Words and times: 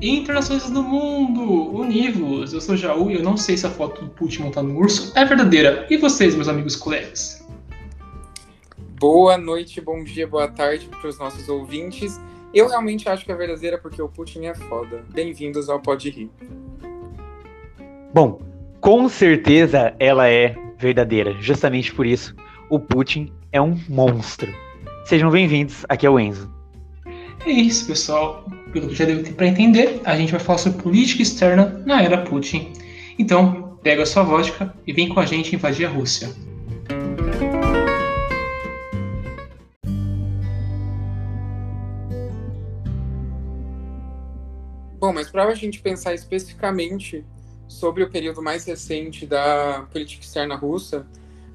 Internações 0.00 0.70
do 0.70 0.80
mundo, 0.80 1.76
univos. 1.76 2.52
Eu 2.52 2.60
sou 2.60 2.76
Jaú 2.76 3.10
e 3.10 3.14
eu 3.14 3.22
não 3.22 3.36
sei 3.36 3.56
se 3.56 3.66
a 3.66 3.70
foto 3.70 4.04
do 4.04 4.10
Putin 4.10 4.42
montando 4.42 4.72
no 4.72 4.78
urso 4.78 5.12
é 5.16 5.24
verdadeira. 5.24 5.88
E 5.90 5.96
vocês, 5.96 6.36
meus 6.36 6.46
amigos 6.46 6.76
colegas? 6.76 7.44
Boa 9.00 9.36
noite, 9.36 9.80
bom 9.80 10.04
dia, 10.04 10.24
boa 10.24 10.46
tarde 10.46 10.86
para 10.86 11.08
os 11.08 11.18
nossos 11.18 11.48
ouvintes. 11.48 12.20
Eu 12.54 12.68
realmente 12.68 13.08
acho 13.08 13.24
que 13.24 13.32
é 13.32 13.34
verdadeira 13.34 13.76
porque 13.76 14.00
o 14.00 14.08
Putin 14.08 14.44
é 14.46 14.54
foda. 14.54 15.04
Bem-vindos 15.12 15.68
ao 15.68 15.80
Pode 15.80 16.10
Rir. 16.10 16.30
Bom, 18.14 18.40
com 18.80 19.08
certeza 19.08 19.96
ela 19.98 20.28
é 20.28 20.54
verdadeira. 20.78 21.34
Justamente 21.40 21.92
por 21.92 22.06
isso, 22.06 22.36
o 22.70 22.78
Putin 22.78 23.32
é 23.50 23.60
um 23.60 23.76
monstro. 23.88 24.54
Sejam 25.04 25.28
bem-vindos, 25.28 25.84
aqui 25.88 26.06
é 26.06 26.10
o 26.10 26.20
Enzo. 26.20 26.57
É 27.44 27.50
isso, 27.50 27.86
pessoal. 27.86 28.44
Pelo 28.72 28.88
que 28.88 28.94
já 28.94 29.04
deu 29.04 29.22
para 29.34 29.46
entender, 29.46 30.00
a 30.04 30.16
gente 30.16 30.32
vai 30.32 30.40
falar 30.40 30.58
sobre 30.58 30.82
política 30.82 31.22
externa 31.22 31.82
na 31.86 32.02
era 32.02 32.22
Putin. 32.24 32.72
Então, 33.18 33.78
pega 33.82 34.04
sua 34.04 34.22
vodka 34.22 34.74
e 34.86 34.92
vem 34.92 35.08
com 35.08 35.20
a 35.20 35.26
gente 35.26 35.54
invadir 35.54 35.86
a 35.86 35.88
Rússia. 35.88 36.28
Bom, 44.98 45.12
mas 45.12 45.30
para 45.30 45.44
a 45.44 45.54
gente 45.54 45.80
pensar 45.80 46.12
especificamente 46.12 47.24
sobre 47.68 48.02
o 48.02 48.10
período 48.10 48.42
mais 48.42 48.64
recente 48.64 49.24
da 49.24 49.86
política 49.92 50.24
externa 50.24 50.56
russa, 50.56 51.06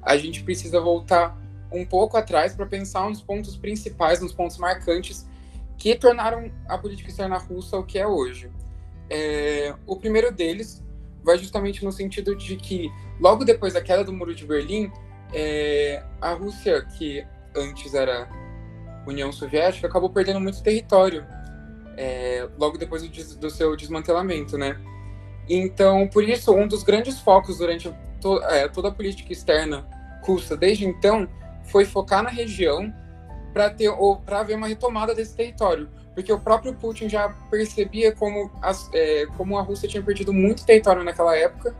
a 0.02 0.16
gente 0.16 0.42
precisa 0.42 0.80
voltar 0.80 1.36
um 1.70 1.84
pouco 1.84 2.16
atrás 2.16 2.54
para 2.54 2.64
pensar 2.64 3.08
nos 3.08 3.20
pontos 3.20 3.56
principais, 3.56 4.20
nos 4.20 4.32
pontos 4.32 4.56
marcantes 4.56 5.26
que 5.84 5.94
tornaram 5.94 6.50
a 6.66 6.78
política 6.78 7.10
externa 7.10 7.36
russa 7.36 7.76
o 7.76 7.84
que 7.84 7.98
é 7.98 8.06
hoje. 8.06 8.50
É, 9.10 9.74
o 9.86 9.94
primeiro 9.96 10.32
deles 10.32 10.82
vai 11.22 11.36
justamente 11.36 11.84
no 11.84 11.92
sentido 11.92 12.34
de 12.34 12.56
que, 12.56 12.90
logo 13.20 13.44
depois 13.44 13.74
da 13.74 13.82
queda 13.82 14.02
do 14.02 14.10
Muro 14.10 14.34
de 14.34 14.46
Berlim, 14.46 14.90
é, 15.34 16.02
a 16.22 16.32
Rússia, 16.32 16.80
que 16.96 17.22
antes 17.54 17.92
era 17.92 18.26
União 19.06 19.30
Soviética, 19.30 19.86
acabou 19.86 20.08
perdendo 20.08 20.40
muito 20.40 20.62
território 20.62 21.26
é, 21.98 22.48
logo 22.56 22.78
depois 22.78 23.02
do, 23.02 23.36
do, 23.36 23.50
seu 23.50 23.76
desmantelamento, 23.76 24.56
né? 24.56 24.80
Então, 25.46 26.08
por 26.08 26.24
isso, 26.24 26.50
um 26.54 26.66
dos 26.66 26.82
grandes 26.82 27.20
focos 27.20 27.58
durante 27.58 27.94
to, 28.22 28.42
é, 28.44 28.68
toda 28.68 28.88
a 28.88 28.90
política 28.90 29.34
externa 29.34 29.86
russa 30.22 30.56
desde 30.56 30.86
então 30.86 31.28
foi 31.64 31.84
focar 31.84 32.22
na 32.22 32.30
região 32.30 32.90
para 33.54 33.70
ter 33.70 33.88
ou 33.88 34.16
para 34.16 34.40
haver 34.40 34.56
uma 34.56 34.66
retomada 34.66 35.14
desse 35.14 35.36
território, 35.36 35.88
porque 36.12 36.32
o 36.32 36.40
próprio 36.40 36.74
Putin 36.74 37.08
já 37.08 37.28
percebia 37.48 38.10
como, 38.10 38.50
as, 38.60 38.90
é, 38.92 39.26
como 39.36 39.56
a 39.56 39.62
Rússia 39.62 39.88
tinha 39.88 40.02
perdido 40.02 40.32
muito 40.32 40.66
território 40.66 41.04
naquela 41.04 41.36
época 41.36 41.74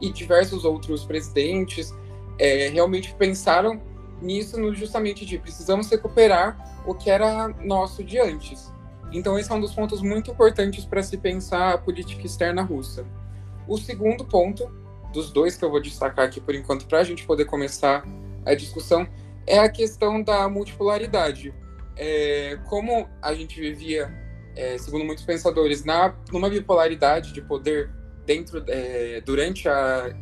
e 0.00 0.10
diversos 0.10 0.64
outros 0.64 1.04
presidentes 1.04 1.94
é, 2.38 2.68
realmente 2.68 3.14
pensaram 3.14 3.80
nisso 4.22 4.58
no, 4.58 4.74
justamente 4.74 5.26
de 5.26 5.38
precisamos 5.38 5.90
recuperar 5.90 6.82
o 6.86 6.94
que 6.94 7.10
era 7.10 7.48
nosso 7.62 8.02
de 8.02 8.18
antes. 8.18 8.72
Então, 9.12 9.38
esse 9.38 9.50
é 9.52 9.54
um 9.54 9.60
dos 9.60 9.74
pontos 9.74 10.00
muito 10.00 10.30
importantes 10.30 10.84
para 10.84 11.02
se 11.02 11.16
pensar 11.18 11.74
a 11.74 11.78
política 11.78 12.24
externa 12.26 12.62
russa. 12.62 13.04
O 13.66 13.76
segundo 13.76 14.24
ponto, 14.24 14.70
dos 15.12 15.30
dois 15.30 15.56
que 15.56 15.64
eu 15.64 15.70
vou 15.70 15.80
destacar 15.80 16.26
aqui 16.26 16.40
por 16.40 16.54
enquanto, 16.54 16.86
para 16.86 17.00
a 17.00 17.04
gente 17.04 17.26
poder 17.26 17.44
começar 17.44 18.04
a 18.44 18.54
discussão, 18.54 19.06
é 19.48 19.58
a 19.58 19.68
questão 19.68 20.22
da 20.22 20.48
multipolaridade. 20.48 21.54
É, 21.96 22.58
como 22.68 23.08
a 23.20 23.34
gente 23.34 23.60
vivia, 23.60 24.12
é, 24.54 24.78
segundo 24.78 25.04
muitos 25.04 25.24
pensadores, 25.24 25.84
na, 25.84 26.14
numa 26.30 26.48
bipolaridade 26.48 27.32
de 27.32 27.42
poder 27.42 27.90
dentro 28.24 28.62
é, 28.68 29.20
durante 29.22 29.68
a 29.68 30.14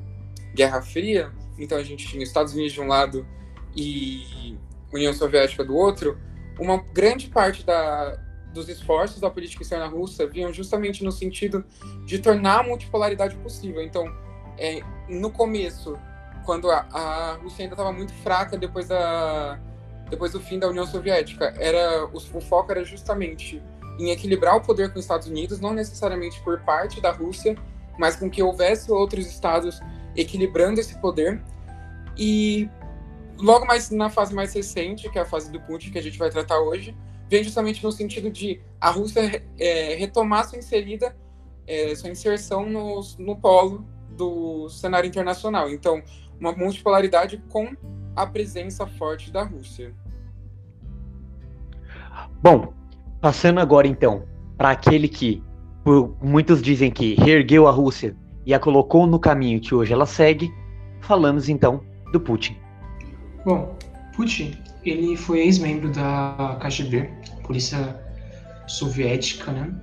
Guerra 0.55 0.81
Fria, 0.81 1.33
então 1.59 1.77
a 1.77 1.83
gente 1.83 2.06
tinha 2.06 2.23
Estados 2.23 2.55
Unidos 2.55 2.73
de 2.73 2.81
um 2.81 2.87
lado 2.87 3.27
e 3.75 4.56
União 4.93 5.12
Soviética 5.12 5.65
do 5.65 5.77
outro, 5.77 6.19
uma 6.59 6.78
grande 6.78 7.28
parte 7.28 7.65
da, 7.67 8.17
dos 8.55 8.69
esforços 8.69 9.21
da 9.21 9.28
política 9.28 9.62
externa 9.62 9.87
russa 9.87 10.27
vinham 10.27 10.53
justamente 10.53 11.05
no 11.05 11.12
sentido 11.12 11.65
de 12.06 12.19
tornar 12.19 12.61
a 12.61 12.62
multipolaridade 12.62 13.37
possível. 13.37 13.83
Então, 13.83 14.06
é, 14.56 14.81
no 15.09 15.31
começo, 15.31 15.99
quando 16.47 16.71
a, 16.71 16.87
a 16.93 17.33
Rússia 17.43 17.65
ainda 17.65 17.75
estava 17.75 17.93
muito 17.93 18.12
fraca 18.15 18.57
depois 18.57 18.89
da 18.89 19.59
depois 20.09 20.31
do 20.31 20.41
fim 20.41 20.57
da 20.57 20.69
União 20.69 20.87
Soviética, 20.87 21.53
era 21.59 22.07
o, 22.07 22.17
o 22.17 22.41
foco 22.41 22.71
era 22.71 22.84
justamente 22.84 23.61
em 23.99 24.11
equilibrar 24.11 24.57
o 24.57 24.61
poder 24.61 24.93
com 24.93 24.99
os 25.01 25.05
Estados 25.05 25.27
Unidos, 25.27 25.59
não 25.59 25.75
necessariamente 25.75 26.41
por 26.43 26.61
parte 26.61 27.01
da 27.01 27.11
Rússia, 27.11 27.57
mas 27.99 28.15
com 28.15 28.31
que 28.31 28.41
houvesse 28.41 28.93
outros 28.93 29.27
estados 29.27 29.81
equilibrando 30.15 30.81
esse 30.81 30.97
poder. 31.01 31.43
E 32.17 32.71
logo 33.39 33.67
mais 33.67 33.91
na 33.91 34.09
fase 34.09 34.34
mais 34.34 34.55
recente, 34.55 35.11
que 35.11 35.19
é 35.19 35.23
a 35.23 35.27
fase 35.27 35.51
do 35.51 35.61
Putin 35.61 35.91
que 35.91 35.99
a 35.99 36.03
gente 36.03 36.19
vai 36.19 36.31
tratar 36.31 36.61
hoje, 36.61 36.97
vem 37.28 37.43
justamente 37.43 37.83
no 37.83 37.91
sentido 37.91 38.31
de 38.31 38.61
a 38.81 38.91
Rússia 38.91 39.43
é, 39.59 39.95
retomar 39.97 40.49
sua 40.49 40.59
inserida, 40.59 41.17
é, 41.67 41.95
sua 41.97 42.11
inserção 42.11 42.65
no, 42.65 43.01
no 43.19 43.37
polo 43.37 43.84
do 44.11 44.69
cenário 44.69 45.09
internacional. 45.09 45.69
Então, 45.69 46.03
uma 46.41 46.53
multipolaridade 46.53 47.43
com 47.49 47.75
a 48.15 48.27
presença 48.27 48.87
forte 48.87 49.31
da 49.31 49.43
Rússia. 49.43 49.95
Bom, 52.43 52.73
passando 53.21 53.61
agora 53.61 53.87
então 53.87 54.25
para 54.57 54.71
aquele 54.71 55.09
que 55.09 55.43
por, 55.85 56.17
muitos 56.23 56.63
dizem 56.63 56.91
que 56.91 57.15
reergueu 57.15 57.69
a 57.69 57.71
Rússia 57.71 58.17
e 58.45 58.55
a 58.55 58.59
colocou 58.59 59.07
no 59.07 59.19
caminho 59.19 59.61
que 59.61 59.75
hoje 59.75 59.93
ela 59.93 60.07
segue, 60.07 60.53
falamos 61.01 61.49
então 61.49 61.81
do 62.13 62.21
Putin. 62.21 62.57
Bom, 63.45 63.77
Putin 64.15 64.57
ele 64.85 65.17
foi 65.17 65.41
ex-membro 65.41 65.91
da 65.91 66.59
KGB, 66.61 67.11
Polícia 67.45 68.01
Soviética, 68.67 69.53
né? 69.53 69.75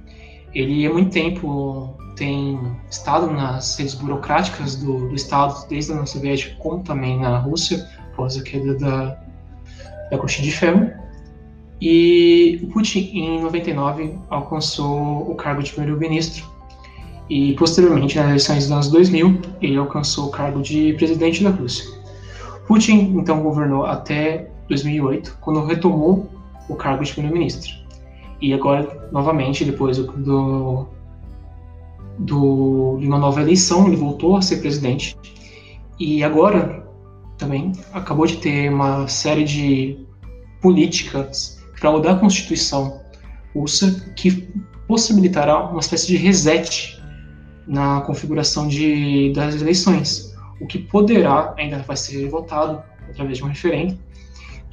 Ele 0.53 0.85
há 0.85 0.93
muito 0.93 1.11
tempo 1.11 1.95
tem 2.15 2.59
estado 2.89 3.31
nas 3.31 3.77
redes 3.77 3.95
burocráticas 3.95 4.75
do, 4.75 5.09
do 5.09 5.15
Estado, 5.15 5.67
desde 5.67 5.91
a 5.91 5.93
União 5.95 6.05
Soviética, 6.05 6.55
como 6.59 6.83
também 6.83 7.19
na 7.19 7.37
Rússia, 7.39 7.87
após 8.11 8.37
a 8.37 8.43
queda 8.43 8.75
da, 8.75 9.19
da 10.11 10.17
Cortina 10.17 10.47
de 10.47 10.51
Ferro. 10.51 10.91
E 11.81 12.59
o 12.63 12.67
Putin, 12.67 12.99
em 13.13 13.41
99, 13.41 14.15
alcançou 14.29 15.29
o 15.29 15.35
cargo 15.35 15.61
de 15.61 15.71
primeiro-ministro. 15.71 16.45
E, 17.29 17.53
posteriormente, 17.55 18.15
nas 18.15 18.27
eleições 18.27 18.63
dos 18.63 18.71
anos 18.71 18.89
2000, 18.89 19.41
ele 19.61 19.77
alcançou 19.77 20.27
o 20.27 20.31
cargo 20.31 20.61
de 20.61 20.93
presidente 20.93 21.43
da 21.43 21.49
Rússia. 21.49 21.85
Putin, 22.67 23.15
então, 23.17 23.41
governou 23.41 23.85
até 23.85 24.49
2008, 24.69 25.37
quando 25.41 25.65
retomou 25.65 26.29
o 26.69 26.75
cargo 26.75 27.03
de 27.03 27.11
primeiro-ministro. 27.11 27.82
E 28.43 28.53
agora, 28.53 29.07
novamente, 29.09 29.63
depois 29.63 29.97
do, 29.97 30.85
do, 32.19 32.97
de 32.99 33.07
uma 33.07 33.17
nova 33.17 33.41
eleição, 33.41 33.87
ele 33.87 33.95
voltou 33.95 34.35
a 34.35 34.41
ser 34.41 34.57
presidente. 34.57 35.15
E 35.97 36.21
agora, 36.25 36.85
também, 37.37 37.71
acabou 37.93 38.27
de 38.27 38.35
ter 38.35 38.69
uma 38.69 39.07
série 39.07 39.45
de 39.45 40.05
políticas 40.61 41.63
para 41.79 41.89
mudar 41.89 42.11
a 42.11 42.15
Constituição 42.15 42.99
russa 43.55 44.11
que 44.17 44.45
possibilitará 44.89 45.69
uma 45.69 45.79
espécie 45.79 46.07
de 46.07 46.17
reset 46.17 47.01
na 47.65 48.01
configuração 48.01 48.67
de, 48.67 49.31
das 49.31 49.55
eleições, 49.61 50.35
o 50.59 50.67
que 50.67 50.79
poderá, 50.79 51.55
ainda 51.57 51.77
vai 51.77 51.95
ser 51.95 52.27
votado 52.27 52.83
através 53.09 53.37
de 53.37 53.43
um 53.45 53.47
referendo, 53.47 53.97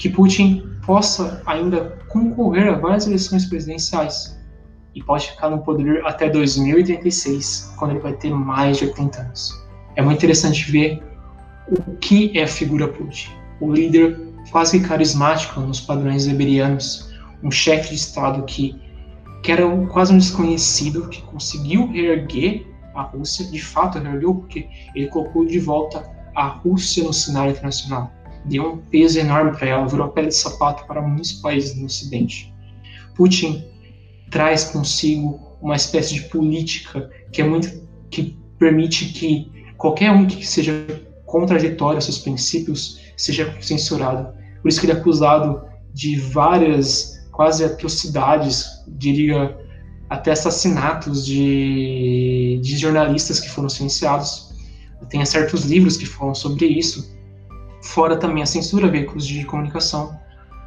que 0.00 0.08
Putin 0.08 0.66
possa 0.86 1.42
ainda 1.44 1.98
concorrer 2.08 2.72
a 2.72 2.78
várias 2.78 3.06
eleições 3.06 3.44
presidenciais 3.44 4.34
e 4.94 5.02
pode 5.02 5.30
ficar 5.30 5.50
no 5.50 5.58
poder 5.58 6.02
até 6.06 6.30
2036, 6.30 7.74
quando 7.78 7.90
ele 7.90 8.00
vai 8.00 8.14
ter 8.14 8.30
mais 8.30 8.78
de 8.78 8.86
80 8.86 9.20
anos. 9.20 9.62
É 9.96 10.02
muito 10.02 10.16
interessante 10.16 10.72
ver 10.72 11.02
o 11.68 11.96
que 11.96 12.36
é 12.36 12.44
a 12.44 12.48
figura 12.48 12.88
Putin. 12.88 13.28
O 13.60 13.70
líder 13.70 14.18
quase 14.50 14.80
carismático 14.80 15.60
nos 15.60 15.82
padrões 15.82 16.26
weberianos, 16.26 17.12
um 17.42 17.50
chefe 17.50 17.90
de 17.90 17.96
Estado 17.96 18.42
que, 18.44 18.80
que 19.42 19.52
era 19.52 19.66
um, 19.66 19.86
quase 19.86 20.14
um 20.14 20.18
desconhecido, 20.18 21.10
que 21.10 21.20
conseguiu 21.24 21.86
reerguer 21.92 22.66
a 22.94 23.02
Rússia, 23.02 23.44
de 23.44 23.62
fato 23.62 23.98
reergueu, 23.98 24.34
porque 24.34 24.66
ele 24.94 25.08
colocou 25.08 25.44
de 25.44 25.58
volta 25.58 26.10
a 26.34 26.46
Rússia 26.46 27.04
no 27.04 27.12
cenário 27.12 27.50
internacional 27.52 28.10
deu 28.44 28.72
um 28.72 28.76
peso 28.78 29.18
enorme 29.18 29.56
para 29.56 29.68
ela, 29.68 29.86
virou 29.86 30.08
pele 30.08 30.28
de 30.28 30.34
sapato 30.34 30.86
para 30.86 31.00
muitos 31.02 31.32
países 31.34 31.76
no 31.76 31.86
Ocidente. 31.86 32.52
Putin 33.14 33.64
traz 34.30 34.64
consigo 34.64 35.40
uma 35.60 35.76
espécie 35.76 36.14
de 36.14 36.22
política 36.22 37.10
que 37.32 37.42
é 37.42 37.44
muito 37.44 37.88
que 38.10 38.36
permite 38.58 39.06
que 39.12 39.50
qualquer 39.76 40.10
um 40.10 40.26
que 40.26 40.46
seja 40.46 40.72
contraditório 41.26 41.96
aos 41.96 42.04
seus 42.04 42.18
princípios 42.18 43.00
seja 43.16 43.54
censurado. 43.60 44.32
Por 44.60 44.68
isso 44.68 44.80
que 44.80 44.86
ele 44.86 44.92
é 44.92 44.96
acusado 44.96 45.62
de 45.92 46.16
várias 46.16 47.20
quase 47.30 47.64
atrocidades, 47.64 48.66
diria 48.88 49.56
até 50.08 50.32
assassinatos 50.32 51.24
de, 51.24 52.60
de 52.62 52.76
jornalistas 52.76 53.38
que 53.38 53.48
foram 53.48 53.68
silenciados. 53.68 54.50
Tem 55.08 55.24
certos 55.24 55.64
livros 55.64 55.96
que 55.96 56.04
falam 56.04 56.34
sobre 56.34 56.66
isso. 56.66 57.16
Fora 57.82 58.16
também 58.16 58.42
a 58.42 58.46
censura 58.46 58.86
a 58.86 58.90
veículos 58.90 59.26
de 59.26 59.44
comunicação, 59.44 60.18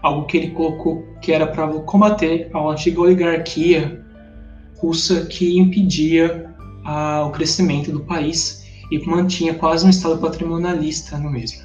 algo 0.01 0.25
que 0.25 0.37
ele 0.37 0.51
colocou 0.51 1.07
que 1.21 1.31
era 1.31 1.47
para 1.47 1.67
combater 1.67 2.49
a 2.53 2.59
antiga 2.59 3.01
oligarquia 3.01 4.03
russa 4.77 5.25
que 5.25 5.57
impedia 5.57 6.49
o 7.25 7.29
crescimento 7.31 7.91
do 7.91 8.01
país 8.01 8.65
e 8.91 8.99
mantinha 9.07 9.53
quase 9.53 9.85
um 9.85 9.89
estado 9.89 10.17
patrimonialista 10.17 11.17
no 11.17 11.31
mesmo. 11.31 11.61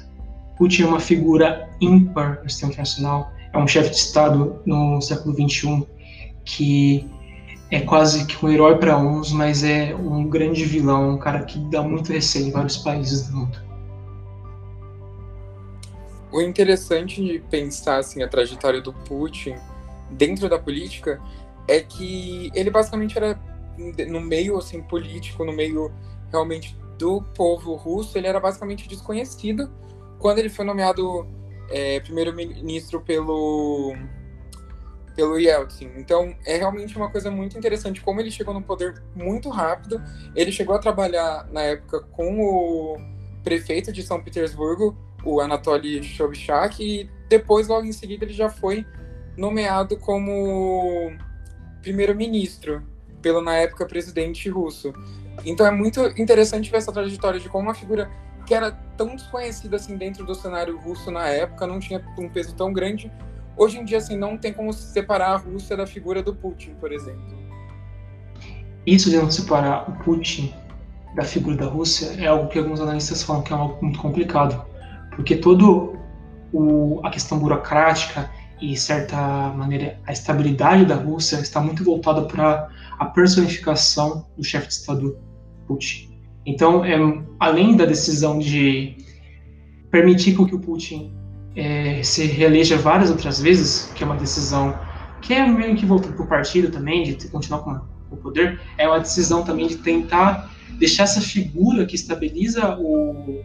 Putin 0.57 0.83
é 0.83 0.85
uma 0.87 0.99
figura 0.99 1.69
ímpar 1.81 2.39
no 2.43 2.49
sistema 2.49 2.71
internacional, 2.71 3.31
é 3.53 3.57
um 3.57 3.67
chefe 3.67 3.89
de 3.89 3.97
Estado 3.97 4.61
no 4.65 5.01
século 5.01 5.35
XXI 5.35 5.85
que 6.45 7.09
é 7.71 7.81
quase 7.81 8.25
que 8.25 8.43
um 8.43 8.49
herói 8.49 8.77
para 8.77 8.97
uns, 8.97 9.31
mas 9.31 9.63
é 9.63 9.93
um 9.95 10.27
grande 10.27 10.63
vilão, 10.65 11.11
um 11.11 11.17
cara 11.17 11.43
que 11.43 11.59
dá 11.69 11.81
muito 11.81 12.11
receio 12.11 12.47
em 12.47 12.51
vários 12.51 12.77
países 12.77 13.27
do 13.27 13.37
mundo. 13.37 13.68
O 16.31 16.41
interessante 16.41 17.23
de 17.23 17.39
pensar 17.39 17.97
assim 17.97 18.21
a 18.21 18.27
trajetória 18.27 18.81
do 18.81 18.93
Putin 18.93 19.55
dentro 20.11 20.47
da 20.47 20.59
política 20.59 21.21
é 21.67 21.81
que 21.81 22.51
ele 22.53 22.69
basicamente 22.69 23.17
era 23.17 23.39
no 24.07 24.19
meio 24.19 24.57
assim 24.57 24.81
político, 24.81 25.45
no 25.45 25.53
meio 25.53 25.91
realmente 26.31 26.77
do 26.97 27.21
povo 27.21 27.75
russo, 27.75 28.17
ele 28.17 28.27
era 28.27 28.39
basicamente 28.39 28.87
desconhecido 28.87 29.71
quando 30.19 30.39
ele 30.39 30.49
foi 30.49 30.65
nomeado 30.65 31.25
é, 31.69 31.99
primeiro-ministro 32.01 32.99
pelo 33.01 33.95
pelo 35.15 35.37
Yeltsin. 35.37 35.91
Então, 35.97 36.33
é 36.45 36.55
realmente 36.55 36.95
uma 36.95 37.09
coisa 37.09 37.29
muito 37.29 37.57
interessante 37.57 37.99
como 37.99 38.21
ele 38.21 38.31
chegou 38.31 38.53
no 38.53 38.61
poder 38.61 39.03
muito 39.13 39.49
rápido. 39.49 40.01
Ele 40.33 40.49
chegou 40.49 40.73
a 40.73 40.79
trabalhar 40.79 41.45
na 41.51 41.61
época 41.61 41.99
com 42.11 42.39
o 42.39 42.97
prefeito 43.43 43.91
de 43.91 44.01
São 44.01 44.21
Petersburgo, 44.21 44.95
o 45.23 45.39
Anatoly 45.39 46.03
Sobchak, 46.03 46.83
e 46.83 47.09
depois, 47.27 47.67
logo 47.67 47.85
em 47.85 47.91
seguida, 47.91 48.25
ele 48.25 48.33
já 48.33 48.49
foi 48.49 48.85
nomeado 49.37 49.97
como 49.97 51.11
primeiro-ministro 51.81 52.83
pelo, 53.21 53.41
na 53.41 53.55
época, 53.55 53.85
presidente 53.85 54.49
russo. 54.49 54.93
Então, 55.45 55.65
é 55.65 55.71
muito 55.71 56.01
interessante 56.19 56.69
ver 56.69 56.77
essa 56.77 56.91
trajetória 56.91 57.39
de 57.39 57.49
como 57.49 57.63
uma 57.63 57.73
figura 57.73 58.09
que 58.45 58.53
era 58.53 58.71
tão 58.97 59.15
desconhecida 59.15 59.75
assim 59.75 59.95
dentro 59.95 60.25
do 60.25 60.33
cenário 60.33 60.77
russo 60.77 61.11
na 61.11 61.27
época, 61.27 61.67
não 61.67 61.79
tinha 61.79 62.03
um 62.17 62.27
peso 62.27 62.55
tão 62.55 62.73
grande, 62.73 63.11
Hoje 63.59 63.77
em 63.77 63.83
dia, 63.83 63.97
assim, 63.97 64.15
não 64.15 64.37
tem 64.37 64.53
como 64.53 64.71
separar 64.71 65.31
a 65.31 65.35
Rússia 65.35 65.75
da 65.75 65.85
figura 65.85 66.23
do 66.23 66.33
Putin, 66.33 66.75
por 66.79 66.93
exemplo. 66.93 67.37
Isso 68.87 69.09
de 69.09 69.17
não 69.17 69.29
separar 69.29 69.89
o 69.89 70.01
Putin 70.01 70.53
da 71.13 71.25
figura 71.25 71.57
da 71.57 71.65
Rússia 71.65 72.15
é 72.17 72.27
algo 72.27 72.47
que 72.47 72.57
alguns 72.57 72.79
analistas 72.79 73.21
falam 73.21 73.41
que 73.41 73.51
é 73.51 73.57
algo 73.57 73.77
muito 73.81 73.99
complicado, 73.99 74.65
porque 75.19 75.35
todo 75.35 75.97
o, 76.53 77.01
a 77.03 77.09
questão 77.09 77.39
burocrática 77.39 78.31
e 78.61 78.73
certa 78.77 79.17
maneira 79.49 79.99
a 80.07 80.13
estabilidade 80.13 80.85
da 80.85 80.95
Rússia 80.95 81.41
está 81.41 81.59
muito 81.59 81.83
voltada 81.83 82.21
para 82.21 82.69
a 82.97 83.05
personificação 83.05 84.25
do 84.37 84.43
chefe 84.45 84.67
de 84.67 84.73
estado 84.75 85.17
Putin. 85.67 86.09
Então, 86.45 86.85
é, 86.85 86.95
além 87.37 87.75
da 87.75 87.83
decisão 87.83 88.39
de 88.39 88.95
permitir 89.91 90.35
que 90.35 90.55
o 90.55 90.59
Putin 90.59 91.13
é, 91.53 92.01
se 92.01 92.25
reeleja 92.25 92.77
várias 92.77 93.11
outras 93.11 93.41
vezes, 93.41 93.91
que 93.93 94.03
é 94.03 94.05
uma 94.05 94.15
decisão 94.15 94.73
que 95.21 95.33
é 95.33 95.45
meio 95.45 95.75
que 95.75 95.85
voltada 95.85 96.13
para 96.13 96.23
o 96.23 96.27
partido 96.27 96.71
também, 96.71 97.03
de 97.03 97.27
continuar 97.27 97.59
com 97.59 97.77
o 98.09 98.15
poder, 98.15 98.57
é 98.77 98.87
uma 98.87 98.99
decisão 98.99 99.43
também 99.43 99.67
de 99.67 99.75
tentar 99.75 100.49
deixar 100.79 101.03
essa 101.03 101.19
figura 101.19 101.85
que 101.85 101.95
estabiliza 101.95 102.77
o, 102.79 103.43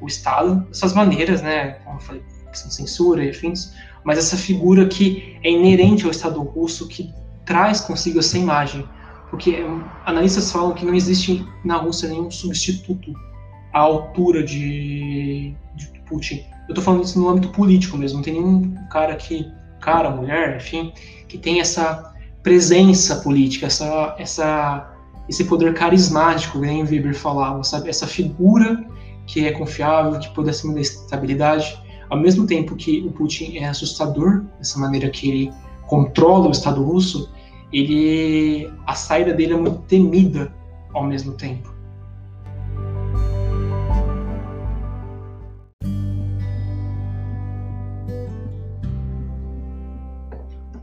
o 0.00 0.06
Estado, 0.06 0.56
dessas 0.68 0.92
maneiras, 0.92 1.42
né, 1.42 1.72
como 1.84 1.96
eu 1.96 2.00
falei, 2.00 2.22
questão 2.50 2.68
de 2.68 2.74
censura 2.74 3.24
e 3.24 3.30
afins, 3.30 3.72
mas 4.04 4.18
essa 4.18 4.36
figura 4.36 4.86
que 4.86 5.38
é 5.42 5.50
inerente 5.50 6.04
ao 6.04 6.10
Estado 6.10 6.40
russo, 6.40 6.86
que 6.88 7.12
traz 7.44 7.80
consigo 7.80 8.18
essa 8.18 8.38
imagem, 8.38 8.86
porque 9.30 9.64
analistas 10.06 10.52
falam 10.52 10.74
que 10.74 10.84
não 10.84 10.94
existe 10.94 11.44
na 11.64 11.76
Rússia 11.76 12.08
nenhum 12.08 12.30
substituto 12.30 13.12
à 13.72 13.80
altura 13.80 14.44
de, 14.44 15.54
de 15.74 15.86
Putin. 16.06 16.44
Eu 16.68 16.74
tô 16.74 16.80
falando 16.80 17.04
isso 17.04 17.18
no 17.18 17.28
âmbito 17.28 17.48
político 17.48 17.96
mesmo, 17.98 18.18
não 18.18 18.24
tem 18.24 18.34
nenhum 18.34 18.74
cara 18.90 19.16
que, 19.16 19.50
cara, 19.80 20.10
mulher, 20.10 20.56
enfim, 20.56 20.92
que 21.26 21.36
tem 21.36 21.60
essa 21.60 22.14
presença 22.42 23.16
política, 23.16 23.66
essa, 23.66 24.14
essa, 24.18 24.94
esse 25.28 25.44
poder 25.44 25.74
carismático, 25.74 26.60
que 26.60 26.66
nem 26.66 26.84
Weber 26.84 27.14
falava, 27.14 27.64
sabe? 27.64 27.88
Essa 27.88 28.06
figura 28.06 28.84
que 29.26 29.46
é 29.46 29.52
confiável, 29.52 30.18
que 30.18 30.28
pudesse 30.34 30.66
manter 30.66 30.80
estabilidade, 30.80 31.78
ao 32.10 32.18
mesmo 32.18 32.46
tempo 32.46 32.76
que 32.76 33.00
o 33.00 33.10
Putin 33.10 33.58
é 33.58 33.66
assustador, 33.66 34.44
dessa 34.58 34.78
maneira 34.78 35.08
que 35.10 35.30
ele 35.30 35.52
controla 35.86 36.48
o 36.48 36.50
Estado 36.50 36.82
russo, 36.82 37.32
ele 37.72 38.70
a 38.86 38.94
saída 38.94 39.32
dele 39.32 39.54
é 39.54 39.56
muito 39.56 39.78
temida 39.82 40.54
ao 40.92 41.04
mesmo 41.04 41.32
tempo. 41.32 41.74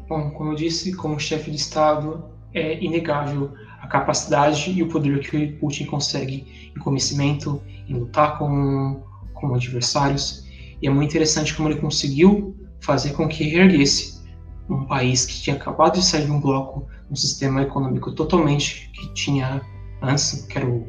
Bom, 0.09 0.31
como 0.31 0.51
eu 0.51 0.55
disse, 0.55 0.93
como 0.93 1.17
chefe 1.17 1.49
de 1.49 1.55
Estado, 1.55 2.25
é 2.53 2.83
inegável 2.83 3.53
capacidade 3.91 4.71
e 4.71 4.81
o 4.81 4.87
poder 4.87 5.19
que 5.19 5.47
Putin 5.53 5.85
consegue 5.85 6.71
em 6.75 6.79
conhecimento, 6.79 7.61
em 7.87 7.93
lutar 7.93 8.37
com, 8.37 9.03
com 9.33 9.53
adversários. 9.53 10.47
E 10.81 10.87
é 10.87 10.89
muito 10.89 11.09
interessante 11.09 11.53
como 11.53 11.69
ele 11.69 11.79
conseguiu 11.79 12.55
fazer 12.79 13.11
com 13.11 13.27
que 13.27 13.43
reerguesse 13.43 14.21
um 14.69 14.85
país 14.85 15.25
que 15.25 15.41
tinha 15.41 15.55
acabado 15.55 15.99
de 15.99 16.05
sair 16.05 16.25
de 16.25 16.31
um 16.31 16.39
bloco, 16.39 16.87
um 17.09 17.15
sistema 17.15 17.61
econômico 17.61 18.13
totalmente 18.13 18.89
que 18.93 19.13
tinha 19.13 19.61
antes, 20.01 20.45
que 20.45 20.57
era 20.57 20.67
o, 20.67 20.87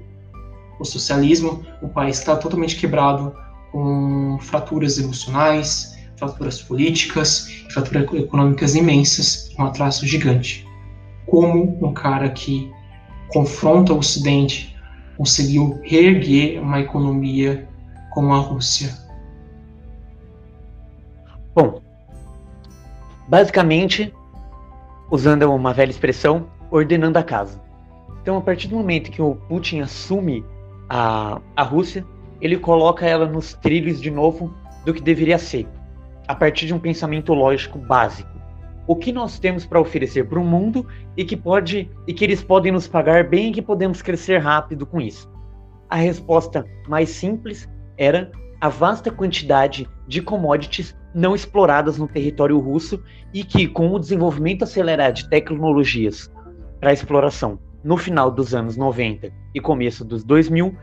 o 0.78 0.84
socialismo, 0.84 1.64
um 1.82 1.88
país 1.88 2.20
que 2.20 2.26
totalmente 2.26 2.76
quebrado, 2.76 3.34
com 3.72 4.38
fraturas 4.40 4.98
emocionais, 4.98 5.98
fraturas 6.16 6.62
políticas 6.62 7.48
fraturas 7.72 8.12
econômicas 8.14 8.74
imensas, 8.74 9.50
um 9.58 9.64
atraso 9.64 10.06
gigante. 10.06 10.66
Como 11.26 11.78
um 11.84 11.92
cara 11.92 12.28
que 12.28 12.70
confronta 13.32 13.92
o 13.92 13.98
Ocidente 13.98 14.76
conseguiu 15.16 15.80
reerguer 15.82 16.60
uma 16.60 16.80
economia 16.80 17.68
como 18.10 18.32
a 18.32 18.38
Rússia? 18.38 18.94
Bom, 21.54 21.80
basicamente, 23.28 24.12
usando 25.10 25.42
uma 25.52 25.72
velha 25.72 25.90
expressão, 25.90 26.48
ordenando 26.70 27.18
a 27.18 27.22
casa. 27.22 27.60
Então, 28.22 28.38
a 28.38 28.40
partir 28.40 28.68
do 28.68 28.76
momento 28.76 29.10
que 29.10 29.20
o 29.20 29.34
Putin 29.34 29.80
assume 29.80 30.44
a, 30.88 31.40
a 31.56 31.62
Rússia, 31.62 32.04
ele 32.40 32.56
coloca 32.56 33.06
ela 33.06 33.26
nos 33.26 33.54
trilhos 33.54 34.00
de 34.00 34.10
novo 34.10 34.54
do 34.84 34.94
que 34.94 35.00
deveria 35.00 35.38
ser 35.38 35.68
a 36.26 36.34
partir 36.34 36.66
de 36.66 36.74
um 36.74 36.78
pensamento 36.78 37.34
lógico 37.34 37.78
básico. 37.78 38.31
O 38.86 38.96
que 38.96 39.12
nós 39.12 39.38
temos 39.38 39.64
para 39.64 39.80
oferecer 39.80 40.28
para 40.28 40.40
o 40.40 40.44
mundo 40.44 40.86
e 41.16 41.24
que 41.24 41.36
pode 41.36 41.90
e 42.06 42.12
que 42.12 42.24
eles 42.24 42.42
podem 42.42 42.72
nos 42.72 42.88
pagar 42.88 43.28
bem 43.28 43.50
e 43.50 43.52
que 43.52 43.62
podemos 43.62 44.02
crescer 44.02 44.38
rápido 44.38 44.84
com 44.84 45.00
isso? 45.00 45.30
A 45.88 45.96
resposta 45.96 46.66
mais 46.88 47.10
simples 47.10 47.68
era 47.96 48.30
a 48.60 48.68
vasta 48.68 49.10
quantidade 49.10 49.88
de 50.08 50.22
commodities 50.22 50.96
não 51.14 51.34
exploradas 51.34 51.98
no 51.98 52.08
território 52.08 52.58
russo 52.58 53.02
e 53.32 53.44
que, 53.44 53.66
com 53.68 53.92
o 53.92 53.98
desenvolvimento 53.98 54.62
acelerado 54.62 55.14
de 55.14 55.28
tecnologias 55.28 56.30
para 56.80 56.92
exploração 56.92 57.58
no 57.84 57.96
final 57.96 58.30
dos 58.30 58.54
anos 58.54 58.76
90 58.76 59.30
e 59.54 59.60
começo 59.60 60.04
dos 60.04 60.24
2000, 60.24 60.74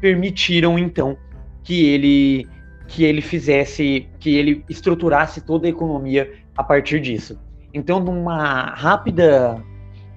permitiram 0.00 0.78
então 0.78 1.16
que 1.62 1.86
ele 1.86 2.46
que 2.88 3.04
ele 3.04 3.20
fizesse, 3.20 4.08
que 4.18 4.36
ele 4.36 4.64
estruturasse 4.68 5.40
toda 5.40 5.66
a 5.66 5.70
economia 5.70 6.32
a 6.56 6.62
partir 6.62 7.00
disso. 7.00 7.38
Então, 7.72 7.98
numa 7.98 8.74
rápida 8.74 9.62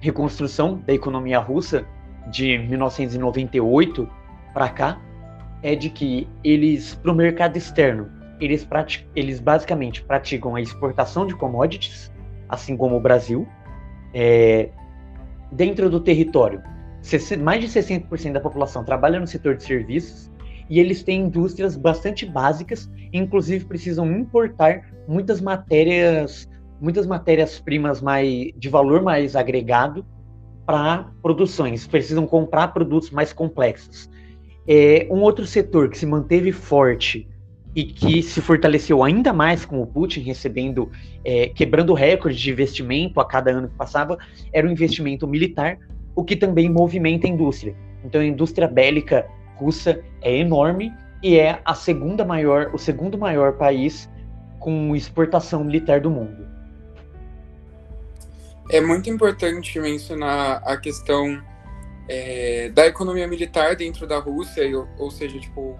reconstrução 0.00 0.82
da 0.86 0.92
economia 0.92 1.38
russa 1.38 1.84
de 2.30 2.58
1998 2.58 4.08
para 4.52 4.68
cá, 4.68 5.00
é 5.62 5.74
de 5.74 5.90
que 5.90 6.28
eles, 6.44 6.94
para 6.94 7.10
o 7.10 7.14
mercado 7.14 7.56
externo, 7.56 8.08
eles, 8.40 8.66
eles 9.16 9.40
basicamente 9.40 10.02
praticam 10.02 10.54
a 10.54 10.60
exportação 10.60 11.26
de 11.26 11.34
commodities, 11.34 12.12
assim 12.48 12.76
como 12.76 12.96
o 12.96 13.00
Brasil, 13.00 13.46
é, 14.14 14.68
dentro 15.50 15.90
do 15.90 16.00
território. 16.00 16.62
Mais 17.42 17.60
de 17.60 17.68
60% 17.68 18.32
da 18.32 18.40
população 18.40 18.84
trabalha 18.84 19.18
no 19.18 19.26
setor 19.26 19.56
de 19.56 19.64
serviços, 19.64 20.30
e 20.68 20.78
eles 20.78 21.02
têm 21.02 21.22
indústrias 21.22 21.76
bastante 21.76 22.26
básicas, 22.26 22.90
inclusive 23.12 23.64
precisam 23.64 24.10
importar 24.12 24.90
muitas 25.06 25.40
matérias, 25.40 26.48
muitas 26.80 27.06
matérias-primas 27.06 28.00
mais 28.00 28.52
de 28.56 28.68
valor 28.68 29.02
mais 29.02 29.34
agregado 29.34 30.04
para 30.66 31.10
produções, 31.22 31.86
precisam 31.86 32.26
comprar 32.26 32.68
produtos 32.68 33.10
mais 33.10 33.32
complexos. 33.32 34.10
É, 34.66 35.08
um 35.10 35.20
outro 35.20 35.46
setor 35.46 35.88
que 35.88 35.96
se 35.96 36.04
manteve 36.04 36.52
forte 36.52 37.26
e 37.74 37.84
que 37.84 38.22
se 38.22 38.42
fortaleceu 38.42 39.02
ainda 39.02 39.32
mais 39.32 39.64
com 39.64 39.80
o 39.80 39.86
Putin 39.86 40.20
recebendo, 40.20 40.90
é, 41.24 41.48
quebrando 41.48 41.94
recorde 41.94 42.36
de 42.36 42.50
investimento 42.50 43.18
a 43.18 43.24
cada 43.24 43.50
ano 43.50 43.68
que 43.68 43.74
passava, 43.76 44.18
era 44.52 44.66
o 44.66 44.70
investimento 44.70 45.26
militar, 45.26 45.78
o 46.14 46.22
que 46.22 46.36
também 46.36 46.68
movimenta 46.68 47.26
a 47.26 47.30
indústria. 47.30 47.74
Então 48.04 48.20
a 48.20 48.24
indústria 48.26 48.68
bélica 48.68 49.26
russa 49.58 50.02
é 50.22 50.36
enorme 50.36 50.92
e 51.22 51.38
é 51.38 51.60
a 51.64 51.74
segunda 51.74 52.24
maior, 52.24 52.70
o 52.72 52.78
segundo 52.78 53.18
maior 53.18 53.54
país 53.54 54.08
com 54.58 54.94
exportação 54.94 55.64
militar 55.64 56.00
do 56.00 56.10
mundo. 56.10 56.46
É 58.70 58.80
muito 58.80 59.08
importante 59.08 59.78
mencionar 59.80 60.62
a 60.64 60.76
questão 60.76 61.42
é, 62.08 62.68
da 62.70 62.86
economia 62.86 63.26
militar 63.26 63.74
dentro 63.74 64.06
da 64.06 64.18
Rússia, 64.18 64.64
ou, 64.76 64.88
ou 64.98 65.10
seja, 65.10 65.38
tipo, 65.38 65.78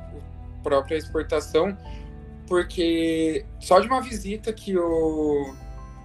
a 0.58 0.62
própria 0.62 0.96
exportação, 0.96 1.76
porque 2.46 3.44
só 3.60 3.78
de 3.78 3.86
uma 3.86 4.00
visita 4.00 4.52
que 4.52 4.76
o, 4.76 5.54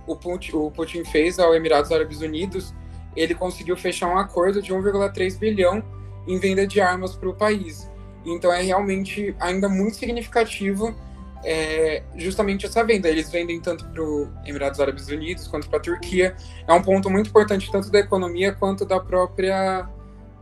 o, 0.06 0.16
Putin, 0.16 0.56
o 0.56 0.72
Putin 0.72 1.06
fez 1.06 1.40
ao 1.40 1.56
Emirados 1.56 1.92
Árabes 1.92 2.22
Unidos, 2.22 2.74
ele 3.16 3.34
conseguiu 3.34 3.78
fechar 3.78 4.08
um 4.08 4.18
acordo 4.18 4.62
de 4.62 4.74
1,3 4.74 5.38
bilhão 5.38 5.84
em 6.28 6.40
venda 6.40 6.66
de 6.66 6.80
armas 6.82 7.16
para 7.16 7.30
o 7.30 7.34
país. 7.34 7.90
Então 8.26 8.52
é 8.52 8.62
realmente 8.62 9.36
ainda 9.40 9.68
muito 9.68 9.98
significativo 9.98 10.96
é 11.44 12.04
justamente 12.16 12.66
essa 12.66 12.84
venda. 12.84 13.10
Eles 13.10 13.30
vendem 13.30 13.60
tanto 13.60 13.86
para 13.86 14.02
os 14.02 14.30
Emirados 14.46 14.80
Árabes 14.80 15.08
Unidos 15.10 15.48
quanto 15.48 15.70
para 15.70 15.78
a 15.78 15.82
Turquia. 15.82 16.36
É 16.68 16.74
um 16.74 16.82
ponto 16.82 17.10
muito 17.10 17.30
importante 17.30 17.72
tanto 17.72 17.92
da 17.92 18.00
economia 18.00 18.54
quanto 18.54 18.86
da 18.86 19.00
própria 19.00 19.88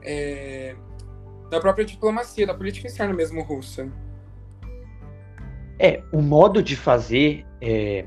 é, 0.03 0.75
da 1.49 1.59
própria 1.59 1.85
diplomacia, 1.85 2.45
da 2.45 2.53
política 2.53 2.87
externa 2.87 3.13
mesmo 3.13 3.41
russa. 3.41 3.89
É, 5.79 6.03
o 6.11 6.21
modo 6.21 6.61
de 6.61 6.75
fazer 6.75 7.45
é, 7.59 8.05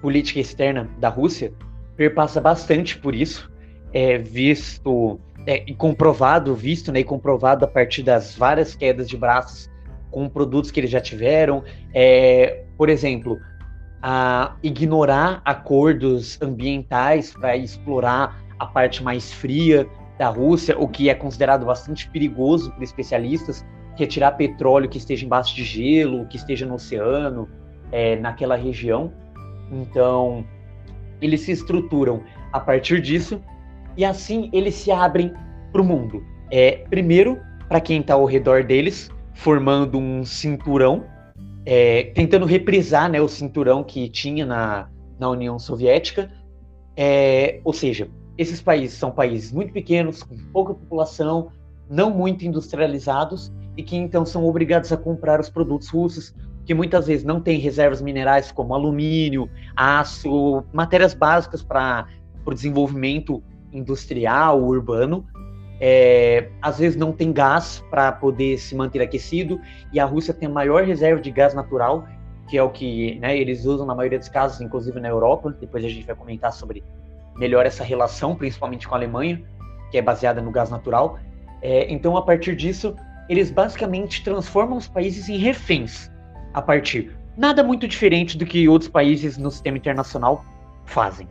política 0.00 0.38
externa 0.38 0.88
da 0.98 1.08
Rússia 1.08 1.52
perpassa 1.96 2.40
bastante 2.40 2.96
por 2.96 3.14
isso, 3.14 3.50
é 3.92 4.16
visto 4.16 5.20
é, 5.48 5.64
e 5.66 5.74
comprovado, 5.74 6.54
visto 6.54 6.92
né, 6.92 7.00
e 7.00 7.04
comprovado 7.04 7.64
a 7.64 7.68
partir 7.68 8.02
das 8.02 8.36
várias 8.36 8.74
quedas 8.74 9.08
de 9.08 9.16
braços 9.16 9.70
com 10.10 10.28
produtos 10.28 10.70
que 10.70 10.78
eles 10.78 10.90
já 10.90 11.00
tiveram. 11.00 11.64
É, 11.94 12.64
por 12.76 12.90
exemplo, 12.90 13.40
a 14.02 14.54
ignorar 14.62 15.40
acordos 15.46 16.38
ambientais 16.42 17.32
para 17.32 17.56
explorar 17.56 18.38
a 18.58 18.66
parte 18.66 19.02
mais 19.02 19.32
fria 19.32 19.88
da 20.18 20.28
Rússia, 20.28 20.78
o 20.78 20.86
que 20.86 21.08
é 21.08 21.14
considerado 21.14 21.64
bastante 21.64 22.10
perigoso 22.10 22.70
por 22.72 22.82
especialistas, 22.82 23.64
retirar 23.96 24.32
petróleo 24.32 24.86
que 24.86 24.98
esteja 24.98 25.24
embaixo 25.24 25.56
de 25.56 25.64
gelo, 25.64 26.26
que 26.26 26.36
esteja 26.36 26.66
no 26.66 26.74
oceano, 26.74 27.48
é, 27.90 28.16
naquela 28.16 28.54
região. 28.54 29.10
Então, 29.72 30.44
eles 31.22 31.40
se 31.40 31.52
estruturam 31.52 32.22
a 32.52 32.60
partir 32.60 33.00
disso 33.00 33.40
e 33.98 34.04
assim 34.04 34.48
eles 34.52 34.76
se 34.76 34.92
abrem 34.92 35.34
para 35.72 35.82
o 35.82 35.84
mundo. 35.84 36.24
É, 36.50 36.84
primeiro, 36.88 37.36
para 37.68 37.80
quem 37.80 38.00
está 38.00 38.14
ao 38.14 38.24
redor 38.24 38.64
deles, 38.64 39.10
formando 39.34 39.98
um 39.98 40.24
cinturão, 40.24 41.04
é, 41.66 42.04
tentando 42.14 42.46
reprisar 42.46 43.10
né, 43.10 43.20
o 43.20 43.28
cinturão 43.28 43.82
que 43.82 44.08
tinha 44.08 44.46
na, 44.46 44.88
na 45.18 45.28
União 45.28 45.58
Soviética. 45.58 46.30
É, 46.96 47.60
ou 47.64 47.72
seja, 47.72 48.08
esses 48.38 48.62
países 48.62 48.96
são 48.96 49.10
países 49.10 49.52
muito 49.52 49.72
pequenos, 49.72 50.22
com 50.22 50.36
pouca 50.52 50.74
população, 50.74 51.50
não 51.90 52.08
muito 52.08 52.44
industrializados 52.46 53.52
e 53.76 53.82
que 53.82 53.96
então 53.96 54.24
são 54.24 54.46
obrigados 54.46 54.92
a 54.92 54.96
comprar 54.96 55.40
os 55.40 55.50
produtos 55.50 55.88
russos, 55.88 56.34
que 56.64 56.72
muitas 56.72 57.08
vezes 57.08 57.24
não 57.24 57.40
têm 57.40 57.58
reservas 57.58 58.00
minerais 58.00 58.52
como 58.52 58.74
alumínio, 58.74 59.50
aço, 59.74 60.64
matérias 60.72 61.14
básicas 61.14 61.62
para 61.62 62.06
o 62.44 62.54
desenvolvimento 62.54 63.42
industrial, 63.72 64.62
urbano, 64.62 65.26
é, 65.80 66.48
às 66.60 66.78
vezes 66.78 66.96
não 66.96 67.12
tem 67.12 67.32
gás 67.32 67.84
para 67.90 68.10
poder 68.10 68.58
se 68.58 68.74
manter 68.74 69.00
aquecido 69.00 69.60
e 69.92 70.00
a 70.00 70.04
Rússia 70.04 70.34
tem 70.34 70.48
a 70.48 70.52
maior 70.52 70.84
reserva 70.84 71.20
de 71.20 71.30
gás 71.30 71.54
natural, 71.54 72.06
que 72.48 72.58
é 72.58 72.62
o 72.62 72.70
que 72.70 73.18
né, 73.20 73.38
eles 73.38 73.64
usam 73.64 73.86
na 73.86 73.94
maioria 73.94 74.18
dos 74.18 74.28
casos, 74.28 74.60
inclusive 74.60 74.98
na 74.98 75.08
Europa. 75.08 75.54
Depois 75.60 75.84
a 75.84 75.88
gente 75.88 76.06
vai 76.06 76.16
comentar 76.16 76.52
sobre 76.52 76.82
melhor 77.36 77.64
essa 77.66 77.84
relação, 77.84 78.34
principalmente 78.34 78.88
com 78.88 78.94
a 78.94 78.98
Alemanha, 78.98 79.42
que 79.90 79.98
é 79.98 80.02
baseada 80.02 80.40
no 80.40 80.50
gás 80.50 80.70
natural. 80.70 81.18
É, 81.62 81.90
então, 81.92 82.16
a 82.16 82.22
partir 82.22 82.56
disso, 82.56 82.96
eles 83.28 83.50
basicamente 83.50 84.24
transformam 84.24 84.78
os 84.78 84.88
países 84.88 85.28
em 85.28 85.36
reféns. 85.36 86.10
A 86.54 86.62
partir 86.62 87.14
nada 87.36 87.62
muito 87.62 87.86
diferente 87.86 88.36
do 88.36 88.44
que 88.44 88.68
outros 88.68 88.90
países 88.90 89.38
no 89.38 89.50
sistema 89.50 89.76
internacional 89.76 90.44
fazem. 90.84 91.28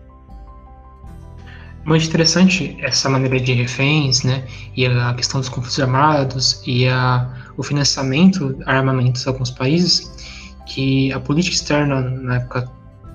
Muito 1.88 2.06
interessante 2.06 2.76
essa 2.82 3.08
maneira 3.08 3.40
de 3.40 3.54
reféns, 3.54 4.22
né? 4.22 4.46
E 4.76 4.86
a 4.86 5.14
questão 5.14 5.40
dos 5.40 5.48
conflitos 5.48 5.80
armados 5.80 6.62
e 6.68 6.86
a, 6.86 7.34
o 7.56 7.64
financiamento 7.64 8.60
armamentos 8.66 9.22
de 9.22 9.30
alguns 9.30 9.52
países, 9.52 10.54
que 10.66 11.14
a 11.14 11.20
política 11.22 11.56
externa 11.56 12.02
na 12.02 12.36
época 12.36 12.70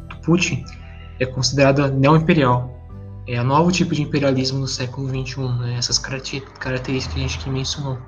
do 0.09 0.17
Putin 0.23 0.65
é 1.21 1.27
considerada 1.27 1.89
neo-imperial. 1.89 2.75
É 3.29 3.39
o 3.43 3.45
novo 3.45 3.71
tipo 3.71 3.95
de 3.95 4.01
imperialismo 4.01 4.61
do 4.61 4.67
século 4.67 5.07
XXI, 5.07 5.41
né? 5.61 5.75
essas 5.77 5.99
características 5.99 7.13
que 7.13 7.23
a 7.23 7.29
gente 7.29 7.51
mencionou. 7.51 7.99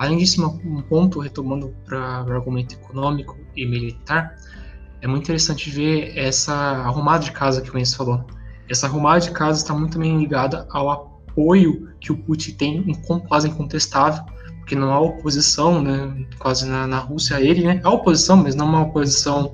Além 0.00 0.18
disso, 0.18 0.44
um 0.64 0.82
ponto, 0.82 1.20
retomando 1.20 1.72
para 1.84 2.24
o 2.26 2.32
argumento 2.32 2.74
econômico 2.74 3.38
e 3.54 3.64
militar, 3.64 4.34
é 5.00 5.06
muito 5.06 5.22
interessante 5.22 5.70
ver 5.70 6.12
essa 6.18 6.52
arrumada 6.52 7.22
de 7.22 7.30
casa 7.30 7.62
que 7.62 7.70
o 7.70 7.78
Enzo 7.78 7.96
falou 7.96 8.35
essa 8.68 8.86
arrumada 8.86 9.20
de 9.20 9.30
casa 9.30 9.60
está 9.60 9.74
muito 9.74 9.92
também 9.92 10.18
ligada 10.18 10.66
ao 10.70 10.90
apoio 10.90 11.88
que 12.00 12.12
o 12.12 12.16
Putin 12.16 12.52
tem, 12.52 12.94
quase 13.28 13.48
incontestável, 13.48 14.24
porque 14.58 14.74
não 14.74 14.92
há 14.92 15.00
oposição, 15.00 15.82
né, 15.82 16.26
quase 16.38 16.66
na, 16.66 16.86
na 16.86 16.98
Rússia 16.98 17.36
a 17.36 17.40
ele, 17.40 17.64
né, 17.64 17.80
há 17.84 17.90
oposição, 17.90 18.36
mas 18.36 18.54
não 18.54 18.66
uma 18.66 18.82
oposição 18.82 19.52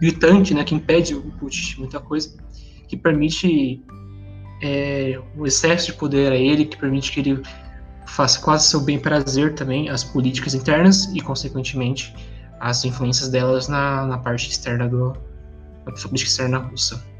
gritante, 0.00 0.52
né, 0.52 0.64
que 0.64 0.74
impede 0.74 1.14
o 1.14 1.22
Putin 1.22 1.60
de 1.62 1.78
muita 1.78 2.00
coisa, 2.00 2.36
que 2.88 2.96
permite 2.96 3.82
é, 4.62 5.18
o 5.36 5.46
excesso 5.46 5.86
de 5.86 5.92
poder 5.94 6.32
a 6.32 6.36
ele, 6.36 6.64
que 6.64 6.76
permite 6.76 7.12
que 7.12 7.20
ele 7.20 7.42
faça 8.06 8.40
quase 8.40 8.68
seu 8.68 8.80
bem 8.80 8.98
prazer 8.98 9.54
também 9.54 9.88
as 9.88 10.04
políticas 10.04 10.54
internas 10.54 11.06
e, 11.14 11.20
consequentemente, 11.20 12.14
as 12.60 12.84
influências 12.84 13.28
delas 13.28 13.68
na, 13.68 14.06
na 14.06 14.18
parte 14.18 14.50
externa 14.50 14.88
do, 14.88 15.12
da 15.84 15.92
política 15.92 16.30
externa 16.30 16.58
russa. 16.58 17.11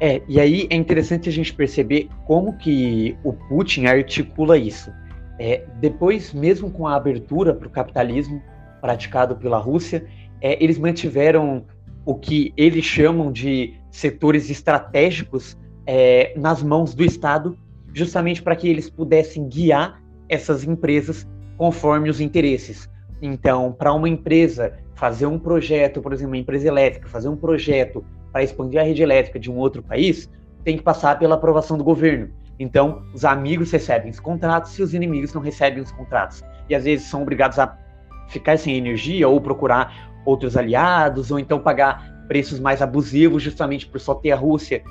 É, 0.00 0.22
e 0.28 0.38
aí 0.38 0.66
é 0.70 0.76
interessante 0.76 1.28
a 1.28 1.32
gente 1.32 1.52
perceber 1.52 2.08
como 2.26 2.56
que 2.56 3.16
o 3.24 3.32
Putin 3.32 3.86
articula 3.86 4.56
isso. 4.56 4.92
É, 5.38 5.64
depois, 5.80 6.32
mesmo 6.32 6.70
com 6.70 6.86
a 6.86 6.94
abertura 6.94 7.54
para 7.54 7.66
o 7.66 7.70
capitalismo 7.70 8.42
praticado 8.80 9.36
pela 9.36 9.58
Rússia, 9.58 10.06
é, 10.40 10.62
eles 10.62 10.78
mantiveram 10.78 11.64
o 12.04 12.14
que 12.14 12.52
eles 12.56 12.84
chamam 12.84 13.30
de 13.30 13.74
setores 13.90 14.48
estratégicos 14.50 15.58
é, 15.86 16.32
nas 16.36 16.62
mãos 16.62 16.94
do 16.94 17.04
Estado, 17.04 17.58
justamente 17.92 18.42
para 18.42 18.54
que 18.54 18.68
eles 18.68 18.88
pudessem 18.88 19.48
guiar 19.48 20.00
essas 20.28 20.64
empresas 20.64 21.26
conforme 21.56 22.08
os 22.08 22.20
interesses. 22.20 22.88
Então, 23.20 23.72
para 23.72 23.92
uma 23.92 24.08
empresa 24.08 24.74
fazer 24.94 25.26
um 25.26 25.38
projeto, 25.38 26.00
por 26.00 26.12
exemplo, 26.12 26.30
uma 26.30 26.38
empresa 26.38 26.68
elétrica, 26.68 27.08
fazer 27.08 27.28
um 27.28 27.36
projeto 27.36 28.04
para 28.38 28.44
expandir 28.44 28.80
a 28.80 28.84
rede 28.84 29.02
elétrica 29.02 29.36
de 29.36 29.50
um 29.50 29.56
outro 29.56 29.82
país, 29.82 30.30
tem 30.62 30.76
que 30.76 30.82
passar 30.84 31.18
pela 31.18 31.34
aprovação 31.34 31.76
do 31.76 31.82
governo. 31.82 32.30
Então, 32.56 33.02
os 33.12 33.24
amigos 33.24 33.72
recebem 33.72 34.12
os 34.12 34.20
contratos 34.20 34.78
e 34.78 34.82
os 34.82 34.94
inimigos 34.94 35.34
não 35.34 35.42
recebem 35.42 35.82
os 35.82 35.90
contratos. 35.90 36.44
E 36.68 36.74
às 36.74 36.84
vezes 36.84 37.06
são 37.06 37.22
obrigados 37.22 37.58
a 37.58 37.76
ficar 38.28 38.56
sem 38.56 38.76
energia 38.76 39.26
ou 39.26 39.40
procurar 39.40 40.12
outros 40.24 40.56
aliados, 40.56 41.32
ou 41.32 41.40
então 41.40 41.58
pagar 41.58 42.26
preços 42.28 42.60
mais 42.60 42.80
abusivos 42.80 43.42
justamente 43.42 43.88
por 43.88 43.98
só 43.98 44.14
ter 44.14 44.30
a 44.30 44.36
Rússia 44.36 44.84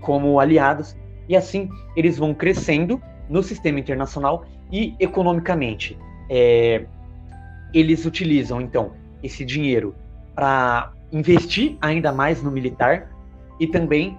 como 0.00 0.40
aliados. 0.40 0.96
E 1.28 1.36
assim 1.36 1.68
eles 1.94 2.18
vão 2.18 2.34
crescendo 2.34 3.00
no 3.28 3.44
sistema 3.44 3.78
internacional 3.78 4.44
e 4.72 4.96
economicamente. 4.98 5.96
É, 6.28 6.84
eles 7.72 8.04
utilizam 8.04 8.60
então 8.60 8.90
esse 9.22 9.44
dinheiro 9.44 9.94
para 10.34 10.97
investir 11.12 11.76
ainda 11.80 12.12
mais 12.12 12.42
no 12.42 12.50
militar 12.50 13.10
e 13.58 13.66
também 13.66 14.18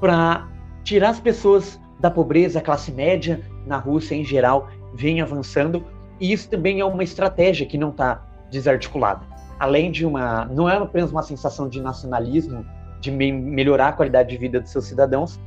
para 0.00 0.48
tirar 0.84 1.10
as 1.10 1.20
pessoas 1.20 1.80
da 1.98 2.10
pobreza, 2.10 2.60
a 2.60 2.62
classe 2.62 2.92
média 2.92 3.40
na 3.66 3.76
Rússia 3.76 4.14
em 4.14 4.24
geral 4.24 4.68
vem 4.94 5.20
avançando 5.20 5.84
e 6.20 6.32
isso 6.32 6.48
também 6.48 6.80
é 6.80 6.84
uma 6.84 7.02
estratégia 7.02 7.66
que 7.66 7.76
não 7.76 7.90
está 7.90 8.24
desarticulada. 8.50 9.26
Além 9.58 9.90
de 9.90 10.06
uma, 10.06 10.44
não 10.46 10.68
é 10.68 10.76
apenas 10.76 11.10
uma 11.10 11.22
sensação 11.22 11.68
de 11.68 11.80
nacionalismo, 11.80 12.64
de 13.00 13.10
me 13.10 13.32
melhorar 13.32 13.88
a 13.88 13.92
qualidade 13.92 14.30
de 14.30 14.36
vida 14.36 14.60
dos 14.60 14.70
seus 14.70 14.86
cidadãos, 14.86 15.38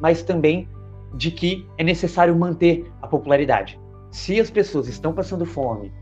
mas 0.00 0.22
também 0.22 0.68
de 1.14 1.30
que 1.30 1.66
é 1.78 1.84
necessário 1.84 2.34
manter 2.36 2.90
a 3.00 3.06
popularidade. 3.06 3.78
Se 4.10 4.40
as 4.40 4.50
pessoas 4.50 4.88
estão 4.88 5.12
passando 5.12 5.46
fome 5.46 5.92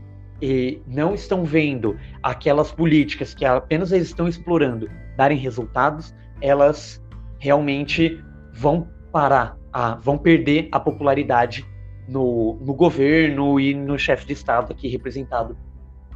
e 0.41 0.81
não 0.87 1.13
estão 1.13 1.43
vendo 1.43 1.97
aquelas 2.23 2.71
políticas 2.71 3.33
que 3.33 3.45
apenas 3.45 3.91
eles 3.91 4.07
estão 4.07 4.27
explorando 4.27 4.89
darem 5.17 5.37
resultados, 5.37 6.15
elas 6.41 7.03
realmente 7.39 8.23
vão 8.53 8.87
parar, 9.11 9.57
a, 9.71 9.95
vão 9.95 10.17
perder 10.17 10.69
a 10.71 10.79
popularidade 10.79 11.65
no, 12.07 12.57
no 12.61 12.73
governo 12.73 13.59
e 13.59 13.73
no 13.73 13.97
chefe 13.97 14.25
de 14.25 14.33
Estado 14.33 14.71
aqui 14.71 14.87
representado 14.87 15.57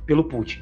pelo 0.05 0.23
Putin. 0.23 0.61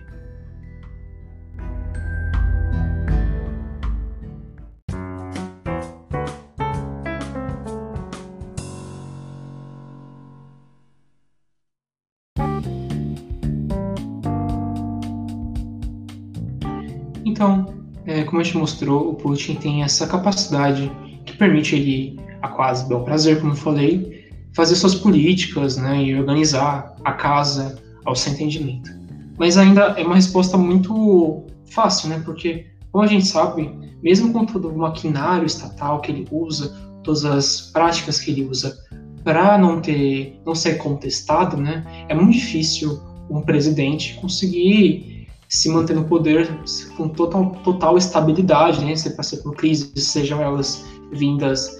Então, 17.41 17.73
é, 18.05 18.23
como 18.23 18.39
a 18.39 18.43
gente 18.43 18.55
mostrou, 18.55 19.09
o 19.09 19.15
Putin 19.15 19.55
tem 19.55 19.81
essa 19.81 20.05
capacidade 20.05 20.91
que 21.25 21.35
permite 21.35 21.75
ele, 21.75 22.19
a 22.39 22.47
quase 22.47 22.87
bel 22.87 22.99
prazer, 23.01 23.39
como 23.39 23.53
eu 23.53 23.55
falei, 23.55 24.29
fazer 24.53 24.75
suas 24.75 24.93
políticas 24.93 25.75
né, 25.75 26.03
e 26.03 26.15
organizar 26.19 26.95
a 27.03 27.13
casa 27.13 27.81
ao 28.05 28.15
seu 28.15 28.33
entendimento. 28.33 28.91
Mas 29.39 29.57
ainda 29.57 29.95
é 29.97 30.03
uma 30.03 30.13
resposta 30.13 30.55
muito 30.55 31.47
fácil, 31.65 32.09
né? 32.09 32.21
Porque, 32.23 32.67
como 32.91 33.03
a 33.03 33.07
gente 33.07 33.25
sabe, 33.25 33.73
mesmo 34.03 34.31
com 34.31 34.45
todo 34.45 34.69
o 34.69 34.77
maquinário 34.77 35.47
estatal 35.47 35.99
que 35.99 36.11
ele 36.11 36.27
usa, 36.29 36.71
todas 37.03 37.25
as 37.25 37.71
práticas 37.71 38.19
que 38.19 38.29
ele 38.29 38.43
usa 38.43 38.77
para 39.23 39.57
não 39.57 39.81
ter, 39.81 40.39
não 40.45 40.53
ser 40.53 40.75
contestado, 40.75 41.57
né? 41.57 41.83
É 42.07 42.13
muito 42.13 42.33
difícil 42.33 43.01
um 43.31 43.41
presidente 43.41 44.13
conseguir 44.21 45.10
se 45.51 45.69
manter 45.69 45.93
no 45.93 46.05
poder 46.05 46.49
com 46.95 47.09
total, 47.09 47.51
total 47.61 47.97
estabilidade, 47.97 48.85
né? 48.85 48.95
Se 48.95 49.09
passar 49.17 49.35
por 49.43 49.53
crises, 49.53 49.91
sejam 50.01 50.41
elas 50.41 50.85
vindas 51.11 51.77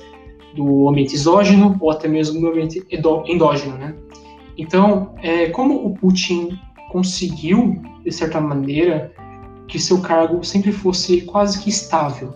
do 0.54 0.90
ambiente 0.90 1.16
exógeno 1.16 1.78
ou 1.80 1.90
até 1.90 2.06
mesmo 2.10 2.42
do 2.42 2.48
ambiente 2.50 2.86
endógeno, 2.92 3.78
né? 3.78 3.96
Então, 4.58 5.16
é, 5.24 5.50
como 5.52 5.86
o 5.86 5.94
Putin 5.96 6.60
conseguiu, 6.92 7.82
de 8.04 8.12
certa 8.12 8.42
maneira, 8.42 9.14
que 9.70 9.80
seu 9.80 10.02
cargo 10.02 10.44
sempre 10.44 10.74
fosse 10.74 11.22
quase 11.22 11.64
que 11.64 11.70
estável. 11.70 12.34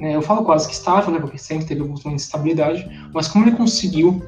Né? 0.00 0.16
Eu 0.16 0.22
falo 0.22 0.42
quase 0.44 0.66
que 0.66 0.72
estável, 0.72 1.12
né, 1.12 1.20
porque 1.20 1.36
sempre 1.36 1.66
teve 1.66 1.82
alguns 1.82 2.02
momentos 2.02 2.24
de 2.24 2.28
estabilidade, 2.28 3.10
mas 3.12 3.28
como 3.28 3.44
ele 3.44 3.54
conseguiu 3.54 4.22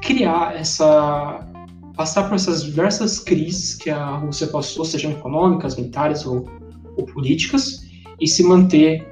criar 0.00 0.54
essa 0.54 1.44
passar 1.96 2.28
por 2.28 2.34
essas 2.34 2.64
diversas 2.64 3.18
crises 3.18 3.74
que 3.74 3.90
a 3.90 4.16
Rússia 4.16 4.46
passou, 4.46 4.84
sejam 4.84 5.10
econômicas, 5.12 5.76
militares 5.76 6.24
ou, 6.24 6.48
ou 6.96 7.04
políticas, 7.06 7.88
e 8.20 8.26
se 8.26 8.42
manter 8.42 9.06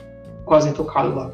quase 0.45 0.69
intocado 0.69 1.15
lá. 1.15 1.31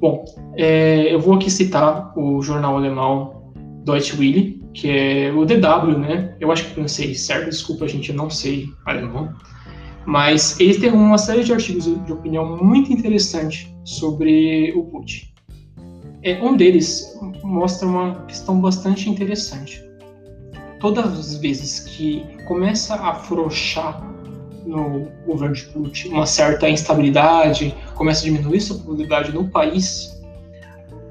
Bom, 0.00 0.24
é, 0.56 1.12
eu 1.12 1.20
vou 1.20 1.34
aqui 1.34 1.50
citar 1.50 2.12
o 2.16 2.40
jornal 2.42 2.76
alemão 2.76 3.52
Deutsche 3.84 4.16
Welle, 4.16 4.62
que 4.72 4.88
é 4.88 5.32
o 5.32 5.44
DW, 5.44 5.98
né? 5.98 6.34
Eu 6.40 6.50
acho 6.50 6.64
que 6.64 6.74
pronunciei 6.74 7.14
certo, 7.14 7.50
desculpa, 7.50 7.86
gente, 7.86 8.10
eu 8.10 8.16
não 8.16 8.30
sei 8.30 8.68
alemão. 8.86 9.34
Mas 10.06 10.58
ele 10.58 10.78
tem 10.78 10.90
uma 10.90 11.18
série 11.18 11.44
de 11.44 11.52
artigos 11.52 11.84
de 11.84 12.12
opinião 12.12 12.56
muito 12.56 12.92
interessante 12.92 13.74
sobre 13.84 14.72
o 14.74 14.84
Putin. 14.84 15.28
É, 16.22 16.42
um 16.42 16.56
deles 16.56 17.18
mostra 17.42 17.86
uma 17.86 18.24
questão 18.26 18.60
bastante 18.60 19.08
interessante. 19.08 19.89
Todas 20.80 21.18
as 21.18 21.36
vezes 21.36 21.80
que 21.80 22.24
começa 22.46 22.94
a 22.94 23.10
afrouxar 23.10 24.02
no 24.64 25.08
governo 25.26 25.54
de 25.54 25.64
Putin 25.66 26.08
uma 26.08 26.26
certa 26.26 26.68
instabilidade, 26.68 27.74
começa 27.94 28.22
a 28.22 28.24
diminuir 28.24 28.60
sua 28.60 28.78
popularidade 28.78 29.32
no 29.32 29.48
país, 29.48 30.18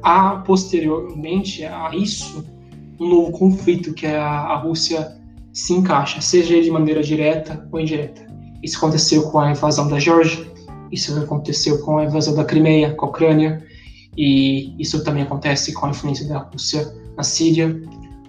há 0.02 0.38
posteriormente 0.38 1.64
a 1.66 1.92
isso 1.94 2.46
um 3.00 3.08
novo 3.08 3.32
conflito 3.32 3.94
que 3.94 4.08
a, 4.08 4.28
a 4.28 4.58
Rússia 4.58 5.16
se 5.54 5.74
encaixa, 5.74 6.20
seja 6.20 6.62
de 6.62 6.72
maneira 6.72 7.02
direta 7.02 7.68
ou 7.72 7.80
indireta. 7.80 8.26
Isso 8.64 8.78
aconteceu 8.78 9.30
com 9.30 9.40
a 9.40 9.52
invasão 9.52 9.88
da 9.88 10.00
Geórgia, 10.00 10.46
isso 10.92 11.18
aconteceu 11.18 11.80
com 11.80 11.98
a 11.98 12.06
invasão 12.06 12.36
da 12.36 12.44
Crimeia, 12.44 12.94
com 12.96 13.06
a 13.06 13.10
Ucrânia, 13.10 13.64
e 14.18 14.76
isso 14.82 15.04
também 15.04 15.24
acontece 15.24 15.74
com 15.74 15.86
a 15.86 15.90
influência 15.90 16.28
da 16.28 16.40
Rússia 16.40 16.92
na 17.16 17.24
Síria. 17.24 17.80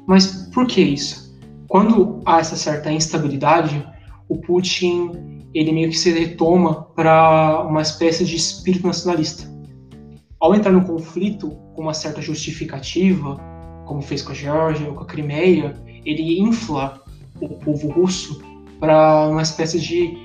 Mas 0.06 0.48
por 0.52 0.66
que 0.66 0.80
isso? 0.80 1.29
Quando 1.70 2.20
há 2.26 2.40
essa 2.40 2.56
certa 2.56 2.90
instabilidade, 2.90 3.86
o 4.28 4.38
Putin 4.38 5.46
ele 5.54 5.70
meio 5.70 5.88
que 5.88 5.96
se 5.96 6.10
retoma 6.10 6.82
para 6.96 7.62
uma 7.62 7.80
espécie 7.80 8.24
de 8.24 8.34
espírito 8.34 8.88
nacionalista. 8.88 9.48
Ao 10.40 10.52
entrar 10.52 10.72
no 10.72 10.84
conflito 10.84 11.50
com 11.76 11.82
uma 11.82 11.94
certa 11.94 12.20
justificativa, 12.20 13.36
como 13.86 14.02
fez 14.02 14.20
com 14.20 14.32
a 14.32 14.34
Geórgia 14.34 14.88
ou 14.88 14.96
com 14.96 15.04
a 15.04 15.06
Crimeia, 15.06 15.80
ele 16.04 16.40
infla 16.40 17.04
o 17.40 17.48
povo 17.50 17.88
russo 17.88 18.42
para 18.80 19.28
uma 19.28 19.42
espécie 19.42 19.78
de, 19.78 20.18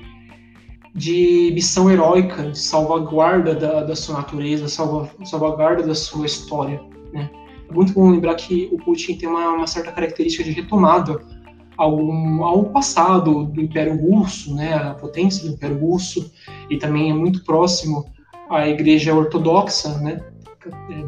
de 0.96 1.52
missão 1.54 1.88
heróica, 1.88 2.50
de 2.50 2.58
salvaguarda 2.58 3.54
da, 3.54 3.84
da 3.84 3.94
sua 3.94 4.16
natureza, 4.16 4.66
salva, 4.66 5.08
salvaguarda 5.24 5.84
da 5.84 5.94
sua 5.94 6.26
história. 6.26 6.82
Né? 7.12 7.30
É 7.70 7.72
muito 7.72 7.92
bom 7.92 8.10
lembrar 8.10 8.34
que 8.34 8.68
o 8.72 8.78
Putin 8.78 9.16
tem 9.16 9.28
uma, 9.28 9.52
uma 9.52 9.66
certa 9.68 9.92
característica 9.92 10.42
de 10.42 10.50
retomada 10.50 11.35
ao, 11.76 11.98
ao 12.42 12.64
passado 12.64 13.44
do 13.44 13.60
Império 13.60 13.96
Russo, 13.96 14.54
né, 14.54 14.74
a 14.74 14.94
potência 14.94 15.46
do 15.46 15.54
Império 15.54 15.78
Russo, 15.78 16.30
e 16.70 16.76
também 16.76 17.10
é 17.10 17.14
muito 17.14 17.44
próximo 17.44 18.06
à 18.50 18.68
Igreja 18.68 19.14
Ortodoxa 19.14 19.98
né, 19.98 20.20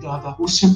da, 0.00 0.18
da 0.18 0.31
Rússia. 0.31 0.68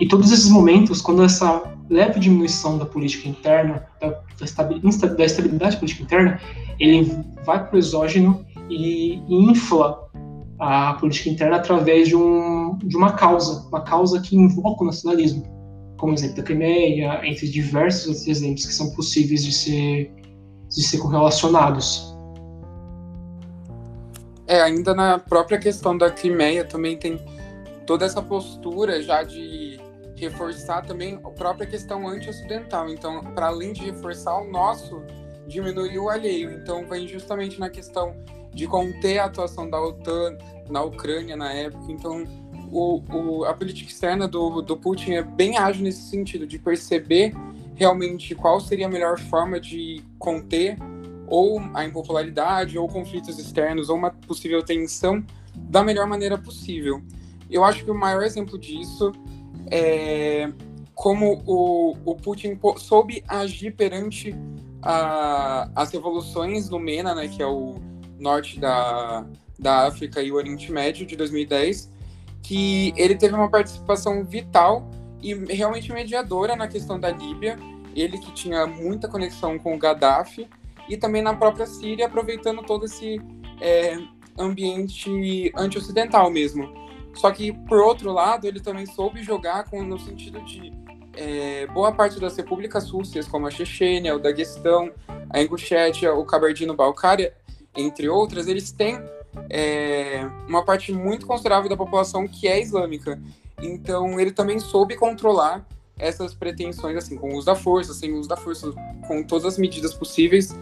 E 0.00 0.08
todos 0.08 0.32
esses 0.32 0.50
momentos, 0.50 1.00
quando 1.00 1.22
essa 1.22 1.62
leve 1.88 2.18
diminuição 2.18 2.78
da 2.78 2.86
política 2.86 3.28
interna, 3.28 3.86
da, 4.00 4.10
da 4.38 5.24
estabilidade 5.24 5.76
política 5.76 6.02
interna, 6.02 6.40
ele 6.78 7.24
vai 7.44 7.64
para 7.64 7.76
o 7.76 7.78
exógeno 7.78 8.44
e, 8.68 9.20
infla 9.28 10.04
a 10.58 10.94
política 10.94 11.30
interna 11.30 11.56
através 11.56 12.08
de, 12.08 12.16
um, 12.16 12.78
de 12.78 12.96
uma 12.96 13.12
causa, 13.12 13.66
uma 13.68 13.82
causa 13.82 14.20
que 14.20 14.36
invoca 14.36 14.82
o 14.82 14.86
nacionalismo, 14.86 15.44
como 15.96 16.14
exemplo 16.14 16.36
da 16.36 16.42
Crimeia, 16.42 17.20
entre 17.24 17.48
diversos 17.48 18.06
outros 18.06 18.26
exemplos 18.26 18.66
que 18.66 18.72
são 18.72 18.90
possíveis 18.90 19.44
de 19.44 19.52
ser, 19.52 20.12
de 20.68 20.82
ser 20.82 20.98
correlacionados. 20.98 22.14
É, 24.46 24.60
ainda 24.60 24.94
na 24.94 25.18
própria 25.18 25.58
questão 25.58 25.96
da 25.96 26.10
Crimeia 26.10 26.64
também 26.64 26.98
tem 26.98 27.18
toda 27.86 28.04
essa 28.04 28.20
postura 28.20 29.02
já 29.02 29.22
de 29.22 29.80
reforçar 30.16 30.82
também 30.82 31.18
a 31.22 31.30
própria 31.30 31.66
questão 31.66 32.06
anti-ocidental. 32.06 32.88
Então, 32.88 33.24
para 33.34 33.46
além 33.46 33.72
de 33.72 33.84
reforçar 33.84 34.36
o 34.40 34.50
nosso, 34.50 35.02
diminuir 35.46 35.98
o 35.98 36.08
alheio. 36.08 36.52
Então, 36.52 36.86
vem 36.86 37.06
justamente 37.08 37.58
na 37.58 37.70
questão 37.70 38.14
de 38.52 38.66
conter 38.66 39.18
a 39.18 39.24
atuação 39.24 39.68
da 39.68 39.80
OTAN 39.80 40.36
na 40.68 40.82
Ucrânia 40.82 41.36
na 41.36 41.52
época. 41.52 41.90
Então, 41.90 42.24
o, 42.74 43.02
o, 43.12 43.44
a 43.44 43.54
política 43.54 43.88
externa 43.88 44.26
do, 44.26 44.60
do 44.60 44.76
Putin 44.76 45.12
é 45.12 45.22
bem 45.22 45.56
ágil 45.56 45.84
nesse 45.84 46.10
sentido, 46.10 46.44
de 46.44 46.58
perceber 46.58 47.32
realmente 47.76 48.34
qual 48.34 48.60
seria 48.60 48.86
a 48.86 48.90
melhor 48.90 49.18
forma 49.18 49.60
de 49.60 50.02
conter 50.18 50.76
ou 51.28 51.60
a 51.72 51.84
impopularidade, 51.84 52.76
ou 52.76 52.88
conflitos 52.88 53.38
externos, 53.38 53.88
ou 53.88 53.96
uma 53.96 54.10
possível 54.10 54.62
tensão 54.62 55.24
da 55.54 55.84
melhor 55.84 56.06
maneira 56.06 56.36
possível. 56.36 57.00
Eu 57.48 57.64
acho 57.64 57.84
que 57.84 57.90
o 57.90 57.94
maior 57.94 58.22
exemplo 58.24 58.58
disso 58.58 59.12
é 59.70 60.52
como 60.94 61.42
o, 61.46 61.96
o 62.04 62.14
Putin 62.14 62.58
soube 62.76 63.22
agir 63.26 63.72
perante 63.74 64.34
a, 64.82 65.68
as 65.74 65.90
revoluções 65.90 66.68
no 66.68 66.78
MENA, 66.78 67.14
né, 67.14 67.28
que 67.28 67.42
é 67.42 67.46
o 67.46 67.76
norte 68.18 68.60
da, 68.60 69.26
da 69.58 69.86
África 69.86 70.22
e 70.22 70.30
o 70.30 70.34
Oriente 70.34 70.70
Médio 70.70 71.06
de 71.06 71.16
2010, 71.16 71.90
que 72.44 72.92
ele 72.96 73.16
teve 73.16 73.34
uma 73.34 73.48
participação 73.48 74.22
vital 74.22 74.88
e 75.20 75.34
realmente 75.52 75.90
mediadora 75.90 76.54
na 76.54 76.68
questão 76.68 77.00
da 77.00 77.10
Líbia, 77.10 77.58
ele 77.96 78.18
que 78.18 78.30
tinha 78.32 78.66
muita 78.66 79.08
conexão 79.08 79.58
com 79.58 79.74
o 79.74 79.78
Gaddafi, 79.78 80.46
e 80.86 80.96
também 80.98 81.22
na 81.22 81.34
própria 81.34 81.66
Síria, 81.66 82.04
aproveitando 82.06 82.62
todo 82.62 82.84
esse 82.84 83.18
é, 83.60 83.96
ambiente 84.38 85.50
anti-ocidental 85.56 86.30
mesmo. 86.30 86.70
Só 87.14 87.30
que, 87.30 87.52
por 87.52 87.78
outro 87.78 88.12
lado, 88.12 88.46
ele 88.46 88.60
também 88.60 88.84
soube 88.84 89.22
jogar 89.22 89.64
com, 89.64 89.82
no 89.82 89.98
sentido 89.98 90.44
de 90.44 90.70
é, 91.16 91.66
boa 91.68 91.92
parte 91.92 92.20
das 92.20 92.36
repúblicas 92.36 92.90
russas, 92.90 93.26
como 93.26 93.46
a 93.46 93.50
Chechênia, 93.50 94.14
o 94.14 94.18
Daguestão, 94.18 94.92
a 95.30 95.40
Ingushétia, 95.40 96.12
o 96.12 96.26
Kabardino-Balcária, 96.26 97.32
entre 97.74 98.08
outras, 98.08 98.46
eles 98.46 98.70
têm 98.70 98.98
é, 99.50 100.28
uma 100.48 100.64
parte 100.64 100.92
muito 100.92 101.26
considerável 101.26 101.68
da 101.68 101.76
população 101.76 102.26
que 102.26 102.46
é 102.48 102.60
islâmica. 102.60 103.20
Então 103.62 104.18
ele 104.18 104.32
também 104.32 104.58
soube 104.58 104.96
controlar 104.96 105.66
essas 105.98 106.34
pretensões, 106.34 106.96
assim, 106.96 107.16
com 107.16 107.32
o 107.32 107.36
uso 107.36 107.46
da 107.46 107.54
força, 107.54 107.94
sem 107.94 108.12
o 108.12 108.18
uso 108.18 108.28
da 108.28 108.36
força, 108.36 108.72
com 109.06 109.22
todas 109.22 109.44
as 109.44 109.58
medidas 109.58 109.94
possíveis, 109.94 110.54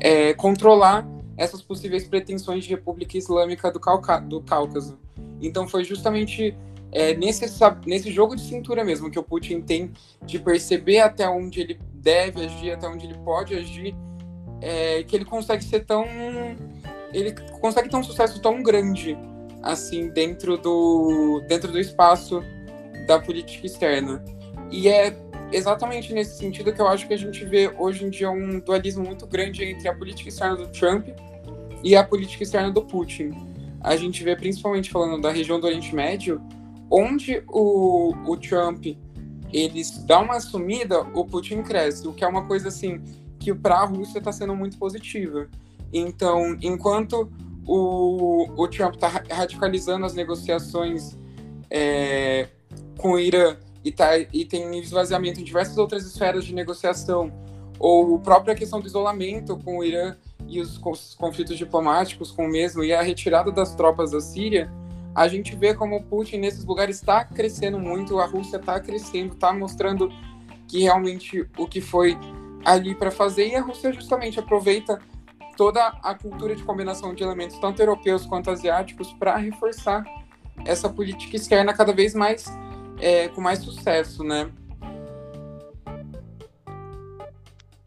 é, 0.00 0.32
controlar 0.34 1.06
essas 1.36 1.62
possíveis 1.62 2.06
pretensões 2.06 2.64
de 2.64 2.70
República 2.70 3.16
Islâmica 3.16 3.70
do, 3.70 3.80
Cauca 3.80 4.18
do 4.18 4.40
Cáucaso. 4.40 4.98
Então 5.40 5.68
foi 5.68 5.84
justamente 5.84 6.56
é, 6.90 7.14
nesse, 7.14 7.44
nesse 7.86 8.10
jogo 8.10 8.34
de 8.34 8.42
cintura 8.42 8.84
mesmo 8.84 9.10
que 9.10 9.18
o 9.18 9.22
Putin 9.22 9.60
tem 9.60 9.92
de 10.24 10.38
perceber 10.38 11.00
até 11.00 11.28
onde 11.28 11.60
ele 11.60 11.80
deve 11.92 12.44
agir, 12.44 12.72
até 12.72 12.88
onde 12.88 13.06
ele 13.06 13.18
pode 13.18 13.54
agir, 13.54 13.94
é, 14.60 15.02
que 15.02 15.14
ele 15.14 15.24
consegue 15.24 15.62
ser 15.62 15.84
tão. 15.84 16.04
Ele 17.12 17.32
consegue 17.60 17.88
ter 17.88 17.96
um 17.96 18.02
sucesso 18.02 18.40
tão 18.40 18.62
grande 18.62 19.16
assim 19.62 20.08
dentro 20.08 20.56
do, 20.56 21.42
dentro 21.48 21.70
do 21.72 21.78
espaço 21.78 22.42
da 23.06 23.18
política 23.18 23.66
externa. 23.66 24.22
E 24.70 24.88
é 24.88 25.16
exatamente 25.50 26.12
nesse 26.12 26.36
sentido 26.36 26.72
que 26.72 26.80
eu 26.80 26.86
acho 26.86 27.06
que 27.08 27.14
a 27.14 27.18
gente 27.18 27.44
vê 27.44 27.72
hoje 27.78 28.04
em 28.04 28.10
dia 28.10 28.30
um 28.30 28.60
dualismo 28.60 29.04
muito 29.04 29.26
grande 29.26 29.64
entre 29.64 29.88
a 29.88 29.94
política 29.94 30.28
externa 30.28 30.56
do 30.56 30.68
Trump 30.68 31.08
e 31.82 31.96
a 31.96 32.04
política 32.04 32.42
externa 32.42 32.70
do 32.70 32.82
Putin. 32.82 33.30
A 33.80 33.96
gente 33.96 34.22
vê 34.22 34.36
principalmente 34.36 34.90
falando 34.90 35.22
da 35.22 35.30
região 35.30 35.58
do 35.58 35.66
Oriente 35.66 35.94
Médio, 35.94 36.40
onde 36.90 37.42
o, 37.48 38.14
o 38.26 38.36
Trump 38.36 38.84
eles 39.52 40.04
dá 40.04 40.20
uma 40.20 40.40
sumida, 40.40 41.00
o 41.14 41.24
Putin 41.24 41.62
cresce, 41.62 42.06
o 42.06 42.12
que 42.12 42.24
é 42.24 42.28
uma 42.28 42.46
coisa 42.46 42.68
assim 42.68 43.02
que 43.38 43.54
para 43.54 43.76
a 43.76 43.84
Rússia 43.84 44.18
está 44.18 44.32
sendo 44.32 44.54
muito 44.54 44.76
positiva. 44.76 45.48
Então, 45.92 46.56
enquanto 46.60 47.30
o, 47.66 48.48
o 48.56 48.68
Trump 48.68 48.94
está 48.94 49.08
radicalizando 49.30 50.06
as 50.06 50.14
negociações 50.14 51.18
é, 51.70 52.48
com 52.98 53.12
o 53.12 53.18
Irã 53.18 53.56
e, 53.84 53.92
tá, 53.92 54.18
e 54.18 54.44
tem 54.44 54.78
esvaziamento 54.78 55.40
em 55.40 55.44
diversas 55.44 55.76
outras 55.78 56.04
esferas 56.04 56.44
de 56.44 56.54
negociação, 56.54 57.32
ou 57.78 58.16
a 58.16 58.18
própria 58.18 58.54
questão 58.54 58.80
do 58.80 58.86
isolamento 58.86 59.56
com 59.58 59.78
o 59.78 59.84
Irã 59.84 60.16
e 60.46 60.60
os 60.60 60.78
conflitos 61.16 61.56
diplomáticos 61.56 62.30
com 62.32 62.46
o 62.46 62.48
mesmo, 62.48 62.82
e 62.82 62.92
a 62.92 63.02
retirada 63.02 63.52
das 63.52 63.74
tropas 63.74 64.10
da 64.12 64.20
Síria, 64.20 64.70
a 65.14 65.28
gente 65.28 65.54
vê 65.54 65.74
como 65.74 65.96
o 65.96 66.02
Putin 66.02 66.38
nesses 66.38 66.64
lugares 66.64 66.96
está 66.96 67.24
crescendo 67.24 67.78
muito, 67.78 68.18
a 68.18 68.26
Rússia 68.26 68.56
está 68.56 68.80
crescendo, 68.80 69.34
está 69.34 69.52
mostrando 69.52 70.10
que 70.66 70.80
realmente 70.80 71.46
o 71.56 71.66
que 71.66 71.80
foi 71.80 72.16
ali 72.64 72.94
para 72.94 73.10
fazer, 73.10 73.48
e 73.48 73.56
a 73.56 73.60
Rússia 73.60 73.92
justamente 73.92 74.38
aproveita 74.38 75.00
toda 75.58 75.88
a 76.04 76.14
cultura 76.14 76.54
de 76.54 76.62
combinação 76.62 77.12
de 77.12 77.24
elementos, 77.24 77.58
tanto 77.58 77.82
europeus 77.82 78.24
quanto 78.24 78.48
asiáticos, 78.48 79.12
para 79.14 79.36
reforçar 79.36 80.04
essa 80.64 80.88
política 80.88 81.34
externa 81.34 81.74
cada 81.74 81.92
vez 81.92 82.14
mais 82.14 82.46
é, 83.00 83.26
com 83.28 83.40
mais 83.40 83.58
sucesso, 83.58 84.22
né? 84.22 84.48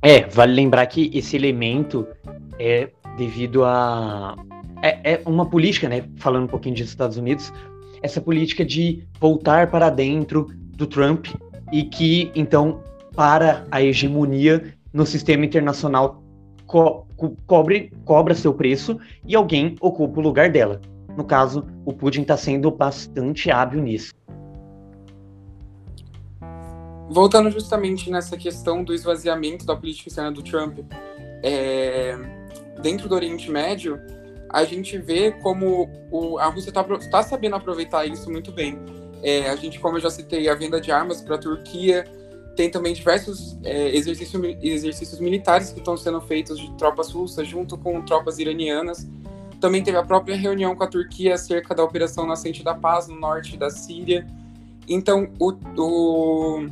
É, 0.02 0.28
vale 0.28 0.54
lembrar 0.54 0.86
que 0.88 1.10
esse 1.14 1.38
elemento 1.38 2.06
é 2.60 2.90
devido 3.18 3.64
a 3.64 4.36
é, 4.82 5.14
é 5.14 5.22
uma 5.26 5.46
política, 5.46 5.88
né? 5.88 6.04
Falando 6.18 6.46
um 6.46 6.48
pouquinho 6.48 6.76
dos 6.76 6.84
Estados 6.84 7.16
Unidos, 7.16 7.54
essa 8.02 8.20
política 8.20 8.66
de 8.66 9.08
voltar 9.18 9.72
para 9.72 9.90
dentro 9.90 10.50
do 10.76 10.86
Trump 10.86 11.28
e 11.72 11.84
que 11.84 12.32
então 12.36 12.84
para 13.16 13.66
a 13.72 13.82
hegemonia 13.82 14.74
no 14.92 15.06
sistema 15.06 15.46
internacional 15.46 16.21
co 16.72 17.06
cobre, 17.46 17.92
cobra 18.06 18.34
seu 18.34 18.54
preço 18.54 18.98
e 19.26 19.36
alguém 19.36 19.76
ocupa 19.82 20.20
o 20.20 20.24
lugar 20.24 20.50
dela. 20.50 20.80
No 21.18 21.26
caso, 21.26 21.68
o 21.86 21.92
Putin 21.92 22.22
está 22.22 22.38
sendo 22.38 22.72
bastante 22.72 23.52
hábil 23.52 23.82
nisso. 23.82 24.14
Voltando 27.10 27.52
justamente 27.52 28.10
nessa 28.10 28.38
questão 28.38 28.86
do 28.86 28.94
esvaziamento 28.94 29.66
da 29.66 29.76
política 29.76 30.08
externa 30.08 30.32
do 30.32 30.42
Trump, 30.42 30.80
é, 31.44 32.16
dentro 32.82 33.10
do 33.10 33.16
Oriente 33.16 33.52
Médio, 33.52 34.00
a 34.50 34.64
gente 34.64 34.98
vê 34.98 35.32
como 35.32 35.90
o, 36.10 36.40
a 36.40 36.46
Rússia 36.46 36.70
está 36.70 36.84
tá 36.84 37.22
sabendo 37.22 37.58
aproveitar 37.58 38.06
isso 38.06 38.32
muito 38.32 38.54
bem. 38.54 38.80
É, 39.22 39.50
a 39.50 39.56
gente, 39.58 39.78
como 39.78 39.98
eu 39.98 40.02
já 40.02 40.10
citei, 40.10 40.48
a 40.48 40.56
venda 40.56 40.80
de 40.80 40.90
armas 40.90 41.22
para 41.22 41.36
a 41.36 41.38
Turquia, 41.38 42.06
tem 42.56 42.70
também 42.70 42.94
diversos 42.94 43.58
é, 43.64 43.96
exercícios, 43.96 44.42
exercícios 44.62 45.20
militares 45.20 45.72
que 45.72 45.80
estão 45.80 45.96
sendo 45.96 46.20
feitos 46.22 46.60
de 46.60 46.72
tropas 46.74 47.12
russas 47.12 47.48
junto 47.48 47.78
com 47.78 48.02
tropas 48.02 48.40
iranianas. 48.40 49.10
Também 49.60 49.84
teve 49.84 49.98
a 49.98 50.04
própria 50.04 50.36
reunião 50.36 50.76
com 50.76 50.84
a 50.84 50.88
Turquia 50.88 51.36
acerca 51.36 51.74
da 51.74 51.84
Operação 51.84 52.26
Nascente 52.26 52.64
da 52.64 52.74
Paz 52.74 53.08
no 53.08 53.20
norte 53.20 53.56
da 53.58 53.70
Síria. 53.70 54.28
Então, 54.88 55.30
o, 55.40 55.54
o 55.78 56.70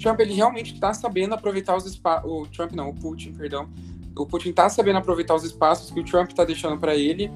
Trump 0.00 0.18
ele 0.20 0.34
realmente 0.34 0.74
está 0.74 0.92
sabendo 0.92 1.34
aproveitar 1.34 1.76
os 1.76 1.86
espaços. 1.86 2.30
O 2.30 2.46
Trump 2.46 2.72
não, 2.72 2.88
o 2.88 2.94
Putin, 2.94 3.32
perdão, 3.32 3.68
o 4.16 4.26
Putin 4.26 4.50
está 4.50 4.68
sabendo 4.68 4.98
aproveitar 4.98 5.34
os 5.34 5.44
espaços 5.44 5.90
que 5.90 6.00
o 6.00 6.04
Trump 6.04 6.30
está 6.30 6.44
deixando 6.44 6.78
para 6.78 6.94
ele, 6.94 7.30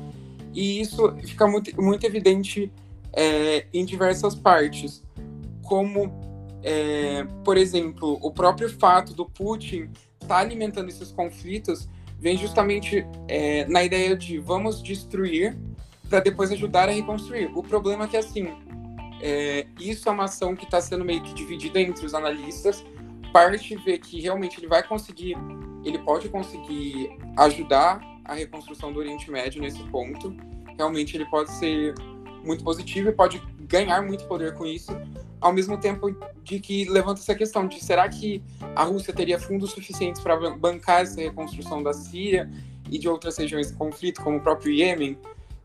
e 0.53 0.81
isso 0.81 1.15
fica 1.25 1.47
muito, 1.47 1.81
muito 1.81 2.05
evidente 2.05 2.73
é, 3.13 3.67
em 3.73 3.85
diversas 3.85 4.35
partes, 4.35 5.03
como, 5.63 6.13
é, 6.67 7.25
por 7.45 7.57
exemplo, 7.57 8.19
o 8.21 8.33
próprio 8.33 8.69
fato 8.69 9.15
do 9.15 9.25
Putin 9.25 9.89
estar 10.21 10.27
tá 10.27 10.39
alimentando 10.39 10.89
esses 10.89 11.13
conflitos 11.13 11.89
vem 12.19 12.37
justamente 12.37 13.07
é, 13.29 13.65
na 13.67 13.85
ideia 13.85 14.17
de 14.17 14.41
vamos 14.41 14.83
destruir 14.83 15.57
para 16.11 16.19
depois 16.19 16.51
ajudar 16.51 16.89
a 16.89 16.93
reconstruir. 16.93 17.53
O 17.55 17.63
problema 17.63 18.05
é 18.05 18.09
que, 18.09 18.17
assim, 18.17 18.53
é, 19.23 19.65
isso 19.79 20.09
é 20.09 20.13
uma 20.13 20.25
ação 20.25 20.57
que 20.57 20.65
está 20.65 20.81
sendo 20.81 21.05
meio 21.05 21.23
que 21.23 21.33
dividida 21.35 21.81
entre 21.81 22.05
os 22.05 22.15
analistas, 22.15 22.85
parte 23.33 23.77
vê 23.77 23.97
que 23.97 24.21
realmente 24.21 24.59
ele 24.59 24.67
vai 24.67 24.83
conseguir, 24.83 25.37
ele 25.85 25.99
pode 26.01 26.29
conseguir 26.29 27.17
ajudar 27.37 28.01
a 28.25 28.35
reconstrução 28.35 28.93
do 28.93 28.99
Oriente 28.99 29.31
Médio 29.31 29.63
nesse 29.63 29.83
ponto. 29.85 30.37
Realmente 30.77 31.17
ele 31.17 31.27
pode 31.27 31.53
ser 31.53 31.95
muito 32.45 32.65
positivo 32.65 33.11
e 33.11 33.13
pode 33.13 33.41
ganhar 33.61 34.03
muito 34.03 34.25
poder 34.27 34.55
com 34.55 34.67
isso, 34.67 34.93
ao 35.41 35.53
mesmo 35.53 35.79
tempo 35.79 36.15
de 36.43 36.61
que 36.61 36.85
levanta 36.89 37.21
essa 37.21 37.35
questão 37.35 37.67
de 37.67 37.83
será 37.83 38.09
que 38.09 38.43
a 38.75 38.85
Rússia 38.85 39.13
teria 39.13 39.39
fundos 39.39 39.71
suficientes 39.71 40.21
para 40.21 40.51
bancar 40.51 41.03
essa 41.03 41.21
reconstrução 41.21 41.83
da 41.83 41.93
Síria 41.93 42.51
e 42.91 42.99
de 42.99 43.09
outras 43.09 43.37
regiões 43.37 43.69
de 43.69 43.75
conflito, 43.75 44.23
como 44.23 44.39
o 44.39 44.41
próprio 44.41 44.73
Iêmen? 44.73 45.19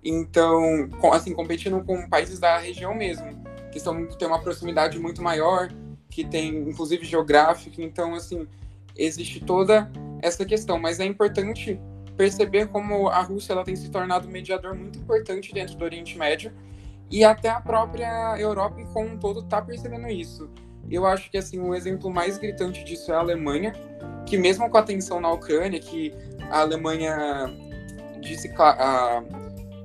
Então, 0.04 0.90
assim, 1.14 1.34
competindo 1.34 1.84
com 1.84 2.10
países 2.10 2.40
da 2.40 2.58
região 2.58 2.94
mesmo, 2.94 3.28
que 3.72 3.80
são, 3.80 4.08
têm 4.08 4.28
uma 4.28 4.42
proximidade 4.42 5.00
muito 5.00 5.22
maior, 5.22 5.70
que 6.10 6.26
tem 6.26 6.50
inclusive 6.50 7.06
geográfico, 7.06 7.82
então 7.82 8.14
assim, 8.16 8.48
existe 8.98 9.40
toda 9.40 9.90
essa 10.22 10.46
questão, 10.46 10.78
mas 10.78 11.00
é 11.00 11.06
importante 11.06 11.80
perceber 12.18 12.68
como 12.68 13.08
a 13.08 13.22
Rússia 13.22 13.54
ela 13.54 13.64
tem 13.64 13.76
se 13.76 13.90
tornado 13.90 14.28
um 14.28 14.32
mediador 14.32 14.76
muito 14.76 15.00
importante 15.00 15.54
dentro 15.54 15.76
do 15.76 15.86
Oriente 15.86 16.18
Médio 16.18 16.52
e 17.12 17.24
até 17.24 17.50
a 17.50 17.60
própria 17.60 18.40
Europa 18.40 18.82
como 18.94 19.10
um 19.10 19.18
todo 19.18 19.42
está 19.42 19.62
percebendo 19.62 20.08
isso. 20.08 20.50
Eu 20.90 21.06
acho 21.06 21.30
que 21.30 21.38
assim 21.38 21.60
um 21.60 21.76
exemplo 21.76 22.10
mais 22.10 22.38
gritante 22.38 22.84
disso 22.84 23.12
é 23.12 23.16
a 23.16 23.20
Alemanha, 23.20 23.74
que 24.26 24.38
mesmo 24.38 24.70
com 24.70 24.78
a 24.78 24.84
tensão 24.84 25.20
na 25.20 25.32
Ucrânia, 25.32 25.80
que 25.80 26.14
a 26.50 26.62
Alemanha 26.62 27.46
disse 28.22 28.52
a 28.58 29.24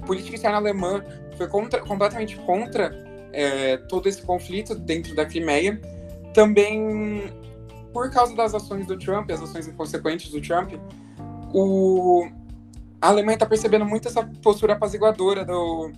política 0.06 0.36
externa 0.36 0.58
alemã 0.58 1.04
foi 1.36 1.48
contra, 1.48 1.80
completamente 1.80 2.36
contra 2.36 2.92
é, 3.32 3.76
todo 3.76 4.08
esse 4.08 4.22
conflito 4.22 4.74
dentro 4.74 5.14
da 5.14 5.26
Crimeia, 5.26 5.80
também 6.32 7.32
por 7.92 8.10
causa 8.10 8.34
das 8.36 8.54
ações 8.54 8.86
do 8.86 8.98
Trump, 8.98 9.30
as 9.30 9.42
ações 9.42 9.66
inconsequentes 9.66 10.30
do 10.30 10.40
Trump, 10.40 10.74
o, 11.52 12.28
a 13.00 13.08
Alemanha 13.08 13.36
está 13.36 13.46
percebendo 13.46 13.84
muito 13.84 14.08
essa 14.08 14.22
postura 14.42 14.74
apaziguadora 14.74 15.44
do, 15.44 15.90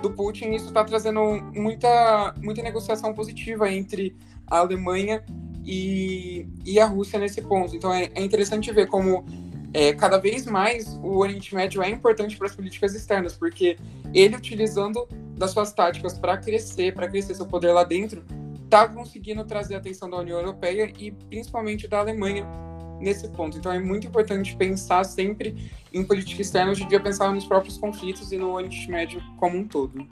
do 0.00 0.10
Putin 0.10 0.50
isso 0.50 0.66
está 0.66 0.84
trazendo 0.84 1.20
muita, 1.54 2.34
muita 2.42 2.62
negociação 2.62 3.14
positiva 3.14 3.70
entre 3.72 4.16
a 4.46 4.58
Alemanha 4.58 5.24
e, 5.64 6.46
e 6.64 6.78
a 6.78 6.86
Rússia 6.86 7.18
nesse 7.18 7.42
ponto. 7.42 7.74
Então 7.74 7.92
é, 7.92 8.10
é 8.14 8.22
interessante 8.22 8.70
ver 8.72 8.86
como 8.88 9.24
é, 9.72 9.92
cada 9.92 10.18
vez 10.18 10.46
mais 10.46 10.98
o 11.02 11.18
Oriente 11.18 11.54
Médio 11.54 11.82
é 11.82 11.90
importante 11.90 12.36
para 12.36 12.46
as 12.46 12.54
políticas 12.54 12.94
externas, 12.94 13.36
porque 13.36 13.76
ele 14.14 14.36
utilizando 14.36 15.08
das 15.36 15.50
suas 15.50 15.72
táticas 15.72 16.18
para 16.18 16.36
crescer, 16.36 16.94
para 16.94 17.08
crescer 17.08 17.34
seu 17.34 17.46
poder 17.46 17.72
lá 17.72 17.84
dentro, 17.84 18.24
está 18.64 18.88
conseguindo 18.88 19.44
trazer 19.44 19.74
a 19.74 19.78
atenção 19.78 20.08
da 20.08 20.18
União 20.18 20.38
Europeia 20.38 20.92
e 20.98 21.10
principalmente 21.10 21.88
da 21.88 21.98
Alemanha 22.00 22.46
nesse 23.00 23.28
ponto. 23.28 23.58
Então 23.58 23.72
é 23.72 23.78
muito 23.78 24.06
importante 24.06 24.56
pensar 24.56 25.04
sempre 25.04 25.70
em 25.92 26.04
política 26.04 26.42
externa, 26.42 26.72
hoje 26.72 26.84
em 26.84 26.88
dia 26.88 27.00
pensar 27.00 27.32
nos 27.32 27.44
próprios 27.44 27.78
conflitos 27.78 28.32
e 28.32 28.36
no 28.36 28.52
Oriente 28.52 28.90
Médio 28.90 29.22
como 29.38 29.58
um 29.58 29.66
todo. 29.66 30.06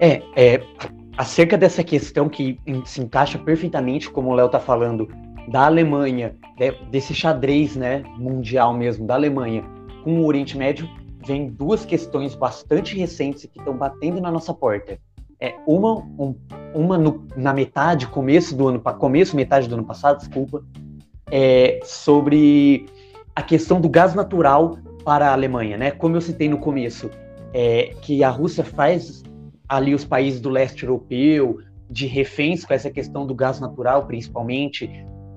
É, 0.00 0.22
é 0.36 0.62
acerca 1.16 1.56
dessa 1.56 1.84
questão 1.84 2.28
que 2.28 2.58
se 2.84 3.00
encaixa 3.00 3.38
perfeitamente, 3.38 4.10
como 4.10 4.30
o 4.30 4.34
Léo 4.34 4.46
está 4.46 4.58
falando, 4.58 5.08
da 5.48 5.66
Alemanha, 5.66 6.36
desse 6.90 7.14
xadrez 7.14 7.76
né, 7.76 8.02
mundial 8.16 8.74
mesmo, 8.74 9.06
da 9.06 9.14
Alemanha 9.14 9.64
com 10.04 10.20
o 10.20 10.26
Oriente 10.26 10.56
Médio, 10.56 10.88
vem 11.24 11.48
duas 11.48 11.84
questões 11.84 12.34
bastante 12.34 12.96
recentes 12.96 13.46
que 13.46 13.58
estão 13.58 13.76
batendo 13.76 14.20
na 14.20 14.30
nossa 14.30 14.52
porta 14.52 14.98
é, 15.42 15.56
uma, 15.66 15.94
um, 15.96 16.36
uma 16.72 16.96
no, 16.96 17.26
na 17.36 17.52
metade, 17.52 18.06
começo 18.06 18.54
do 18.54 18.68
ano, 18.68 18.80
começo, 18.80 19.34
metade 19.34 19.66
do 19.68 19.74
ano 19.74 19.84
passado, 19.84 20.18
desculpa, 20.18 20.64
é, 21.30 21.80
sobre 21.84 22.86
a 23.34 23.42
questão 23.42 23.80
do 23.80 23.88
gás 23.88 24.14
natural 24.14 24.78
para 25.04 25.30
a 25.30 25.32
Alemanha, 25.32 25.76
né? 25.76 25.90
Como 25.90 26.16
eu 26.16 26.20
citei 26.20 26.48
no 26.48 26.58
começo, 26.58 27.10
é, 27.52 27.94
que 28.00 28.22
a 28.22 28.30
Rússia 28.30 28.64
faz 28.64 29.22
ali 29.68 29.94
os 29.94 30.04
países 30.04 30.40
do 30.40 30.50
leste 30.50 30.84
europeu 30.84 31.58
de 31.90 32.06
reféns 32.06 32.64
com 32.64 32.72
essa 32.72 32.90
questão 32.90 33.26
do 33.26 33.34
gás 33.34 33.60
natural, 33.60 34.06
principalmente, 34.06 34.90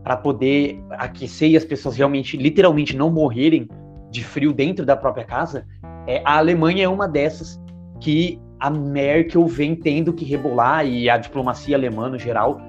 para 0.03 0.15
poder 0.15 0.79
aquecer 0.91 1.49
e 1.49 1.57
as 1.57 1.65
pessoas 1.65 1.95
realmente, 1.95 2.37
literalmente, 2.37 2.95
não 2.95 3.09
morrerem 3.09 3.67
de 4.11 4.23
frio 4.23 4.53
dentro 4.53 4.85
da 4.85 4.95
própria 4.95 5.25
casa. 5.25 5.65
É, 6.07 6.21
a 6.23 6.37
Alemanha 6.37 6.85
é 6.85 6.87
uma 6.87 7.07
dessas 7.07 7.59
que 7.99 8.39
a 8.59 8.69
Merkel 8.69 9.45
vem 9.47 9.75
tendo 9.75 10.13
que 10.13 10.23
rebolar, 10.23 10.85
e 10.85 11.09
a 11.09 11.17
diplomacia 11.17 11.75
alemã 11.75 12.09
no 12.09 12.17
geral, 12.17 12.61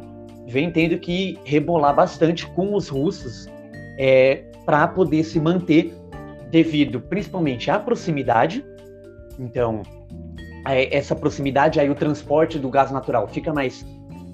vem 0.46 0.70
tendo 0.70 0.98
que 0.98 1.38
rebolar 1.44 1.94
bastante 1.94 2.46
com 2.48 2.74
os 2.74 2.88
russos 2.88 3.46
é, 3.98 4.44
para 4.64 4.86
poder 4.88 5.24
se 5.24 5.40
manter, 5.40 5.92
devido 6.50 7.00
principalmente 7.00 7.70
à 7.70 7.78
proximidade. 7.78 8.64
Então, 9.38 9.82
é, 10.68 10.96
essa 10.96 11.14
proximidade, 11.14 11.80
aí 11.80 11.90
o 11.90 11.94
transporte 11.94 12.58
do 12.58 12.68
gás 12.70 12.90
natural 12.90 13.26
fica 13.28 13.52
mais, 13.52 13.84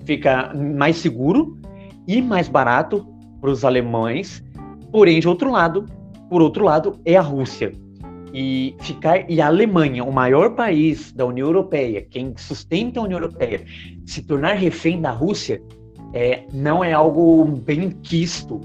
fica 0.05 0.53
mais 0.55 0.96
seguro 0.96 1.59
e 2.07 2.20
mais 2.20 2.48
barato 2.48 3.07
para 3.40 3.51
os 3.51 3.64
alemães. 3.64 4.42
Porém, 4.90 5.20
de 5.20 5.29
outro 5.29 5.51
lado, 5.51 5.87
por 6.29 6.42
outro 6.42 6.64
lado, 6.64 7.01
é 7.05 7.16
a 7.16 7.22
Rússia 7.22 7.72
e 8.33 8.75
ficar 8.81 9.31
e 9.31 9.40
a 9.40 9.46
Alemanha, 9.46 10.05
o 10.05 10.12
maior 10.12 10.55
país 10.55 11.12
da 11.12 11.27
União 11.27 11.46
Europeia, 11.46 12.01
quem 12.03 12.33
sustenta 12.37 12.98
a 12.98 13.03
União 13.03 13.20
Europeia, 13.20 13.62
se 14.07 14.22
tornar 14.22 14.55
refém 14.55 15.01
da 15.01 15.11
Rússia, 15.11 15.62
é, 16.12 16.44
não 16.53 16.85
é 16.85 16.92
algo 16.92 17.44
bem 17.44 17.90
quisto 17.90 18.61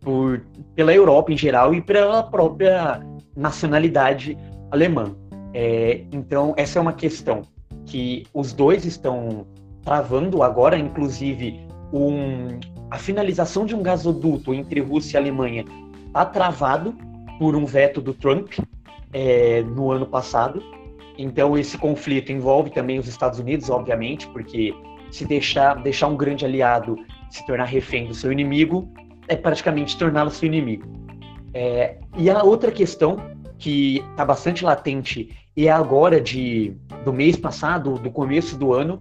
por, 0.00 0.42
pela 0.74 0.92
Europa 0.92 1.32
em 1.32 1.36
geral 1.36 1.74
e 1.74 1.80
pela 1.80 2.22
própria 2.22 3.00
nacionalidade 3.36 4.36
alemã. 4.70 5.14
É, 5.54 6.02
então, 6.12 6.54
essa 6.56 6.78
é 6.78 6.82
uma 6.82 6.92
questão 6.92 7.42
que 7.86 8.26
os 8.34 8.52
dois 8.52 8.84
estão 8.84 9.46
travando 9.82 10.42
agora, 10.42 10.76
inclusive 10.76 11.66
um, 11.92 12.58
a 12.90 12.98
finalização 12.98 13.64
de 13.64 13.74
um 13.74 13.82
gasoduto 13.82 14.52
entre 14.52 14.80
Rússia 14.80 15.16
e 15.16 15.20
Alemanha 15.20 15.64
está 16.06 16.24
travado 16.24 16.94
por 17.38 17.54
um 17.54 17.64
veto 17.64 18.00
do 18.00 18.12
Trump, 18.12 18.52
é, 19.12 19.62
no 19.62 19.90
ano 19.90 20.06
passado. 20.06 20.62
Então 21.16 21.56
esse 21.58 21.76
conflito 21.76 22.30
envolve 22.30 22.70
também 22.70 22.98
os 22.98 23.08
Estados 23.08 23.38
Unidos, 23.38 23.70
obviamente, 23.70 24.26
porque 24.28 24.74
se 25.10 25.24
deixar, 25.24 25.74
deixar 25.82 26.08
um 26.08 26.16
grande 26.16 26.44
aliado 26.44 26.96
se 27.30 27.44
tornar 27.46 27.64
refém 27.64 28.06
do 28.06 28.14
seu 28.14 28.32
inimigo 28.32 28.90
é 29.28 29.36
praticamente 29.36 29.96
torná-lo 29.96 30.30
seu 30.30 30.46
inimigo. 30.46 30.86
É, 31.52 31.98
e 32.16 32.30
a 32.30 32.42
outra 32.42 32.70
questão 32.70 33.18
que 33.58 33.98
está 34.10 34.24
bastante 34.24 34.64
latente 34.64 35.36
e 35.56 35.66
é 35.66 35.70
agora 35.70 36.20
de 36.20 36.76
do 37.04 37.12
mês 37.12 37.36
passado, 37.36 37.94
do 37.94 38.10
começo 38.10 38.56
do 38.56 38.72
ano, 38.72 38.98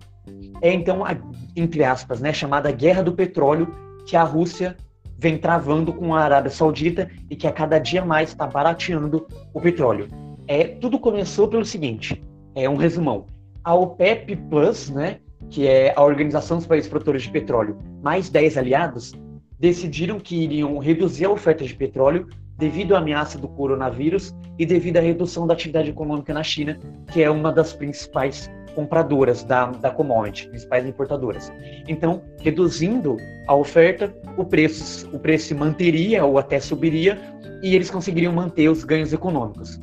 é 0.62 0.74
então 0.74 1.06
a, 1.06 1.16
entre 1.56 1.84
aspas, 1.84 2.20
né, 2.20 2.34
chamada 2.34 2.72
Guerra 2.72 3.04
do 3.04 3.14
Petróleo 3.14 3.68
que 4.06 4.16
a 4.16 4.24
Rússia 4.24 4.76
vem 5.18 5.38
travando 5.38 5.94
com 5.94 6.14
a 6.14 6.22
Arábia 6.22 6.52
Saudita 6.52 7.10
e 7.30 7.36
que 7.36 7.48
a 7.48 7.52
cada 7.52 7.80
dia 7.80 8.04
mais 8.04 8.30
está 8.30 8.46
barateando 8.46 9.28
o 9.54 9.60
petróleo. 9.60 10.08
É, 10.48 10.64
tudo 10.64 11.00
começou 11.00 11.48
pelo 11.48 11.66
seguinte, 11.66 12.22
é 12.56 12.70
um 12.70 12.76
resumão. 12.76 13.26
A 13.64 13.74
OPEP 13.74 14.36
Plus, 14.50 14.90
né, 14.90 15.20
que 15.50 15.68
é 15.68 15.94
a 15.96 16.04
Organização 16.04 16.58
dos 16.58 16.68
Países 16.68 16.90
Produtores 16.90 17.24
de 17.24 17.32
Petróleo, 17.32 17.78
mais 18.02 18.30
10 18.30 18.58
aliados, 18.58 19.14
decidiram 19.60 20.20
que 20.20 20.36
iriam 20.44 20.78
reduzir 20.78 21.26
a 21.26 21.32
oferta 21.32 21.64
de 21.64 21.74
petróleo 21.74 22.28
devido 22.58 22.96
à 22.96 23.00
ameaça 23.00 23.38
do 23.38 23.48
coronavírus 23.48 24.36
e 24.58 24.66
devido 24.66 24.98
à 24.98 25.02
redução 25.02 25.46
da 25.46 25.54
atividade 25.54 25.90
econômica 25.90 26.34
na 26.34 26.44
China, 26.44 26.78
que 27.12 27.22
é 27.22 27.30
uma 27.30 27.52
das 27.52 27.74
principais 27.74 28.50
compradoras 28.76 29.44
da, 29.44 29.68
da 29.72 29.90
commodity, 29.90 30.50
principais 30.50 30.86
importadoras. 30.86 31.52
Então, 31.88 32.22
reduzindo 32.40 33.18
a 33.48 33.56
oferta, 33.56 34.16
o 34.38 34.46
preço, 34.46 35.10
o 35.12 35.20
preço 35.20 35.48
se 35.48 35.56
manteria 35.56 36.24
ou 36.24 36.38
até 36.38 36.60
subiria 36.60 37.20
e 37.64 37.76
eles 37.76 37.90
conseguiriam 37.90 38.34
manter 38.34 38.70
os 38.70 38.84
ganhos 38.84 39.14
econômicos. 39.14 39.80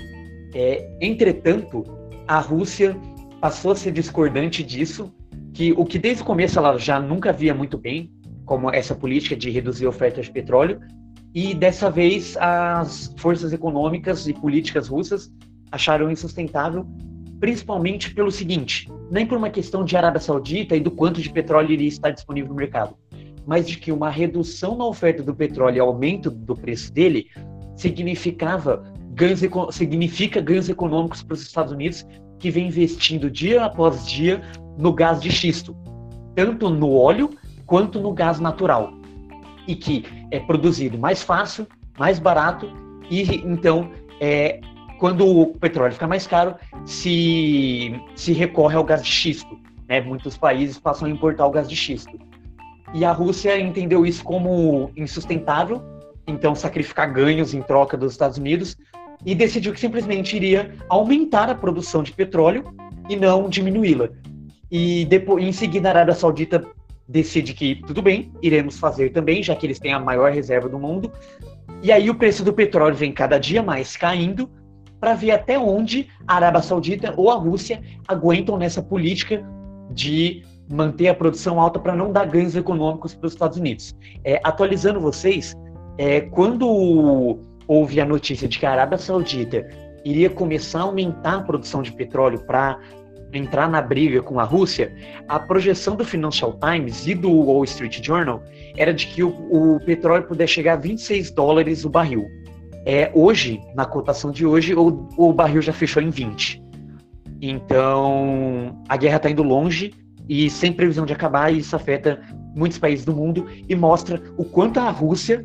É, 0.54 0.88
entretanto, 1.00 1.82
a 2.28 2.38
Rússia 2.38 2.96
passou 3.40 3.72
a 3.72 3.76
ser 3.76 3.90
discordante 3.90 4.62
disso, 4.62 5.12
que 5.54 5.72
o 5.72 5.86
que 5.86 5.98
desde 5.98 6.22
o 6.22 6.26
começo 6.26 6.58
ela 6.58 6.76
já 6.76 7.00
nunca 7.00 7.32
via 7.32 7.54
muito 7.54 7.78
bem, 7.78 8.10
como 8.44 8.70
essa 8.70 8.94
política 8.94 9.34
de 9.34 9.50
reduzir 9.50 9.86
a 9.86 9.88
oferta 9.88 10.20
de 10.20 10.30
petróleo, 10.30 10.80
e 11.32 11.54
dessa 11.54 11.90
vez 11.90 12.36
as 12.38 13.14
forças 13.16 13.52
econômicas 13.52 14.26
e 14.26 14.34
políticas 14.34 14.88
russas 14.88 15.32
acharam 15.72 16.10
insustentável 16.10 16.86
principalmente 17.40 18.14
pelo 18.14 18.30
seguinte: 18.30 18.90
nem 19.10 19.26
por 19.26 19.38
uma 19.38 19.50
questão 19.50 19.84
de 19.84 19.96
Arábia 19.96 20.20
Saudita 20.20 20.76
e 20.76 20.80
do 20.80 20.90
quanto 20.90 21.20
de 21.20 21.30
petróleo 21.30 21.72
iria 21.72 21.88
estar 21.88 22.10
disponível 22.10 22.50
no 22.50 22.56
mercado, 22.56 22.96
mas 23.46 23.68
de 23.68 23.76
que 23.76 23.92
uma 23.92 24.10
redução 24.10 24.76
na 24.76 24.86
oferta 24.86 25.22
do 25.22 25.34
petróleo 25.34 25.76
e 25.76 25.80
aumento 25.80 26.30
do 26.30 26.56
preço 26.56 26.92
dele 26.92 27.26
significava 27.76 28.82
ganhos, 29.10 29.40
significa 29.72 30.40
ganhos 30.40 30.68
econômicos 30.68 31.22
para 31.22 31.34
os 31.34 31.42
Estados 31.42 31.72
Unidos, 31.72 32.06
que 32.38 32.50
vem 32.50 32.66
investindo 32.68 33.30
dia 33.30 33.64
após 33.64 34.06
dia 34.06 34.42
no 34.76 34.92
gás 34.92 35.20
de 35.20 35.30
xisto, 35.30 35.76
tanto 36.34 36.68
no 36.68 36.92
óleo 36.92 37.30
quanto 37.66 38.00
no 38.00 38.12
gás 38.12 38.40
natural, 38.40 38.92
e 39.66 39.74
que 39.74 40.04
é 40.30 40.40
produzido 40.40 40.98
mais 40.98 41.22
fácil, 41.22 41.66
mais 41.98 42.18
barato, 42.18 42.70
e 43.10 43.22
então 43.46 43.90
é, 44.20 44.60
quando 44.98 45.26
o 45.26 45.46
petróleo 45.58 45.92
fica 45.92 46.06
mais 46.06 46.26
caro, 46.26 46.54
se, 46.84 48.00
se 48.14 48.32
recorre 48.32 48.76
ao 48.76 48.84
gás 48.84 49.02
de 49.02 49.10
xisto. 49.10 49.58
Né? 49.88 50.00
Muitos 50.00 50.36
países 50.36 50.78
passam 50.78 51.06
a 51.06 51.10
importar 51.10 51.46
o 51.46 51.50
gás 51.50 51.68
de 51.68 51.76
xisto. 51.76 52.18
E 52.94 53.04
a 53.04 53.12
Rússia 53.12 53.58
entendeu 53.58 54.06
isso 54.06 54.22
como 54.22 54.90
insustentável, 54.96 55.82
então 56.26 56.54
sacrificar 56.54 57.12
ganhos 57.12 57.52
em 57.52 57.60
troca 57.60 57.96
dos 57.96 58.12
Estados 58.12 58.38
Unidos, 58.38 58.76
e 59.24 59.34
decidiu 59.34 59.72
que 59.72 59.80
simplesmente 59.80 60.36
iria 60.36 60.74
aumentar 60.88 61.48
a 61.48 61.54
produção 61.54 62.02
de 62.02 62.12
petróleo 62.12 62.64
e 63.08 63.16
não 63.16 63.48
diminuí-la. 63.48 64.08
E 64.70 65.04
depois, 65.06 65.44
em 65.44 65.52
seguida, 65.52 65.88
a 65.88 65.92
Arábia 65.92 66.14
Saudita 66.14 66.64
decide 67.06 67.52
que 67.52 67.76
tudo 67.86 68.02
bem, 68.02 68.32
iremos 68.42 68.78
fazer 68.78 69.10
também, 69.10 69.42
já 69.42 69.54
que 69.54 69.66
eles 69.66 69.78
têm 69.78 69.92
a 69.92 70.00
maior 70.00 70.32
reserva 70.32 70.68
do 70.68 70.78
mundo. 70.78 71.12
E 71.82 71.92
aí 71.92 72.08
o 72.08 72.14
preço 72.14 72.42
do 72.42 72.52
petróleo 72.52 72.94
vem 72.94 73.12
cada 73.12 73.38
dia 73.38 73.62
mais 73.62 73.96
caindo, 73.96 74.50
para 74.98 75.14
ver 75.14 75.32
até 75.32 75.58
onde 75.58 76.08
a 76.26 76.36
Arábia 76.36 76.62
Saudita 76.62 77.12
ou 77.16 77.30
a 77.30 77.34
Rússia 77.34 77.82
aguentam 78.08 78.56
nessa 78.56 78.82
política 78.82 79.44
de 79.90 80.42
manter 80.70 81.08
a 81.08 81.14
produção 81.14 81.60
alta 81.60 81.78
para 81.78 81.94
não 81.94 82.10
dar 82.10 82.26
ganhos 82.26 82.56
econômicos 82.56 83.14
para 83.14 83.26
os 83.26 83.34
Estados 83.34 83.58
Unidos. 83.58 83.94
É, 84.24 84.40
atualizando 84.42 84.98
vocês, 84.98 85.54
é, 85.98 86.22
quando 86.22 87.38
houve 87.66 88.00
a 88.00 88.04
notícia 88.04 88.48
de 88.48 88.58
que 88.58 88.66
a 88.66 88.72
Arábia 88.72 88.98
Saudita 88.98 89.66
iria 90.04 90.28
começar 90.28 90.80
a 90.80 90.82
aumentar 90.82 91.36
a 91.36 91.42
produção 91.42 91.82
de 91.82 91.92
petróleo 91.92 92.40
para 92.40 92.78
entrar 93.32 93.68
na 93.68 93.82
briga 93.82 94.22
com 94.22 94.38
a 94.38 94.44
Rússia, 94.44 94.94
a 95.28 95.38
projeção 95.40 95.96
do 95.96 96.04
Financial 96.04 96.56
Times 96.60 97.06
e 97.06 97.14
do 97.14 97.30
Wall 97.30 97.64
Street 97.64 98.00
Journal 98.02 98.42
era 98.76 98.92
de 98.92 99.06
que 99.06 99.22
o, 99.22 99.30
o 99.30 99.80
petróleo 99.80 100.24
pudesse 100.24 100.52
chegar 100.52 100.74
a 100.74 100.76
26 100.76 101.30
dólares 101.32 101.84
o 101.84 101.90
barril. 101.90 102.26
É, 102.86 103.10
hoje, 103.14 103.60
na 103.74 103.84
cotação 103.84 104.30
de 104.30 104.44
hoje, 104.44 104.74
o, 104.74 105.08
o 105.16 105.32
barril 105.32 105.62
já 105.62 105.72
fechou 105.72 106.02
em 106.02 106.10
20. 106.10 106.62
Então, 107.40 108.82
a 108.88 108.96
guerra 108.96 109.16
está 109.16 109.30
indo 109.30 109.42
longe 109.42 109.92
e 110.28 110.48
sem 110.48 110.72
previsão 110.72 111.04
de 111.04 111.12
acabar, 111.12 111.52
e 111.52 111.58
isso 111.58 111.74
afeta 111.74 112.20
muitos 112.54 112.78
países 112.78 113.04
do 113.04 113.14
mundo 113.14 113.46
e 113.68 113.74
mostra 113.74 114.22
o 114.36 114.44
quanto 114.44 114.78
a 114.78 114.90
Rússia 114.90 115.44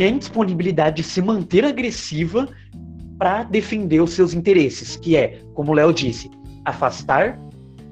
tem 0.00 0.16
disponibilidade 0.16 0.96
de 0.96 1.02
se 1.02 1.20
manter 1.20 1.62
agressiva 1.62 2.48
para 3.18 3.42
defender 3.42 4.00
os 4.00 4.14
seus 4.14 4.32
interesses, 4.32 4.96
que 4.96 5.14
é, 5.14 5.42
como 5.52 5.72
o 5.72 5.74
Léo 5.74 5.92
disse, 5.92 6.30
afastar 6.64 7.38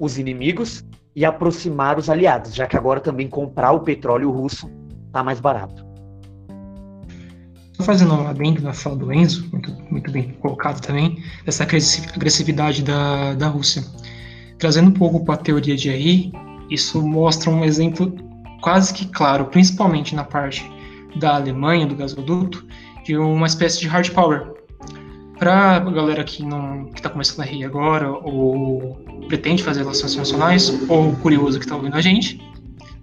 os 0.01 0.17
inimigos 0.17 0.83
e 1.15 1.23
aproximar 1.23 1.99
os 1.99 2.09
aliados, 2.09 2.55
já 2.55 2.67
que 2.67 2.79
agora 2.79 2.99
também 2.99 3.29
comprar 3.29 3.73
o 3.73 3.81
petróleo 3.81 4.31
russo 4.31 4.71
está 5.07 5.23
mais 5.23 5.39
barato 5.39 5.87
fazendo 7.81 8.13
um 8.13 8.27
adendo 8.27 8.61
na 8.61 8.73
fala 8.73 8.97
do 8.97 9.13
Enzo, 9.13 9.49
muito, 9.53 9.71
muito 9.89 10.11
bem 10.11 10.33
colocado 10.41 10.81
também, 10.81 11.23
dessa 11.45 11.63
agressividade 11.63 12.83
da, 12.83 13.35
da 13.35 13.47
Rússia. 13.47 13.85
Trazendo 14.59 14.91
um 14.91 14.93
pouco 14.93 15.25
para 15.25 15.35
a 15.35 15.39
teoria 15.39 15.77
de 15.77 15.89
aí, 15.89 16.33
isso 16.69 17.01
mostra 17.01 17.49
um 17.49 17.65
exemplo 17.65 18.13
quase 18.61 18.93
que 18.93 19.07
claro, 19.07 19.45
principalmente 19.45 20.13
na 20.13 20.25
parte 20.25 20.69
da 21.17 21.35
Alemanha, 21.35 21.87
do 21.87 21.95
gasoduto, 21.95 22.67
de 23.05 23.17
uma 23.17 23.47
espécie 23.47 23.81
de 23.81 23.89
hard 23.89 24.11
power. 24.11 24.53
para 25.39 25.77
a 25.77 25.79
galera 25.79 26.25
que 26.25 26.45
está 26.95 27.09
começando 27.09 27.41
a 27.41 27.45
rir 27.45 27.65
agora 27.65 28.11
ou 28.11 28.97
pretende 29.29 29.63
fazer 29.63 29.81
relações 29.81 30.13
internacionais 30.13 30.69
ou 30.89 31.15
curioso 31.17 31.59
que 31.59 31.65
está 31.65 31.77
ouvindo 31.77 31.95
a 31.95 32.01
gente, 32.01 32.43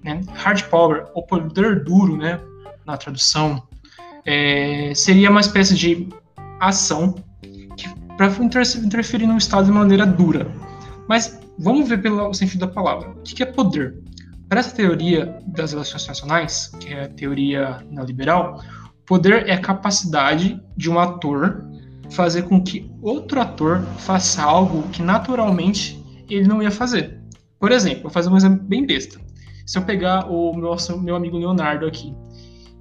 né? 0.04 0.22
Hard 0.34 0.64
power, 0.66 1.06
ou 1.14 1.24
poder 1.24 1.84
duro, 1.84 2.18
né? 2.18 2.40
Na 2.86 2.98
tradução, 2.98 3.64
é, 4.26 4.92
seria 4.94 5.32
uma 5.32 5.40
espécie 5.40 5.76
de 5.76 6.10
ação 6.60 7.16
para 8.18 8.28
interferir 8.38 9.28
no 9.28 9.38
Estado 9.38 9.66
de 9.66 9.72
maneira 9.72 10.06
dura. 10.06 10.48
Mas 11.08 11.40
vamos 11.58 11.88
ver 11.88 12.02
pelo 12.02 12.34
sentido 12.34 12.62
da 12.62 12.68
palavra. 12.68 13.10
O 13.10 13.22
que 13.24 13.42
é 13.44 13.46
poder? 13.46 13.98
Para 14.48 14.60
essa 14.60 14.76
teoria 14.76 15.40
das 15.48 15.72
relações 15.72 16.04
internacionais, 16.04 16.68
que 16.80 16.94
é 16.94 17.06
a 17.06 17.10
teoria 17.10 17.80
neoliberal, 17.90 18.62
poder 19.06 19.48
é 19.48 19.54
a 19.54 19.62
capacidade 19.62 20.62
de 20.78 20.90
um 20.90 21.00
ator 21.00 21.64
fazer 22.12 22.44
com 22.44 22.62
que 22.62 22.92
outro 23.02 23.42
ator 23.42 23.82
faça 23.98 24.44
algo 24.44 24.84
que 24.90 25.02
naturalmente 25.02 26.04
ele 26.30 26.48
não 26.48 26.62
ia 26.62 26.72
fazer. 26.72 27.20
Por 27.60 27.72
exemplo, 27.72 28.04
vou 28.04 28.12
fazer 28.12 28.30
um 28.30 28.38
exemplo 28.38 28.64
bem 28.64 28.86
besta. 28.86 29.20
Se 29.66 29.78
eu 29.78 29.82
pegar 29.82 30.30
o 30.30 30.56
nosso, 30.56 31.00
meu 31.02 31.16
amigo 31.16 31.38
Leonardo 31.38 31.88
aqui 31.88 32.16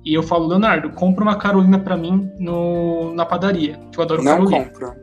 e 0.05 0.13
eu 0.13 0.23
falo, 0.23 0.47
Leonardo, 0.47 0.91
compra 0.91 1.25
uma 1.25 1.37
Carolina 1.37 1.79
para 1.79 1.97
mim 1.97 2.31
no, 2.39 3.15
na 3.15 3.25
padaria, 3.25 3.81
que 3.91 3.99
eu 3.99 4.05
adoro 4.05 4.23
não 4.23 4.33
Carolina. 4.33 4.65
Compro. 4.67 4.95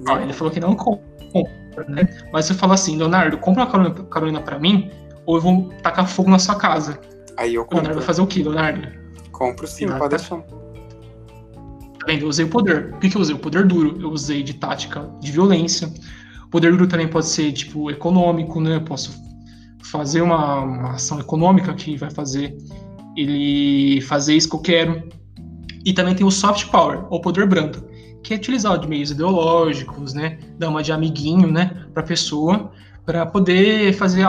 Não. 0.00 0.14
Ah, 0.14 0.22
ele 0.22 0.32
falou 0.32 0.52
que 0.52 0.58
não 0.58 0.74
compra, 0.74 1.84
né? 1.88 2.08
Mas 2.32 2.46
se 2.46 2.52
eu 2.52 2.56
falar 2.56 2.74
assim, 2.74 2.96
Leonardo, 2.96 3.38
compra 3.38 3.64
uma 3.64 3.92
Carolina 4.06 4.40
para 4.40 4.58
mim, 4.58 4.90
ou 5.30 5.36
eu 5.36 5.40
vou 5.40 5.68
tacar 5.80 6.08
fogo 6.08 6.28
na 6.28 6.40
sua 6.40 6.56
casa. 6.56 7.00
Aí 7.36 7.54
eu 7.54 7.62
compro. 7.62 7.76
Leonardo 7.76 7.98
vai 8.00 8.06
fazer 8.06 8.20
o 8.20 8.26
quê, 8.26 8.42
Leonardo? 8.42 8.88
Compro 9.30 9.64
sim, 9.64 9.86
Leonardo 9.86 10.10
pode 10.10 10.28
tá... 10.28 10.36
deixar. 10.36 10.60
Tá 12.00 12.06
vendo? 12.06 12.22
Eu 12.22 12.28
usei 12.28 12.44
o 12.44 12.48
poder. 12.48 12.92
O 12.94 12.98
que, 12.98 13.08
que 13.08 13.16
eu 13.16 13.20
usei? 13.20 13.36
O 13.36 13.38
poder 13.38 13.64
duro. 13.64 13.96
Eu 14.00 14.10
usei 14.10 14.42
de 14.42 14.54
tática 14.54 15.08
de 15.20 15.30
violência. 15.30 15.88
O 16.44 16.48
poder 16.48 16.72
duro 16.72 16.88
também 16.88 17.06
pode 17.06 17.26
ser, 17.26 17.52
tipo, 17.52 17.90
econômico, 17.92 18.60
né? 18.60 18.76
Eu 18.76 18.80
posso 18.82 19.12
fazer 19.84 20.20
uma, 20.20 20.62
uma 20.62 20.90
ação 20.94 21.20
econômica 21.20 21.72
que 21.74 21.96
vai 21.96 22.10
fazer 22.10 22.56
ele 23.16 24.00
fazer 24.00 24.34
isso 24.34 24.48
que 24.48 24.56
eu 24.56 24.60
quero. 24.60 25.08
E 25.84 25.92
também 25.92 26.14
tem 26.14 26.26
o 26.26 26.30
soft 26.30 26.66
power, 26.70 27.04
ou 27.08 27.20
poder 27.20 27.46
brando, 27.46 27.88
que 28.22 28.34
é 28.34 28.36
utilizar 28.36 28.78
de 28.78 28.86
meios 28.86 29.12
ideológicos, 29.12 30.12
né, 30.12 30.38
dar 30.58 30.68
uma 30.68 30.82
de 30.82 30.92
amiguinho, 30.92 31.50
né, 31.50 31.86
para 31.94 32.02
a 32.02 32.06
pessoa, 32.06 32.70
para 33.04 33.26
poder 33.26 33.92
fazer 33.94 34.24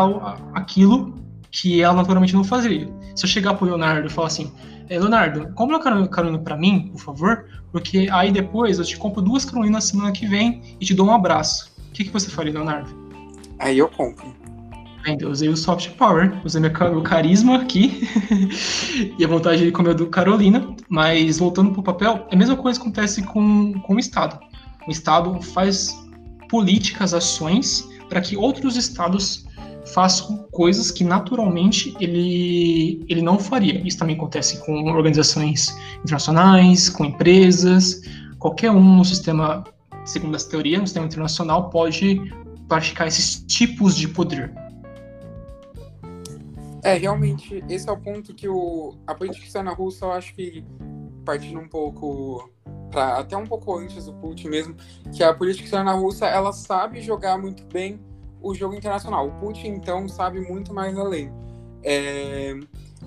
aquilo 0.54 1.16
que 1.52 1.82
ela 1.82 1.94
naturalmente 1.94 2.34
não 2.34 2.44
faria. 2.44 2.90
Se 3.16 3.26
eu 3.26 3.30
chegar 3.30 3.54
pro 3.56 3.66
Leonardo 3.66 4.08
e 4.08 4.10
falar 4.10 4.28
assim, 4.28 4.52
é, 4.90 4.98
Leonardo, 4.98 5.54
compra 5.54 5.78
uma 5.78 6.08
carolina 6.08 6.40
para 6.40 6.58
mim, 6.58 6.90
por 6.92 7.00
favor, 7.00 7.46
porque 7.72 8.08
aí 8.12 8.32
depois 8.32 8.80
eu 8.80 8.86
te 8.86 8.98
compro 8.98 9.22
duas 9.22 9.46
carolinas 9.46 9.86
semana 9.86 10.12
que 10.12 10.26
vem 10.26 10.62
e 10.80 10.86
te 10.86 10.94
dou 10.94 11.08
um 11.08 11.14
abraço. 11.14 11.72
O 11.90 11.92
que, 11.92 12.06
que 12.06 12.12
você 12.12 12.30
faria, 12.30 12.54
Leonardo? 12.54 12.90
Aí 13.60 13.78
eu 13.78 13.88
compro. 13.90 14.34
Ainda 15.06 15.28
usei 15.28 15.50
o 15.50 15.58
soft 15.58 15.90
power, 15.92 16.40
usei 16.46 16.62
meu, 16.62 16.72
meu 16.72 17.02
carisma 17.02 17.58
aqui 17.58 18.08
e 19.18 19.26
a 19.26 19.28
vontade 19.28 19.66
de 19.66 19.72
comer 19.72 19.96
do 19.96 20.08
Carolina, 20.08 20.76
mas 20.88 21.40
voltando 21.40 21.72
para 21.72 21.80
o 21.80 21.84
papel, 21.84 22.28
é 22.30 22.36
a 22.36 22.38
mesma 22.38 22.56
coisa 22.56 22.80
acontece 22.80 23.24
com, 23.24 23.74
com 23.82 23.96
o 23.96 24.00
Estado. 24.00 24.40
O 24.88 24.92
Estado 24.92 25.42
faz 25.42 25.96
políticas, 26.50 27.14
ações 27.14 27.90
para 28.12 28.20
que 28.20 28.36
outros 28.36 28.76
estados 28.76 29.46
façam 29.94 30.46
coisas 30.52 30.92
que 30.92 31.02
naturalmente 31.02 31.96
ele, 31.98 33.06
ele 33.08 33.22
não 33.22 33.40
faria. 33.40 33.82
Isso 33.88 33.98
também 33.98 34.18
acontece 34.18 34.58
com 34.66 34.92
organizações 34.92 35.74
internacionais, 36.04 36.90
com 36.90 37.06
empresas, 37.06 38.02
qualquer 38.38 38.70
um 38.70 38.98
no 38.98 39.06
sistema, 39.06 39.64
segundo 40.04 40.36
essa 40.36 40.50
teoria, 40.50 40.78
no 40.78 40.86
sistema 40.86 41.06
internacional 41.06 41.70
pode 41.70 42.22
praticar 42.68 43.08
esses 43.08 43.46
tipos 43.48 43.96
de 43.96 44.10
poder. 44.10 44.54
É, 46.84 46.96
realmente, 46.96 47.64
esse 47.70 47.88
é 47.88 47.92
o 47.94 47.98
ponto 47.98 48.34
que 48.34 48.50
o, 48.50 48.94
a 49.08 49.16
política 49.16 49.46
externa 49.46 49.72
russa, 49.72 50.04
eu 50.04 50.12
acho 50.12 50.36
que, 50.36 50.66
partindo 51.24 51.62
um 51.62 51.68
pouco, 51.70 52.50
até 52.96 53.36
um 53.38 53.46
pouco 53.46 53.78
antes 53.78 54.06
do 54.06 54.14
Putin 54.14 54.50
mesmo, 54.50 54.76
que 55.12 55.24
a 55.24 55.34
política 55.34 55.66
externa 55.66 55.94
russa, 55.94 56.26
ela 56.26 56.52
sabe 56.52 57.02
jogar 57.02 57.38
muito 57.38 57.64
bem 57.66 58.00
o 58.42 58.54
jogo 58.54 58.76
internacional. 58.76 59.28
O 59.28 59.32
Putin, 59.34 59.68
então, 59.68 60.08
sabe 60.08 60.40
muito 60.40 60.74
mais 60.74 60.98
além. 60.98 61.32
É, 61.84 62.54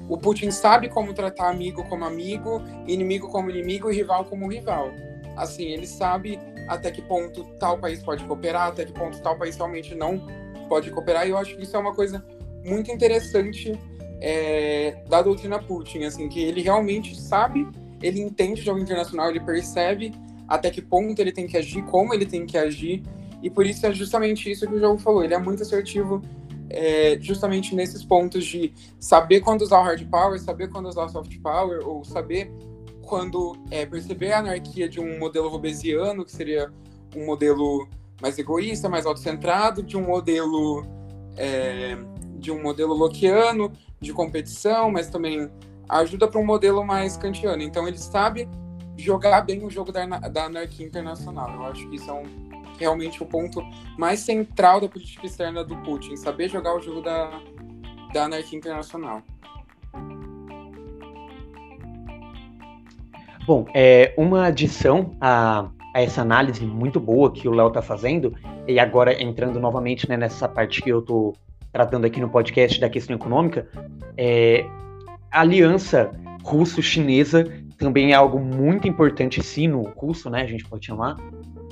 o 0.09 0.18
Putin 0.18 0.51
sabe 0.51 0.88
como 0.88 1.14
tratar 1.14 1.51
amigo 1.51 1.85
como 1.85 2.05
amigo, 2.05 2.62
inimigo 2.87 3.29
como 3.29 3.51
inimigo 3.51 3.90
e 3.90 3.94
rival 3.94 4.25
como 4.25 4.51
rival. 4.51 4.90
Assim, 5.37 5.64
ele 5.64 5.87
sabe 5.87 6.38
até 6.68 6.90
que 6.90 7.03
ponto 7.03 7.44
tal 7.59 7.79
país 7.79 8.03
pode 8.03 8.25
cooperar, 8.25 8.68
até 8.68 8.85
que 8.85 8.92
ponto 8.92 9.20
tal 9.20 9.37
país 9.37 9.57
realmente 9.57 9.94
não 9.94 10.20
pode 10.68 10.90
cooperar, 10.90 11.27
e 11.27 11.31
eu 11.31 11.38
acho 11.38 11.57
que 11.57 11.62
isso 11.62 11.77
é 11.77 11.79
uma 11.79 11.94
coisa 11.94 12.25
muito 12.64 12.90
interessante 12.90 13.79
é, 14.20 15.03
da 15.09 15.20
doutrina 15.20 15.59
Putin, 15.59 16.05
assim, 16.05 16.29
que 16.29 16.42
ele 16.42 16.62
realmente 16.62 17.14
sabe, 17.20 17.66
ele 18.05 18.21
entende 18.21 18.61
o 18.61 18.64
jogo 18.64 18.79
internacional, 18.79 19.31
ele 19.31 19.40
percebe 19.40 20.12
até 20.47 20.71
que 20.71 20.83
ponto 20.83 21.19
ele 21.21 21.33
tem 21.33 21.47
que 21.47 21.57
agir, 21.57 21.83
como 21.85 22.12
ele 22.12 22.27
tem 22.27 22.45
que 22.45 22.59
agir, 22.59 23.03
e 23.43 23.49
por 23.49 23.64
isso 23.64 23.87
é 23.87 23.93
justamente 23.93 24.51
isso 24.51 24.67
que 24.67 24.75
o 24.75 24.81
jogo 24.81 24.99
falou, 24.99 25.25
ele 25.25 25.33
é 25.33 25.38
muito 25.38 25.62
assertivo 25.62 26.21
é, 26.69 27.17
justamente 27.21 27.75
nesses 27.75 28.05
pontos 28.05 28.45
de 28.45 28.75
saber 29.01 29.40
quando 29.40 29.62
usar 29.62 29.81
o 29.81 29.83
hard 29.83 30.07
power, 30.09 30.38
saber 30.38 30.69
quando 30.69 30.87
usar 30.87 31.05
o 31.05 31.09
soft 31.09 31.38
power, 31.40 31.87
ou 31.87 32.05
saber 32.05 32.53
quando 33.03 33.57
é, 33.71 33.87
perceber 33.87 34.33
a 34.33 34.40
anarquia 34.40 34.88
de 34.88 35.01
um 35.01 35.19
modelo 35.19 35.49
robesiano, 35.49 36.25
que 36.25 36.33
seria 36.33 36.71
um 37.17 37.25
modelo 37.25 37.88
mais 38.21 38.38
egoísta, 38.38 38.88
mais 38.88 39.07
autocentrado, 39.07 39.83
de 39.83 39.97
um 39.97 40.03
modelo 40.03 40.87
é, 41.37 41.97
de 42.38 42.51
um 42.51 42.62
modelo 42.62 42.95
lockeano 42.95 43.73
de 44.01 44.12
competição, 44.12 44.90
mas 44.90 45.09
também 45.09 45.51
ajuda 45.88 46.29
para 46.29 46.40
um 46.40 46.44
modelo 46.44 46.85
mais 46.85 47.16
kantiano. 47.16 47.62
Então 47.62 47.87
ele 47.87 47.99
sabe 47.99 48.49
jogar 48.97 49.40
bem 49.42 49.64
o 49.64 49.70
jogo 49.70 49.92
da, 49.92 50.07
da 50.07 50.44
anarquia 50.44 50.87
internacional. 50.87 51.51
Eu 51.51 51.64
acho 51.66 51.88
que 51.88 51.97
isso 51.97 52.11
é 52.11 52.14
um, 52.14 52.25
realmente 52.79 53.23
o 53.23 53.27
ponto 53.27 53.62
mais 53.99 54.20
central 54.20 54.81
da 54.81 54.88
política 54.88 55.27
externa 55.27 55.64
do 55.64 55.77
Putin, 55.79 56.16
saber 56.16 56.49
jogar 56.49 56.77
o 56.77 56.81
jogo 56.81 57.01
da, 57.01 57.31
da 58.12 58.25
anarquia 58.25 58.59
internacional. 58.59 59.23
Bom, 63.47 63.66
é 63.75 64.14
uma 64.16 64.47
adição 64.47 65.14
a, 65.20 65.68
a 65.94 66.03
essa 66.03 66.23
análise 66.23 66.64
muito 66.64 66.99
boa 66.99 67.31
que 67.31 67.47
o 67.47 67.53
Léo 67.53 67.68
está 67.68 67.83
fazendo, 67.83 68.35
e 68.66 68.79
agora 68.79 69.23
entrando 69.23 69.61
novamente 69.61 70.09
né, 70.09 70.16
nessa 70.16 70.49
parte 70.49 70.81
que 70.81 70.88
eu 70.88 71.01
estou 71.01 71.35
tratando 71.70 72.07
aqui 72.07 72.20
no 72.20 72.31
podcast 72.31 72.81
da 72.81 72.88
questão 72.88 73.16
econômica, 73.16 73.68
é, 74.16 74.64
a 75.35 75.40
aliança 75.40 76.12
russo-chinesa 76.44 77.44
também 77.77 78.12
é 78.12 78.14
algo 78.14 78.38
muito 78.38 78.87
importante, 78.87 79.42
sino-russo, 79.42 80.31
né, 80.31 80.42
a 80.42 80.47
gente 80.47 80.64
pode 80.64 80.87
chamar, 80.87 81.16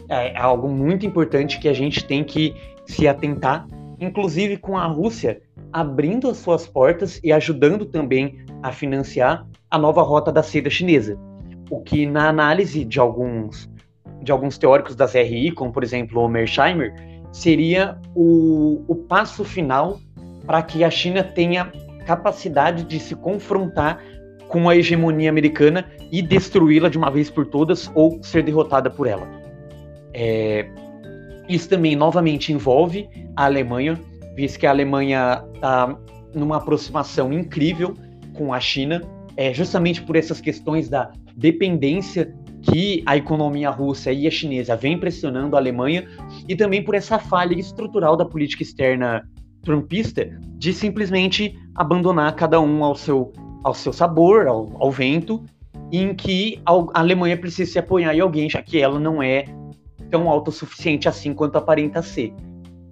é, 0.08 0.32
é 0.32 0.40
algo 0.40 0.68
muito 0.68 1.06
importante 1.06 1.60
que 1.60 1.68
a 1.68 1.72
gente 1.72 2.04
tem 2.04 2.24
que 2.24 2.54
se 2.86 3.06
atentar, 3.06 3.66
inclusive 4.00 4.56
com 4.56 4.76
a 4.76 4.84
Rússia 4.86 5.40
abrindo 5.72 6.28
as 6.28 6.38
suas 6.38 6.66
portas 6.66 7.20
e 7.22 7.32
ajudando 7.32 7.86
também 7.86 8.44
a 8.62 8.72
financiar 8.72 9.46
a 9.70 9.78
nova 9.78 10.02
rota 10.02 10.32
da 10.32 10.42
seda 10.42 10.68
chinesa. 10.68 11.16
O 11.70 11.80
que 11.80 12.04
na 12.04 12.28
análise 12.28 12.84
de 12.84 12.98
alguns 12.98 13.70
de 14.20 14.30
alguns 14.30 14.56
teóricos 14.56 14.94
das 14.94 15.14
RI, 15.14 15.50
como 15.50 15.72
por 15.72 15.82
exemplo 15.82 16.20
o 16.20 16.28
Mersheimer, 16.28 16.94
seria 17.32 17.98
o, 18.14 18.84
o 18.86 18.94
passo 18.94 19.44
final 19.44 19.98
para 20.46 20.62
que 20.62 20.84
a 20.84 20.90
China 20.90 21.24
tenha 21.24 21.72
capacidade 22.02 22.84
de 22.84 22.98
se 22.98 23.14
confrontar 23.14 24.02
com 24.48 24.68
a 24.68 24.76
hegemonia 24.76 25.30
americana 25.30 25.86
e 26.10 26.20
destruí-la 26.20 26.88
de 26.88 26.98
uma 26.98 27.10
vez 27.10 27.30
por 27.30 27.46
todas 27.46 27.90
ou 27.94 28.22
ser 28.22 28.42
derrotada 28.42 28.90
por 28.90 29.06
ela. 29.06 29.26
É, 30.12 30.68
isso 31.48 31.68
também 31.68 31.96
novamente 31.96 32.52
envolve 32.52 33.08
a 33.34 33.46
Alemanha, 33.46 33.98
visto 34.36 34.58
que 34.58 34.66
a 34.66 34.70
Alemanha 34.70 35.42
está 35.54 35.98
numa 36.34 36.58
aproximação 36.58 37.32
incrível 37.32 37.94
com 38.34 38.52
a 38.52 38.60
China, 38.60 39.02
é, 39.36 39.52
justamente 39.52 40.02
por 40.02 40.16
essas 40.16 40.40
questões 40.40 40.88
da 40.88 41.10
dependência 41.36 42.34
que 42.62 43.02
a 43.06 43.16
economia 43.16 43.70
russa 43.70 44.12
e 44.12 44.26
a 44.26 44.30
chinesa 44.30 44.76
vem 44.76 44.98
pressionando 44.98 45.56
a 45.56 45.58
Alemanha 45.58 46.06
e 46.48 46.54
também 46.54 46.84
por 46.84 46.94
essa 46.94 47.18
falha 47.18 47.54
estrutural 47.54 48.16
da 48.16 48.24
política 48.24 48.62
externa 48.62 49.28
trumpista 49.62 50.28
de 50.56 50.72
simplesmente 50.72 51.56
abandonar 51.74 52.34
cada 52.34 52.60
um 52.60 52.84
ao 52.84 52.94
seu, 52.94 53.32
ao 53.64 53.74
seu 53.74 53.92
sabor, 53.92 54.46
ao, 54.46 54.70
ao 54.80 54.90
vento, 54.90 55.42
em 55.90 56.14
que 56.14 56.60
a 56.64 57.00
Alemanha 57.00 57.36
precisa 57.36 57.72
se 57.72 57.78
apoiar 57.78 58.14
em 58.14 58.20
alguém, 58.20 58.48
já 58.48 58.62
que 58.62 58.80
ela 58.80 58.98
não 58.98 59.22
é 59.22 59.44
tão 60.10 60.28
autossuficiente 60.28 61.08
assim 61.08 61.34
quanto 61.34 61.56
aparenta 61.56 62.02
ser. 62.02 62.34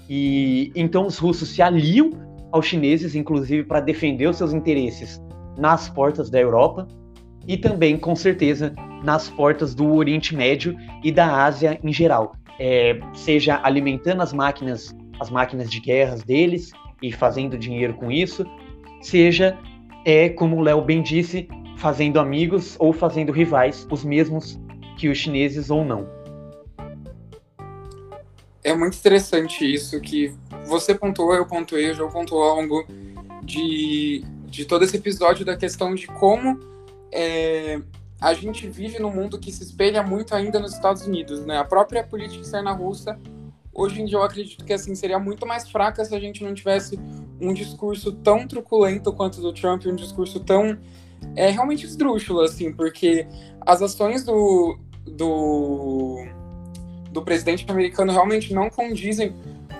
E 0.08 0.72
então 0.74 1.06
os 1.06 1.18
russos 1.18 1.50
se 1.50 1.62
aliam 1.62 2.10
aos 2.50 2.66
chineses, 2.66 3.14
inclusive 3.14 3.64
para 3.64 3.80
defender 3.80 4.26
os 4.26 4.36
seus 4.36 4.52
interesses 4.52 5.20
nas 5.56 5.88
portas 5.88 6.30
da 6.30 6.40
Europa, 6.40 6.86
e 7.46 7.56
também, 7.56 7.96
com 7.96 8.14
certeza, 8.14 8.74
nas 9.02 9.30
portas 9.30 9.74
do 9.74 9.94
Oriente 9.94 10.34
Médio 10.34 10.76
e 11.02 11.10
da 11.10 11.44
Ásia 11.44 11.78
em 11.82 11.92
geral. 11.92 12.32
É, 12.58 13.00
seja 13.14 13.60
alimentando 13.62 14.22
as 14.22 14.32
máquinas, 14.32 14.94
as 15.18 15.30
máquinas 15.30 15.70
de 15.70 15.80
guerras 15.80 16.22
deles 16.22 16.70
e 17.02 17.10
fazendo 17.10 17.56
dinheiro 17.56 17.94
com 17.94 18.10
isso, 18.10 18.44
seja, 19.00 19.58
é, 20.04 20.28
como 20.28 20.56
o 20.56 20.60
Léo 20.60 20.82
bem 20.82 21.02
disse, 21.02 21.48
fazendo 21.76 22.20
amigos 22.20 22.76
ou 22.78 22.92
fazendo 22.92 23.32
rivais, 23.32 23.86
os 23.90 24.04
mesmos 24.04 24.58
que 24.96 25.08
os 25.08 25.16
chineses 25.16 25.70
ou 25.70 25.84
não. 25.84 26.08
É 28.62 28.74
muito 28.74 28.96
interessante 28.96 29.64
isso 29.64 29.98
que 30.00 30.34
você 30.66 30.94
pontuou, 30.94 31.34
eu 31.34 31.46
pontuei, 31.46 31.90
o 31.90 31.94
João 31.94 32.10
pontuou 32.10 32.42
ao 32.42 32.56
longo 32.56 32.86
de, 33.42 34.22
de 34.46 34.66
todo 34.66 34.84
esse 34.84 34.96
episódio 34.96 35.44
da 35.44 35.56
questão 35.56 35.94
de 35.94 36.06
como 36.06 36.60
é, 37.10 37.80
a 38.20 38.34
gente 38.34 38.68
vive 38.68 38.98
num 38.98 39.10
mundo 39.10 39.38
que 39.38 39.50
se 39.50 39.62
espelha 39.62 40.02
muito 40.02 40.34
ainda 40.34 40.60
nos 40.60 40.74
Estados 40.74 41.06
Unidos, 41.06 41.44
né? 41.46 41.56
A 41.56 41.64
própria 41.64 42.04
política 42.04 42.42
externa 42.42 42.72
russa, 42.72 43.18
hoje 43.72 44.02
em 44.02 44.04
dia 44.04 44.18
eu 44.18 44.22
acredito 44.22 44.64
que 44.64 44.72
assim 44.72 44.94
seria 44.94 45.18
muito 45.18 45.46
mais 45.46 45.68
fraca 45.70 46.04
se 46.04 46.14
a 46.14 46.20
gente 46.20 46.42
não 46.42 46.54
tivesse 46.54 46.98
um 47.40 47.52
discurso 47.52 48.12
tão 48.12 48.46
truculento 48.46 49.12
quanto 49.12 49.38
o 49.38 49.42
do 49.42 49.52
Trump, 49.52 49.86
um 49.86 49.94
discurso 49.94 50.40
tão 50.40 50.78
é 51.36 51.50
realmente 51.50 51.84
esdrúxulo, 51.84 52.40
assim, 52.40 52.72
porque 52.72 53.26
as 53.60 53.82
ações 53.82 54.24
do, 54.24 54.78
do, 55.06 56.24
do 57.10 57.22
presidente 57.22 57.64
americano 57.70 58.12
realmente 58.12 58.52
não 58.54 58.68
condizem 58.70 59.34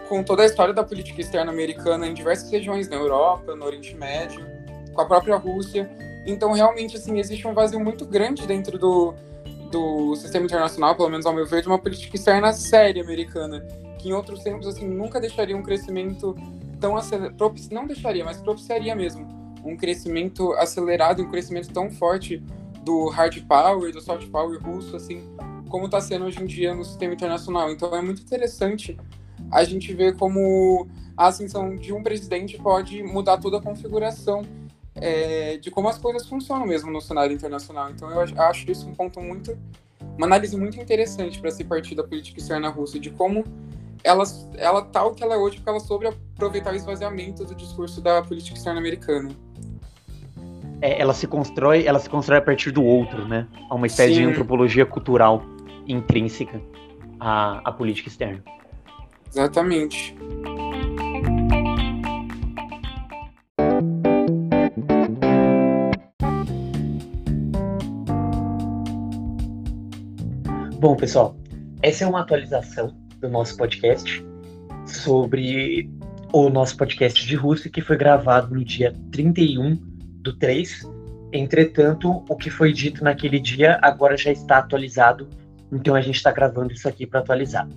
com 0.09 0.23
toda 0.23 0.43
a 0.43 0.47
história 0.47 0.75
da 0.75 0.83
política 0.83 1.21
externa 1.21 1.51
americana 1.51 2.07
em 2.07 2.15
diversas 2.15 2.51
regiões 2.51 2.89
na 2.89 2.97
Europa, 2.97 3.55
no 3.55 3.65
Oriente 3.65 3.95
Médio, 3.95 4.45
com 4.93 5.01
a 5.01 5.07
própria 5.07 5.37
Rússia. 5.37 5.91
Então, 6.27 6.53
realmente, 6.53 6.97
assim, 6.97 7.19
existe 7.19 7.47
um 7.47 7.55
vazio 7.55 7.81
muito 7.81 8.05
grande 8.05 8.47
dentro 8.47 8.79
do, 8.79 9.15
do 9.71 10.15
sistema 10.17 10.47
internacional, 10.47 10.95
pelo 10.97 11.09
menos 11.09 11.27
ao 11.27 11.33
meu 11.33 11.47
ver, 11.47 11.63
de 11.63 11.69
uma 11.69 11.79
política 11.79 12.17
externa 12.17 12.53
séria 12.53 13.03
americana, 13.03 13.61
que 13.99 14.09
em 14.09 14.13
outros 14.13 14.43
tempos, 14.43 14.67
assim, 14.67 14.89
nunca 14.89 15.21
deixaria 15.21 15.57
um 15.57 15.63
crescimento 15.63 16.35
tão 16.81 16.97
acelerado, 16.97 17.37
não 17.71 17.87
deixaria, 17.87 18.25
mas 18.25 18.39
propiciaria 18.39 18.95
mesmo 18.95 19.41
um 19.65 19.77
crescimento 19.77 20.53
acelerado, 20.55 21.23
um 21.23 21.31
crescimento 21.31 21.71
tão 21.73 21.91
forte 21.91 22.43
do 22.83 23.09
hard 23.09 23.43
power, 23.47 23.93
do 23.93 24.01
soft 24.01 24.27
power 24.29 24.59
russo, 24.63 24.97
assim, 24.97 25.23
como 25.69 25.85
está 25.85 26.01
sendo 26.01 26.25
hoje 26.25 26.43
em 26.43 26.47
dia 26.47 26.75
no 26.75 26.85
sistema 26.85 27.13
internacional. 27.13 27.71
Então 27.71 27.95
é 27.95 28.03
muito 28.03 28.23
interessante 28.23 28.99
a 29.51 29.63
gente 29.65 29.93
ver 29.93 30.17
como 30.17 30.89
a 31.17 31.27
ascensão 31.27 31.77
de 31.77 31.93
um 31.93 32.03
presidente 32.03 32.57
pode 32.59 33.03
mudar 33.03 33.39
toda 33.39 33.59
a 33.59 33.63
configuração 33.63 34.43
é, 35.01 35.57
de 35.59 35.71
como 35.71 35.89
as 35.89 35.99
coisas 35.99 36.27
funcionam 36.27 36.67
mesmo 36.67 36.91
no 36.91 37.01
cenário 37.01 37.35
internacional. 37.35 37.91
Então 37.91 38.11
eu 38.11 38.43
acho 38.43 38.71
isso 38.71 38.89
um 38.89 38.95
ponto 38.95 39.21
muito, 39.21 39.57
uma 40.17 40.27
análise 40.27 40.57
muito 40.57 40.79
interessante 40.79 41.41
para 41.41 41.51
se 41.51 41.65
partir 41.65 41.95
da 41.95 42.05
política 42.05 42.39
externa 42.39 42.69
russa, 42.69 42.99
de 42.99 43.11
como 43.11 43.45
ela, 44.03 44.25
ela 44.57 44.83
tá 44.83 45.05
o 45.05 45.15
que 45.15 45.23
ela 45.23 45.35
é 45.35 45.39
hoje, 45.39 45.57
porque 45.57 45.71
ela 45.71 45.81
soube 45.81 46.07
aproveitar 46.07 46.73
o 46.73 46.77
esvaziamento 46.77 47.45
do 47.45 47.55
discurso 47.55 48.01
da 48.01 48.23
política 48.23 48.57
externa 48.57 48.81
americana 48.81 49.31
é, 50.83 51.01
ela 51.01 51.13
se 51.13 51.27
constrói, 51.27 51.85
ela 51.87 51.99
se 51.99 52.09
constrói 52.09 52.39
a 52.39 52.43
partir 52.43 52.71
do 52.71 52.83
outro, 52.83 53.27
né? 53.29 53.47
Há 53.69 53.75
uma 53.75 53.87
espécie 53.87 54.15
Sim. 54.15 54.23
de 54.23 54.27
antropologia 54.29 54.87
cultural 54.87 55.43
intrínseca 55.87 56.61
à, 57.19 57.61
à 57.69 57.73
política 57.73 58.09
externa. 58.09 58.43
Exatamente. 59.29 60.17
Bom, 70.81 70.97
pessoal, 70.97 71.37
essa 71.83 72.05
é 72.05 72.07
uma 72.07 72.21
atualização 72.21 72.97
do 73.19 73.29
nosso 73.29 73.55
podcast 73.55 74.25
sobre 74.87 75.91
o 76.33 76.49
nosso 76.49 76.75
podcast 76.75 77.27
de 77.27 77.37
Rússia, 77.37 77.71
que 77.71 77.83
foi 77.83 77.99
gravado 77.99 78.55
no 78.55 78.65
dia 78.65 78.95
31 79.13 79.75
do 80.23 80.33
3. 80.39 80.89
Entretanto, 81.35 82.25
o 82.27 82.35
que 82.35 82.49
foi 82.49 82.73
dito 82.73 83.05
naquele 83.05 83.39
dia 83.39 83.79
agora 83.83 84.17
já 84.17 84.33
está 84.33 84.57
atualizado, 84.57 85.29
então 85.71 85.95
a 85.95 86.01
gente 86.01 86.17
está 86.17 86.33
gravando 86.33 86.73
isso 86.73 86.89
aqui 86.89 87.07
para 87.07 87.21
atualizar. 87.21 87.69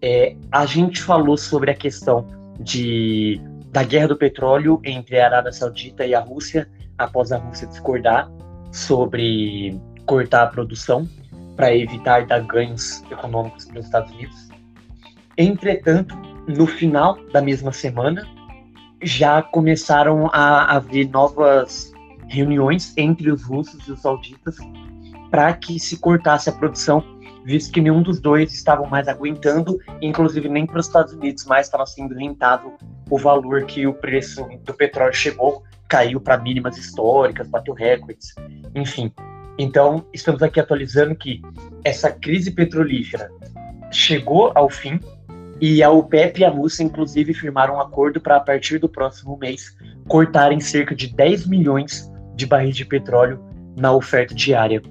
É, 0.00 0.36
a 0.52 0.64
gente 0.66 1.02
falou 1.02 1.36
sobre 1.36 1.72
a 1.72 1.74
questão 1.74 2.28
de, 2.60 3.40
da 3.72 3.82
guerra 3.82 4.06
do 4.06 4.16
petróleo 4.16 4.80
entre 4.84 5.18
a 5.18 5.26
Arábia 5.26 5.50
Saudita 5.50 6.06
e 6.06 6.14
a 6.14 6.20
Rússia, 6.20 6.68
após 6.96 7.32
a 7.32 7.38
Rússia 7.38 7.66
discordar 7.66 8.30
sobre 8.70 9.76
cortar 10.06 10.44
a 10.44 10.46
produção 10.46 11.08
para 11.56 11.74
evitar 11.74 12.26
dar 12.26 12.40
ganhos 12.42 13.02
econômicos 13.10 13.64
para 13.64 13.80
os 13.80 13.86
Estados 13.86 14.12
Unidos. 14.12 14.48
Entretanto, 15.38 16.14
no 16.46 16.66
final 16.66 17.18
da 17.32 17.40
mesma 17.40 17.72
semana, 17.72 18.26
já 19.02 19.42
começaram 19.42 20.28
a 20.32 20.76
haver 20.76 21.08
novas 21.08 21.92
reuniões 22.28 22.92
entre 22.96 23.30
os 23.30 23.42
russos 23.42 23.86
e 23.86 23.92
os 23.92 24.00
sauditas 24.00 24.56
para 25.30 25.52
que 25.54 25.78
se 25.78 25.98
cortasse 25.98 26.48
a 26.48 26.52
produção, 26.52 27.04
visto 27.44 27.72
que 27.72 27.80
nenhum 27.80 28.02
dos 28.02 28.20
dois 28.20 28.52
estavam 28.52 28.86
mais 28.86 29.08
aguentando, 29.08 29.78
inclusive 30.00 30.48
nem 30.48 30.66
para 30.66 30.80
os 30.80 30.86
Estados 30.86 31.12
Unidos 31.12 31.44
mais 31.44 31.66
estava 31.66 31.86
sendo 31.86 32.14
rentável 32.14 32.74
o 33.10 33.18
valor 33.18 33.64
que 33.64 33.86
o 33.86 33.94
preço 33.94 34.46
do 34.64 34.74
petróleo 34.74 35.14
chegou, 35.14 35.62
caiu 35.88 36.20
para 36.20 36.38
mínimas 36.38 36.76
históricas, 36.76 37.48
bateu 37.48 37.74
recordes, 37.74 38.34
enfim. 38.74 39.12
Então, 39.58 40.04
estamos 40.12 40.42
aqui 40.42 40.60
atualizando 40.60 41.14
que 41.14 41.40
essa 41.82 42.10
crise 42.10 42.50
petrolífera 42.50 43.30
chegou 43.90 44.52
ao 44.54 44.68
fim, 44.68 45.00
e 45.58 45.82
a 45.82 45.90
OPEP 45.90 46.40
e 46.40 46.44
a 46.44 46.50
Rússia, 46.50 46.82
inclusive, 46.82 47.32
firmaram 47.32 47.76
um 47.76 47.80
acordo 47.80 48.20
para, 48.20 48.36
a 48.36 48.40
partir 48.40 48.78
do 48.78 48.90
próximo 48.90 49.38
mês, 49.38 49.74
cortarem 50.06 50.60
cerca 50.60 50.94
de 50.94 51.08
10 51.08 51.46
milhões 51.46 52.12
de 52.34 52.44
barris 52.44 52.76
de 52.76 52.84
petróleo 52.84 53.42
na 53.74 53.92
oferta 53.92 54.34
diária. 54.34 54.82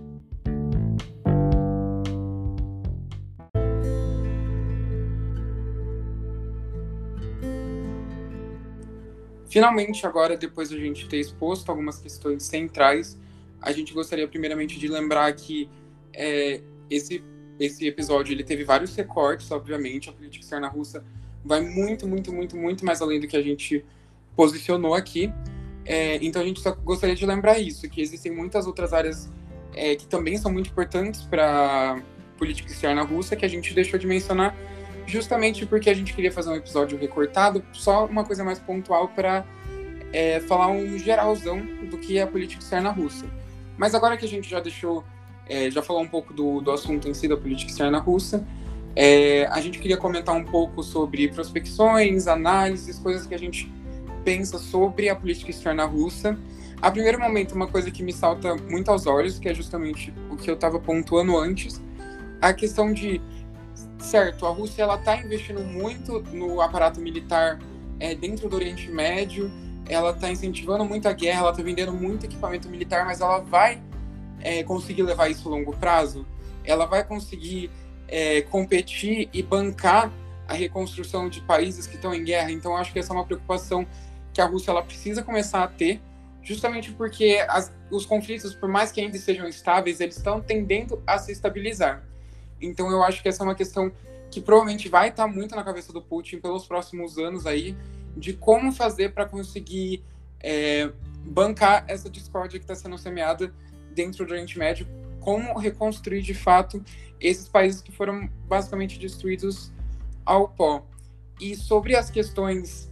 Finalmente, 9.48 10.06
agora, 10.08 10.36
depois 10.36 10.70
de 10.70 10.76
a 10.76 10.80
gente 10.80 11.08
ter 11.08 11.20
exposto 11.20 11.70
algumas 11.70 12.00
questões 12.00 12.44
centrais, 12.44 13.18
a 13.62 13.72
gente 13.72 13.94
gostaria 13.94 14.28
primeiramente 14.28 14.80
de 14.80 14.88
lembrar 14.88 15.34
que 15.34 15.70
é, 16.14 16.62
esse 16.90 17.24
esse 17.60 17.88
episódio 17.88 18.34
ele 18.34 18.44
teve 18.44 18.64
vários 18.64 18.96
recortes, 18.96 19.50
obviamente, 19.52 20.10
a 20.10 20.14
política 20.14 20.44
externa 20.44 20.68
russa 20.68 21.04
vai 21.44 21.62
muito, 21.62 22.08
muito, 22.08 22.34
muito, 22.34 22.58
muito 22.58 22.86
mais 22.86 23.02
além 23.02 23.20
do 23.20 23.28
que 23.28 23.38
a 23.38 23.42
gente 23.42 23.86
posicionou 24.36 24.94
aqui. 24.94 25.32
É, 25.86 26.16
então 26.22 26.42
a 26.42 26.46
gente 26.46 26.60
só 26.60 26.74
gostaria 26.74 27.16
de 27.16 27.26
lembrar 27.26 27.60
isso, 27.60 27.88
que 27.90 28.02
existem 28.02 28.32
muitas 28.32 28.66
outras 28.66 28.92
áreas 28.92 29.30
é, 29.74 29.96
que 29.96 30.08
também 30.08 30.38
são 30.38 30.52
muito 30.52 30.70
importantes 30.70 31.22
para 31.22 32.02
política 32.38 32.70
externa 32.70 33.04
russa 33.04 33.36
que 33.36 33.46
a 33.46 33.48
gente 33.48 33.74
deixou 33.74 33.98
de 34.00 34.08
mencionar, 34.08 34.56
justamente 35.06 35.66
porque 35.66 35.90
a 35.90 35.94
gente 35.94 36.14
queria 36.14 36.32
fazer 36.32 36.50
um 36.50 36.56
episódio 36.56 36.98
recortado, 36.98 37.64
só 37.72 38.06
uma 38.06 38.26
coisa 38.26 38.44
mais 38.44 38.60
pontual 38.60 39.10
para 39.10 39.46
é, 40.12 40.40
falar 40.42 40.68
um 40.68 40.98
geralzão 40.98 41.62
do 41.90 41.98
que 41.98 42.18
é 42.18 42.24
a 42.24 42.28
política 42.28 42.62
externa 42.62 42.90
russa. 42.90 43.26
Mas 43.78 43.94
agora 43.94 44.18
que 44.18 44.26
a 44.26 44.30
gente 44.30 44.50
já 44.50 44.60
deixou 44.60 45.04
é, 45.48 45.70
já 45.70 45.82
falou 45.82 46.02
um 46.02 46.08
pouco 46.08 46.34
do, 46.34 46.62
do 46.62 46.72
assunto 46.72 47.08
em 47.08 47.14
si 47.14 47.28
da 47.28 47.38
política 47.38 47.72
externa 47.72 48.00
russa. 48.00 48.46
É, 48.96 49.46
a 49.48 49.60
gente 49.62 49.80
queria 49.80 49.98
comentar 49.98 50.36
um 50.36 50.44
pouco 50.44 50.82
sobre 50.82 51.28
prospecções, 51.28 52.28
análises, 52.28 52.98
coisas 52.98 53.28
que 53.28 53.36
a 53.36 53.40
gente 53.40 53.72
pensa 54.24 54.58
sobre 54.58 55.10
a 55.10 55.16
política 55.16 55.52
externa 55.52 55.86
russa. 55.86 56.38
A 56.82 56.92
primeiro 56.92 57.20
momento, 57.20 57.54
uma 57.54 57.68
coisa 57.68 57.92
que 57.92 58.04
me 58.04 58.14
salta 58.14 58.56
muito 58.56 58.90
aos 58.90 59.06
olhos, 59.06 59.38
que 59.38 59.48
é 59.48 59.54
justamente 59.54 60.14
o 60.30 60.36
que 60.36 60.50
eu 60.50 60.56
estava 60.56 60.80
pontuando 60.80 61.38
antes, 61.38 61.82
a 62.42 62.54
questão 62.54 62.92
de, 62.92 63.22
certo, 64.00 64.46
a 64.46 64.50
Rússia 64.50 64.84
ela 64.84 64.96
está 64.96 65.18
investindo 65.18 65.62
muito 65.62 66.22
no 66.34 66.62
aparato 66.62 67.00
militar 67.00 67.60
é, 68.00 68.14
dentro 68.14 68.50
do 68.50 68.56
Oriente 68.56 68.90
Médio, 68.90 69.52
ela 69.88 70.12
está 70.12 70.30
incentivando 70.30 70.84
muito 70.84 71.08
a 71.08 71.14
guerra, 71.14 71.42
ela 71.42 71.52
está 71.52 71.62
vendendo 71.62 71.94
muito 71.94 72.26
equipamento 72.26 72.68
militar, 72.70 73.06
mas 73.06 73.22
ela 73.22 73.40
vai 73.40 73.82
é, 74.42 74.64
conseguir 74.64 75.04
levar 75.04 75.30
isso 75.30 75.48
a 75.48 75.52
longo 75.52 75.76
prazo? 75.78 76.26
Ela 76.64 76.86
vai 76.86 77.04
conseguir 77.04 77.70
é, 78.08 78.42
competir 78.42 79.30
e 79.34 79.44
bancar 79.44 80.12
a 80.48 80.54
reconstrução 80.54 81.30
de 81.30 81.42
países 81.42 81.88
que 81.88 81.96
estão 81.96 82.14
em 82.14 82.24
guerra? 82.24 82.52
Então, 82.52 82.76
acho 82.76 82.92
que 82.92 83.00
essa 83.00 83.14
é 83.14 83.16
uma 83.16 83.26
preocupação 83.26 83.86
que 84.34 84.42
a 84.42 84.46
Rússia 84.46 84.72
ela 84.72 84.84
precisa 84.84 85.24
começar 85.24 85.64
a 85.64 85.68
ter, 85.68 86.02
justamente 86.42 86.92
porque 86.92 87.44
as, 87.48 87.72
os 87.90 88.06
conflitos, 88.06 88.54
por 88.54 88.70
mais 88.70 88.92
que 88.92 89.02
ainda 89.02 89.18
sejam 89.18 89.48
estáveis, 89.48 90.00
eles 90.00 90.18
estão 90.18 90.42
tendendo 90.42 91.02
a 91.08 91.18
se 91.18 91.32
estabilizar. 91.32 92.04
Então, 92.62 92.90
eu 92.90 93.04
acho 93.04 93.22
que 93.22 93.30
essa 93.30 93.44
é 93.44 93.46
uma 93.46 93.56
questão 93.56 93.92
que 94.30 94.42
provavelmente 94.42 94.90
vai 94.90 95.10
estar 95.10 95.28
muito 95.28 95.56
na 95.56 95.64
cabeça 95.64 95.94
do 95.94 96.02
Putin 96.02 96.40
pelos 96.40 96.66
próximos 96.66 97.18
anos 97.18 97.46
aí, 97.46 97.76
de 98.16 98.34
como 98.34 98.72
fazer 98.72 99.14
para 99.14 99.26
conseguir 99.26 100.04
é, 100.42 100.92
bancar 101.26 101.86
essa 101.88 102.10
discórdia 102.10 102.60
que 102.60 102.64
está 102.64 102.76
sendo 102.76 102.98
semeada 102.98 103.54
dentro 103.94 104.26
do 104.26 104.32
Oriente 104.32 104.58
Médio, 104.58 104.88
como 105.20 105.58
reconstruir 105.58 106.22
de 106.22 106.34
fato 106.34 106.84
esses 107.20 107.48
países 107.48 107.82
que 107.82 107.92
foram 107.92 108.30
basicamente 108.48 109.00
destruídos 109.00 109.72
ao 110.26 110.48
pó. 110.48 110.86
E 111.40 111.56
sobre 111.56 111.96
as 111.96 112.10
questões 112.10 112.92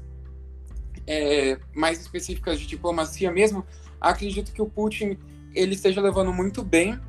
é, 1.06 1.60
mais 1.74 2.02
específicas 2.02 2.60
de 2.60 2.66
diplomacia 2.66 3.32
mesmo, 3.32 3.66
acredito 4.00 4.52
que 4.52 4.62
o 4.62 4.66
Putin 4.66 5.18
ele 5.54 5.76
esteja 5.76 6.02
levando 6.02 6.34
muito 6.34 6.64
bem 6.64 7.00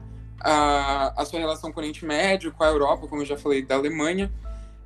a, 0.41 1.21
a 1.21 1.25
sua 1.25 1.41
relação 1.41 1.73
com 1.73 1.81
o 1.81 1.83
Oriente 1.83 2.05
Médio, 2.05 2.53
com 2.53 2.62
a 2.62 2.69
Europa, 2.69 3.07
como 3.07 3.23
eu 3.23 3.27
já 3.27 3.37
falei, 3.37 3.65
da 3.65 3.77
Alemanha, 3.77 4.31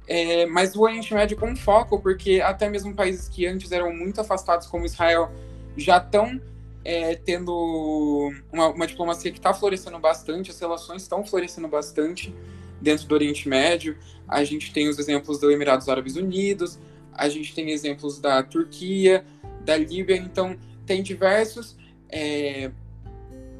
é, 0.08 0.46
mas 0.46 0.74
o 0.74 0.80
Oriente 0.80 1.12
Médio 1.12 1.36
com 1.36 1.54
foco, 1.54 2.00
porque 2.00 2.40
até 2.40 2.68
mesmo 2.70 2.94
países 2.94 3.28
que 3.28 3.46
antes 3.46 3.70
eram 3.70 3.94
muito 3.94 4.18
afastados, 4.18 4.66
como 4.66 4.86
Israel, 4.86 5.30
já 5.76 5.98
estão 5.98 6.40
é, 6.82 7.14
tendo 7.14 8.32
uma, 8.50 8.68
uma, 8.68 8.86
diplomacia 8.86 9.30
que 9.30 9.38
está 9.38 9.52
florescendo 9.52 9.98
bastante, 9.98 10.50
as 10.50 10.58
relações 10.58 11.02
estão 11.02 11.22
florescendo 11.26 11.68
bastante 11.68 12.34
dentro 12.80 13.06
do 13.06 13.14
Oriente 13.14 13.46
Médio. 13.50 13.98
A 14.26 14.42
gente 14.44 14.72
tem 14.72 14.88
os 14.88 14.98
exemplos 14.98 15.38
dos 15.38 15.52
Emirados 15.52 15.86
Árabes 15.90 16.16
Unidos, 16.16 16.78
a 17.12 17.28
gente 17.28 17.54
tem 17.54 17.70
exemplos 17.70 18.18
da 18.18 18.42
Turquia, 18.42 19.26
da 19.60 19.76
Líbia, 19.76 20.16
então 20.16 20.56
tem 20.86 21.02
diversos 21.02 21.76
é, 22.08 22.70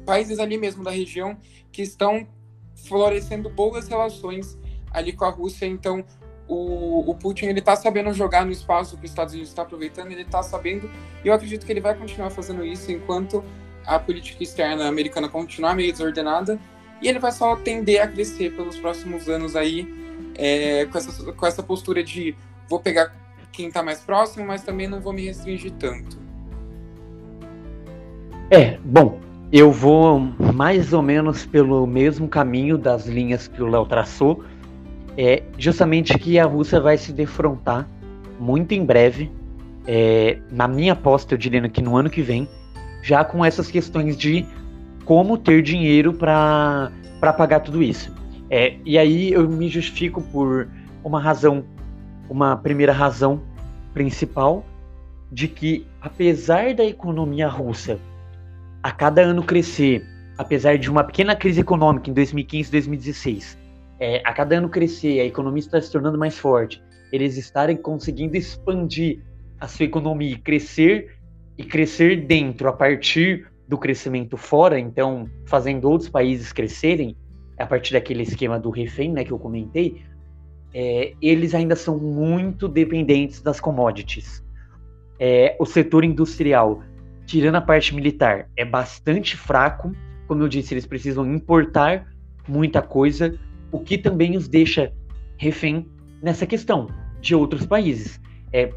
países 0.03 0.39
ali 0.39 0.57
mesmo 0.57 0.83
da 0.83 0.89
região 0.89 1.37
que 1.71 1.83
estão 1.83 2.27
florescendo 2.73 3.51
boas 3.51 3.87
relações 3.87 4.57
ali 4.91 5.13
com 5.13 5.25
a 5.25 5.29
Rússia. 5.29 5.67
Então, 5.67 6.03
o, 6.49 7.11
o 7.11 7.13
Putin 7.13 7.45
ele 7.45 7.59
está 7.59 7.75
sabendo 7.75 8.11
jogar 8.11 8.43
no 8.43 8.51
espaço 8.51 8.97
que 8.97 9.05
os 9.05 9.11
Estados 9.11 9.33
Unidos 9.33 9.51
está 9.51 9.61
aproveitando, 9.61 10.11
ele 10.11 10.23
está 10.23 10.41
sabendo, 10.41 10.89
e 11.23 11.27
eu 11.27 11.33
acredito 11.33 11.63
que 11.65 11.71
ele 11.71 11.79
vai 11.79 11.93
continuar 11.93 12.31
fazendo 12.31 12.65
isso 12.65 12.91
enquanto 12.91 13.43
a 13.85 13.99
política 13.99 14.43
externa 14.43 14.87
americana 14.87 15.29
continuar 15.29 15.75
meio 15.75 15.91
desordenada, 15.91 16.59
e 17.01 17.07
ele 17.07 17.19
vai 17.19 17.31
só 17.31 17.55
tender 17.55 18.01
a 18.01 18.07
crescer 18.07 18.55
pelos 18.55 18.77
próximos 18.77 19.29
anos 19.29 19.55
aí, 19.55 19.87
é, 20.35 20.85
com, 20.85 20.97
essa, 20.97 21.31
com 21.31 21.45
essa 21.45 21.61
postura 21.61 22.03
de 22.03 22.35
vou 22.67 22.79
pegar 22.79 23.13
quem 23.51 23.67
está 23.67 23.83
mais 23.83 23.99
próximo, 23.99 24.45
mas 24.45 24.63
também 24.63 24.87
não 24.87 24.99
vou 24.99 25.13
me 25.13 25.25
restringir 25.25 25.71
tanto. 25.73 26.17
É, 28.49 28.77
bom, 28.83 29.19
eu 29.51 29.71
vou 29.71 30.19
mais 30.19 30.93
ou 30.93 31.01
menos 31.01 31.45
pelo 31.45 31.85
mesmo 31.85 32.27
caminho 32.27 32.77
das 32.77 33.05
linhas 33.05 33.47
que 33.47 33.61
o 33.61 33.67
Léo 33.67 33.85
traçou, 33.85 34.43
é 35.21 35.43
justamente 35.57 36.17
que 36.17 36.39
a 36.39 36.45
Rússia 36.45 36.79
vai 36.79 36.97
se 36.97 37.11
defrontar 37.11 37.85
muito 38.39 38.71
em 38.71 38.85
breve, 38.85 39.29
é, 39.85 40.39
na 40.49 40.65
minha 40.65 40.93
aposta, 40.93 41.33
eu 41.33 41.37
diria 41.37 41.67
que 41.67 41.81
no 41.81 41.97
ano 41.97 42.09
que 42.09 42.21
vem, 42.21 42.47
já 43.03 43.25
com 43.25 43.43
essas 43.43 43.69
questões 43.69 44.17
de 44.17 44.45
como 45.03 45.37
ter 45.37 45.61
dinheiro 45.61 46.13
para 46.13 46.89
pagar 47.37 47.59
tudo 47.59 47.83
isso. 47.83 48.15
É, 48.49 48.77
e 48.85 48.97
aí 48.97 49.33
eu 49.33 49.45
me 49.49 49.67
justifico 49.67 50.21
por 50.21 50.69
uma 51.03 51.19
razão, 51.19 51.65
uma 52.29 52.55
primeira 52.55 52.93
razão 52.93 53.41
principal, 53.93 54.65
de 55.29 55.49
que 55.49 55.85
apesar 55.99 56.73
da 56.73 56.85
economia 56.85 57.49
russa 57.49 57.99
a 58.81 58.89
cada 58.89 59.21
ano 59.21 59.43
crescer, 59.43 60.01
apesar 60.37 60.77
de 60.77 60.89
uma 60.89 61.03
pequena 61.03 61.35
crise 61.35 61.59
econômica 61.59 62.09
em 62.09 62.13
2015 62.13 62.71
2016, 62.71 63.58
é, 63.99 64.21
a 64.25 64.33
cada 64.33 64.57
ano 64.57 64.69
crescer, 64.69 65.19
a 65.19 65.25
economia 65.25 65.59
está 65.59 65.79
se 65.81 65.91
tornando 65.91 66.17
mais 66.17 66.37
forte, 66.37 66.81
eles 67.11 67.37
estarem 67.37 67.75
conseguindo 67.75 68.37
expandir 68.37 69.21
a 69.59 69.67
sua 69.67 69.85
economia 69.85 70.31
e 70.31 70.37
crescer 70.37 71.17
e 71.57 71.63
crescer 71.63 72.25
dentro 72.25 72.69
a 72.69 72.73
partir 72.73 73.47
do 73.67 73.77
crescimento 73.77 74.37
fora, 74.37 74.79
então 74.79 75.29
fazendo 75.45 75.89
outros 75.89 76.09
países 76.09 76.53
crescerem 76.53 77.15
a 77.57 77.65
partir 77.65 77.93
daquele 77.93 78.23
esquema 78.23 78.57
do 78.57 78.69
refém, 78.69 79.11
né, 79.11 79.23
que 79.23 79.31
eu 79.31 79.37
comentei, 79.37 80.01
é, 80.73 81.13
eles 81.21 81.53
ainda 81.53 81.75
são 81.75 81.97
muito 81.97 82.67
dependentes 82.67 83.41
das 83.41 83.59
commodities. 83.59 84.43
É, 85.19 85.57
o 85.59 85.65
setor 85.65 86.05
industrial, 86.05 86.81
tirando 87.25 87.55
a 87.55 87.61
parte 87.61 87.93
militar, 87.93 88.47
é 88.55 88.63
bastante 88.63 89.35
fraco. 89.35 89.91
Como 90.27 90.41
eu 90.41 90.47
disse, 90.47 90.73
eles 90.73 90.85
precisam 90.85 91.25
importar 91.33 92.07
muita 92.47 92.81
coisa 92.81 93.37
o 93.71 93.79
que 93.79 93.97
também 93.97 94.35
os 94.35 94.47
deixa 94.47 94.91
refém 95.37 95.87
nessa 96.21 96.45
questão 96.45 96.87
de 97.21 97.35
outros 97.35 97.65
países. 97.65 98.19
É, 98.51 98.71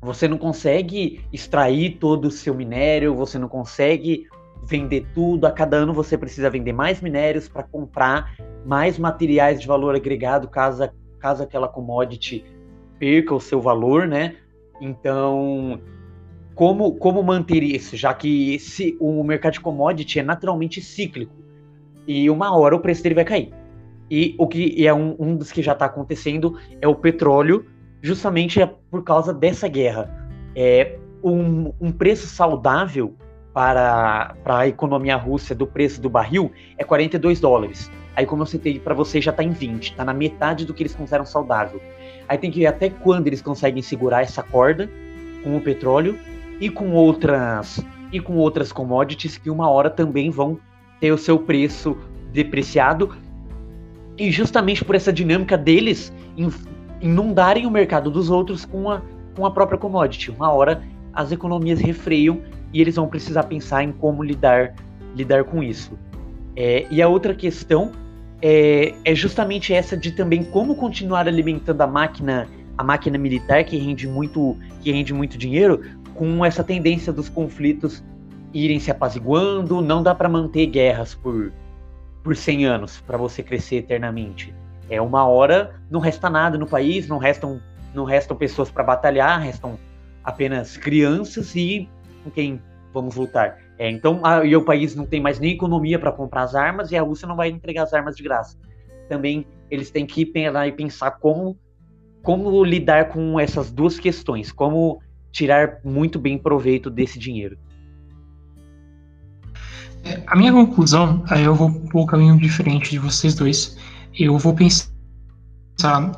você 0.00 0.28
não 0.28 0.38
consegue 0.38 1.20
extrair 1.32 1.98
todo 1.98 2.26
o 2.26 2.30
seu 2.30 2.54
minério, 2.54 3.14
você 3.14 3.38
não 3.38 3.48
consegue 3.48 4.26
vender 4.64 5.06
tudo. 5.14 5.46
A 5.46 5.50
cada 5.50 5.76
ano 5.76 5.92
você 5.92 6.16
precisa 6.16 6.50
vender 6.50 6.72
mais 6.72 7.00
minérios 7.00 7.48
para 7.48 7.62
comprar 7.62 8.34
mais 8.64 8.98
materiais 8.98 9.60
de 9.60 9.66
valor 9.66 9.94
agregado, 9.94 10.48
caso, 10.48 10.88
caso 11.18 11.42
aquela 11.42 11.68
commodity 11.68 12.44
perca 12.98 13.34
o 13.34 13.40
seu 13.40 13.60
valor, 13.60 14.06
né? 14.06 14.36
Então, 14.80 15.80
como, 16.54 16.96
como 16.96 17.22
manter 17.22 17.62
isso? 17.62 17.96
Já 17.96 18.12
que 18.14 18.54
esse, 18.54 18.96
o 19.00 19.22
mercado 19.22 19.54
de 19.54 19.60
commodity 19.60 20.20
é 20.20 20.22
naturalmente 20.22 20.80
cíclico 20.80 21.34
e 22.06 22.30
uma 22.30 22.56
hora 22.56 22.76
o 22.76 22.80
preço 22.80 23.02
dele 23.02 23.14
vai 23.14 23.24
cair. 23.24 23.52
E 24.10 24.34
o 24.38 24.46
que 24.46 24.86
é 24.86 24.94
um, 24.94 25.16
um 25.18 25.36
dos 25.36 25.50
que 25.50 25.62
já 25.62 25.72
está 25.72 25.86
acontecendo 25.86 26.58
é 26.80 26.86
o 26.86 26.94
petróleo, 26.94 27.66
justamente 28.00 28.60
é 28.60 28.66
por 28.90 29.02
causa 29.02 29.34
dessa 29.34 29.66
guerra. 29.68 30.10
É 30.54 30.98
um, 31.22 31.72
um 31.80 31.90
preço 31.90 32.26
saudável 32.26 33.14
para, 33.52 34.34
para 34.44 34.58
a 34.58 34.68
economia 34.68 35.16
russa 35.16 35.54
do 35.54 35.66
preço 35.66 36.00
do 36.00 36.10
barril 36.10 36.52
é 36.76 36.84
42 36.84 37.40
dólares. 37.40 37.90
Aí, 38.14 38.24
como 38.26 38.42
eu 38.42 38.46
citei 38.46 38.78
para 38.78 38.94
você, 38.94 39.20
já 39.20 39.30
está 39.30 39.42
em 39.42 39.50
20, 39.50 39.90
está 39.90 40.04
na 40.04 40.14
metade 40.14 40.64
do 40.64 40.72
que 40.72 40.82
eles 40.82 40.94
consideram 40.94 41.26
saudável. 41.26 41.80
Aí 42.28 42.38
tem 42.38 42.50
que 42.50 42.60
ver 42.60 42.66
até 42.66 42.90
quando 42.90 43.26
eles 43.26 43.42
conseguem 43.42 43.82
segurar 43.82 44.22
essa 44.22 44.42
corda 44.42 44.90
com 45.42 45.56
o 45.56 45.60
petróleo 45.60 46.18
e 46.60 46.70
com 46.70 46.92
outras 46.92 47.84
e 48.12 48.20
com 48.20 48.36
outras 48.36 48.72
commodities 48.72 49.36
que 49.36 49.50
uma 49.50 49.68
hora 49.68 49.90
também 49.90 50.30
vão 50.30 50.58
ter 51.00 51.12
o 51.12 51.18
seu 51.18 51.38
preço 51.38 51.96
depreciado 52.32 53.14
e 54.18 54.30
justamente 54.30 54.84
por 54.84 54.94
essa 54.94 55.12
dinâmica 55.12 55.56
deles 55.56 56.12
inundarem 57.00 57.66
o 57.66 57.70
mercado 57.70 58.10
dos 58.10 58.30
outros 58.30 58.64
com 58.64 58.90
a, 58.90 59.02
com 59.34 59.44
a 59.44 59.50
própria 59.50 59.78
commodity. 59.78 60.30
Uma 60.30 60.50
hora 60.50 60.82
as 61.12 61.32
economias 61.32 61.80
refreiam 61.80 62.40
e 62.72 62.80
eles 62.80 62.96
vão 62.96 63.08
precisar 63.08 63.44
pensar 63.44 63.82
em 63.82 63.92
como 63.92 64.22
lidar, 64.22 64.74
lidar 65.14 65.44
com 65.44 65.62
isso. 65.62 65.98
É, 66.54 66.86
e 66.90 67.00
a 67.00 67.08
outra 67.08 67.34
questão 67.34 67.92
é, 68.40 68.94
é, 69.04 69.14
justamente 69.14 69.72
essa 69.72 69.96
de 69.96 70.12
também 70.12 70.44
como 70.44 70.74
continuar 70.74 71.26
alimentando 71.26 71.80
a 71.80 71.86
máquina, 71.86 72.46
a 72.76 72.84
máquina 72.84 73.16
militar 73.18 73.64
que 73.64 73.76
rende 73.76 74.06
muito, 74.06 74.56
que 74.82 74.92
rende 74.92 75.12
muito 75.14 75.38
dinheiro, 75.38 75.82
com 76.14 76.44
essa 76.44 76.62
tendência 76.64 77.12
dos 77.12 77.28
conflitos 77.28 78.04
irem 78.52 78.78
se 78.78 78.90
apaziguando. 78.90 79.80
Não 79.80 80.02
dá 80.02 80.14
para 80.14 80.28
manter 80.28 80.66
guerras 80.66 81.14
por 81.14 81.52
por 82.26 82.34
100 82.34 82.66
anos 82.66 83.00
para 83.06 83.16
você 83.16 83.40
crescer 83.40 83.76
eternamente. 83.76 84.52
É 84.90 85.00
uma 85.00 85.24
hora, 85.28 85.80
não 85.88 86.00
resta 86.00 86.28
nada 86.28 86.58
no 86.58 86.66
país, 86.66 87.06
não 87.06 87.18
restam, 87.18 87.62
não 87.94 88.02
restam 88.02 88.36
pessoas 88.36 88.68
para 88.68 88.82
batalhar, 88.82 89.40
restam 89.40 89.78
apenas 90.24 90.76
crianças 90.76 91.54
e 91.54 91.88
com 92.24 92.30
quem 92.32 92.60
vamos 92.92 93.14
lutar. 93.14 93.58
É, 93.78 93.88
então, 93.88 94.20
a, 94.24 94.44
e 94.44 94.56
o 94.56 94.64
país 94.64 94.96
não 94.96 95.06
tem 95.06 95.20
mais 95.20 95.38
nem 95.38 95.52
economia 95.52 96.00
para 96.00 96.10
comprar 96.10 96.42
as 96.42 96.56
armas 96.56 96.90
e 96.90 96.96
a 96.96 97.02
Rússia 97.02 97.28
não 97.28 97.36
vai 97.36 97.48
entregar 97.48 97.84
as 97.84 97.94
armas 97.94 98.16
de 98.16 98.24
graça. 98.24 98.58
Também 99.08 99.46
eles 99.70 99.92
têm 99.92 100.04
que 100.04 100.26
pensar 100.26 100.66
e 100.66 100.72
pensar 100.72 101.12
como 101.12 101.56
como 102.24 102.64
lidar 102.64 103.10
com 103.10 103.38
essas 103.38 103.70
duas 103.70 104.00
questões, 104.00 104.50
como 104.50 105.00
tirar 105.30 105.78
muito 105.84 106.18
bem 106.18 106.36
proveito 106.36 106.90
desse 106.90 107.20
dinheiro. 107.20 107.56
A 110.26 110.36
minha 110.36 110.52
conclusão, 110.52 111.24
aí 111.28 111.44
eu 111.44 111.54
vou 111.54 111.68
um 111.68 112.00
um 112.02 112.06
caminho 112.06 112.38
diferente 112.38 112.90
de 112.90 112.98
vocês 112.98 113.34
dois. 113.34 113.76
Eu 114.18 114.38
vou 114.38 114.54
pensar 114.54 114.88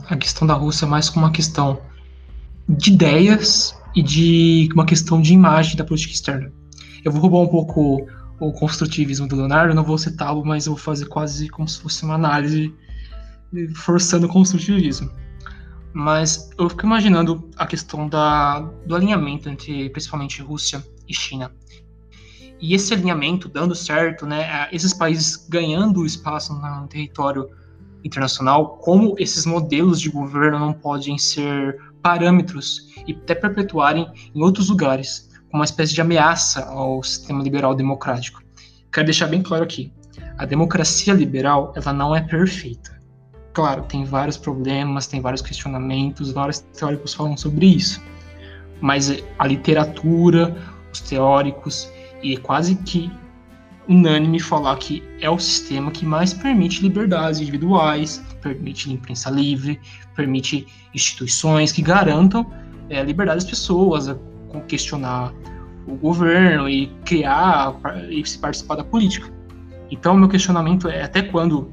a 0.08 0.16
questão 0.16 0.46
da 0.46 0.54
Rússia 0.54 0.86
mais 0.86 1.08
como 1.08 1.24
uma 1.24 1.32
questão 1.32 1.80
de 2.68 2.92
ideias 2.92 3.76
e 3.94 4.02
de 4.02 4.68
uma 4.74 4.84
questão 4.84 5.20
de 5.20 5.32
imagem 5.32 5.76
da 5.76 5.84
política 5.84 6.12
externa. 6.12 6.52
Eu 7.04 7.12
vou 7.12 7.20
roubar 7.20 7.40
um 7.40 7.48
pouco 7.48 8.06
o 8.40 8.52
construtivismo 8.52 9.26
do 9.26 9.36
Leonardo, 9.36 9.74
não 9.74 9.84
vou 9.84 9.98
citá-lo, 9.98 10.44
mas 10.44 10.66
eu 10.66 10.74
vou 10.74 10.82
fazer 10.82 11.06
quase 11.06 11.48
como 11.48 11.68
se 11.68 11.80
fosse 11.80 12.04
uma 12.04 12.14
análise 12.14 12.72
forçando 13.74 14.26
o 14.26 14.28
construtivismo. 14.28 15.10
Mas 15.92 16.50
eu 16.58 16.68
fico 16.68 16.84
imaginando 16.84 17.48
a 17.56 17.66
questão 17.66 18.08
da, 18.08 18.60
do 18.86 18.94
alinhamento 18.94 19.48
entre 19.48 19.90
principalmente 19.90 20.42
Rússia 20.42 20.84
e 21.08 21.14
China. 21.14 21.50
E 22.60 22.74
esse 22.74 22.92
alinhamento 22.92 23.48
dando 23.48 23.74
certo, 23.74 24.26
né, 24.26 24.68
esses 24.72 24.92
países 24.92 25.36
ganhando 25.48 26.04
espaço 26.04 26.54
no 26.54 26.88
território 26.88 27.48
internacional, 28.04 28.78
como 28.78 29.14
esses 29.18 29.46
modelos 29.46 30.00
de 30.00 30.10
governo 30.10 30.58
não 30.58 30.72
podem 30.72 31.18
ser 31.18 31.78
parâmetros 32.02 32.88
e 33.06 33.12
até 33.12 33.34
perpetuarem 33.34 34.06
em 34.34 34.42
outros 34.42 34.68
lugares, 34.68 35.28
como 35.50 35.62
uma 35.62 35.64
espécie 35.64 35.94
de 35.94 36.00
ameaça 36.00 36.64
ao 36.64 37.02
sistema 37.02 37.42
liberal 37.42 37.74
democrático. 37.74 38.42
quero 38.92 39.06
deixar 39.06 39.26
bem 39.26 39.42
claro 39.42 39.64
aqui, 39.64 39.92
a 40.36 40.44
democracia 40.44 41.12
liberal 41.12 41.72
ela 41.76 41.92
não 41.92 42.14
é 42.14 42.20
perfeita. 42.20 42.98
Claro, 43.52 43.82
tem 43.82 44.04
vários 44.04 44.36
problemas, 44.36 45.06
tem 45.06 45.20
vários 45.20 45.42
questionamentos, 45.42 46.30
vários 46.30 46.60
teóricos 46.60 47.12
falam 47.12 47.36
sobre 47.36 47.66
isso. 47.66 48.00
Mas 48.80 49.10
a 49.36 49.46
literatura, 49.46 50.56
os 50.92 51.00
teóricos 51.00 51.90
e 52.22 52.36
quase 52.36 52.74
que 52.76 53.10
unânime 53.88 54.38
falar 54.38 54.76
que 54.76 55.02
é 55.20 55.30
o 55.30 55.38
sistema 55.38 55.90
que 55.90 56.04
mais 56.04 56.34
permite 56.34 56.82
liberdades 56.82 57.40
individuais, 57.40 58.22
permite 58.42 58.92
imprensa 58.92 59.30
livre, 59.30 59.80
permite 60.14 60.66
instituições 60.94 61.72
que 61.72 61.80
garantam 61.80 62.46
é, 62.90 63.00
a 63.00 63.02
liberdade 63.02 63.40
das 63.40 63.50
pessoas 63.50 64.08
a 64.08 64.16
questionar 64.66 65.32
o 65.86 65.94
governo 65.94 66.68
e 66.68 66.88
criar 67.04 67.74
e 68.10 68.24
se 68.26 68.38
participar 68.38 68.76
da 68.76 68.84
política. 68.84 69.32
Então, 69.90 70.14
meu 70.16 70.28
questionamento 70.28 70.88
é 70.88 71.02
até 71.02 71.22
quando 71.22 71.72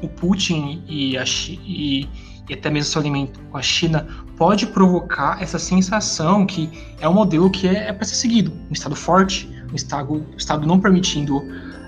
o 0.00 0.08
Putin 0.08 0.82
e, 0.88 1.16
a, 1.18 1.24
e, 1.48 2.08
e 2.48 2.54
até 2.54 2.70
mesmo 2.70 2.90
seu 2.90 3.00
alimento 3.00 3.38
com 3.50 3.58
a 3.58 3.62
China 3.62 4.06
pode 4.36 4.66
provocar 4.66 5.42
essa 5.42 5.58
sensação 5.58 6.46
que 6.46 6.70
é 7.00 7.08
um 7.08 7.14
modelo 7.14 7.50
que 7.50 7.68
é, 7.68 7.88
é 7.88 7.92
para 7.92 8.04
ser 8.04 8.14
seguido, 8.14 8.52
um 8.70 8.72
Estado 8.72 8.96
forte, 8.96 9.48
um 9.74 9.76
Estado, 9.76 10.14
um 10.14 10.36
estado 10.36 10.66
não 10.66 10.78
permitindo 10.78 11.42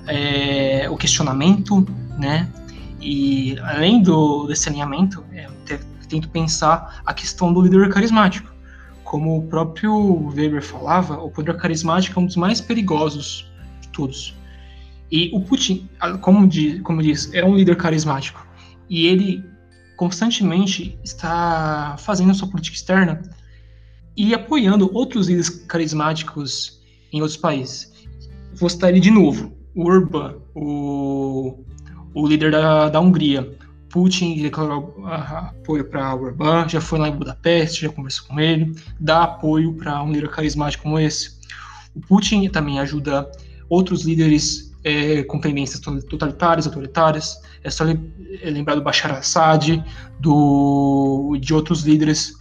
é, 0.06 0.90
o 0.90 0.96
questionamento, 0.96 1.86
né? 2.18 2.50
E 3.00 3.56
além 3.60 4.02
do, 4.02 4.46
desse 4.46 4.68
alinhamento, 4.68 5.24
é, 5.32 5.48
tento 6.08 6.28
pensar 6.28 7.00
a 7.04 7.14
questão 7.14 7.52
do 7.52 7.62
líder 7.62 7.88
carismático. 7.90 8.52
Como 9.04 9.38
o 9.38 9.46
próprio 9.46 10.28
Weber 10.30 10.62
falava, 10.62 11.18
o 11.18 11.30
poder 11.30 11.56
carismático 11.56 12.18
é 12.18 12.22
um 12.22 12.26
dos 12.26 12.36
mais 12.36 12.60
perigosos 12.60 13.48
de 13.80 13.88
todos. 13.88 14.34
E 15.10 15.30
o 15.32 15.40
Putin, 15.40 15.88
como 16.20 16.46
diz, 16.48 16.80
como 16.82 17.00
diz, 17.00 17.32
é 17.32 17.44
um 17.44 17.54
líder 17.54 17.76
carismático. 17.76 18.44
E 18.88 19.06
ele 19.06 19.44
constantemente 19.96 20.98
está 21.04 21.96
fazendo 21.98 22.34
sua 22.34 22.48
política 22.48 22.76
externa 22.76 23.22
e 24.16 24.34
apoiando 24.34 24.90
outros 24.92 25.28
líderes 25.28 25.48
carismáticos 25.48 26.75
em 27.12 27.20
outros 27.20 27.36
países. 27.36 27.92
Vou 28.54 28.68
citar 28.68 28.90
ele 28.90 29.00
de 29.00 29.10
novo, 29.10 29.52
o 29.74 29.84
Urban, 29.84 30.36
o, 30.54 31.64
o 32.14 32.26
líder 32.26 32.50
da, 32.50 32.88
da 32.88 33.00
Hungria. 33.00 33.56
Putin 33.88 34.42
declarou 34.42 34.94
apoio 35.06 35.84
para 35.84 36.14
Orbán, 36.14 36.68
já 36.68 36.80
foi 36.80 36.98
lá 36.98 37.08
em 37.08 37.16
Budapeste, 37.16 37.82
já 37.82 37.88
conversou 37.88 38.26
com 38.26 38.38
ele, 38.38 38.74
dá 39.00 39.22
apoio 39.22 39.72
para 39.72 40.02
um 40.02 40.12
líder 40.12 40.28
carismático 40.28 40.82
como 40.82 40.98
esse. 40.98 41.36
O 41.94 42.00
Putin 42.00 42.46
também 42.50 42.78
ajuda 42.78 43.30
outros 43.70 44.04
líderes 44.04 44.74
é, 44.84 45.22
com 45.24 45.40
tendências 45.40 45.80
totalitárias, 45.80 46.66
autoritárias. 46.66 47.40
É 47.64 47.70
só 47.70 47.84
é 47.86 48.50
lembrar 48.50 48.74
do 48.74 48.82
Bashar 48.82 49.12
Assad, 49.12 49.82
do, 50.20 51.36
de 51.40 51.54
outros 51.54 51.82
líderes 51.82 52.34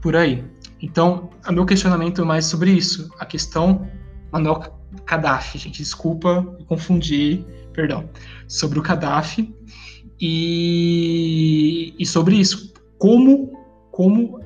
por 0.00 0.16
aí. 0.16 0.44
Então, 0.82 1.30
o 1.48 1.52
meu 1.52 1.64
questionamento 1.64 2.20
é 2.20 2.24
mais 2.24 2.46
sobre 2.46 2.72
isso. 2.72 3.08
A 3.18 3.24
questão 3.24 3.88
Manuel 4.32 4.78
Gaddafi, 5.06 5.58
gente, 5.58 5.78
desculpa, 5.78 6.42
confundi, 6.66 7.44
perdão, 7.72 8.10
sobre 8.48 8.78
o 8.78 8.82
Gaddafi 8.82 9.54
e, 10.20 11.94
e 11.98 12.04
sobre 12.04 12.36
isso, 12.36 12.72
como, 12.98 13.52
como 13.90 14.40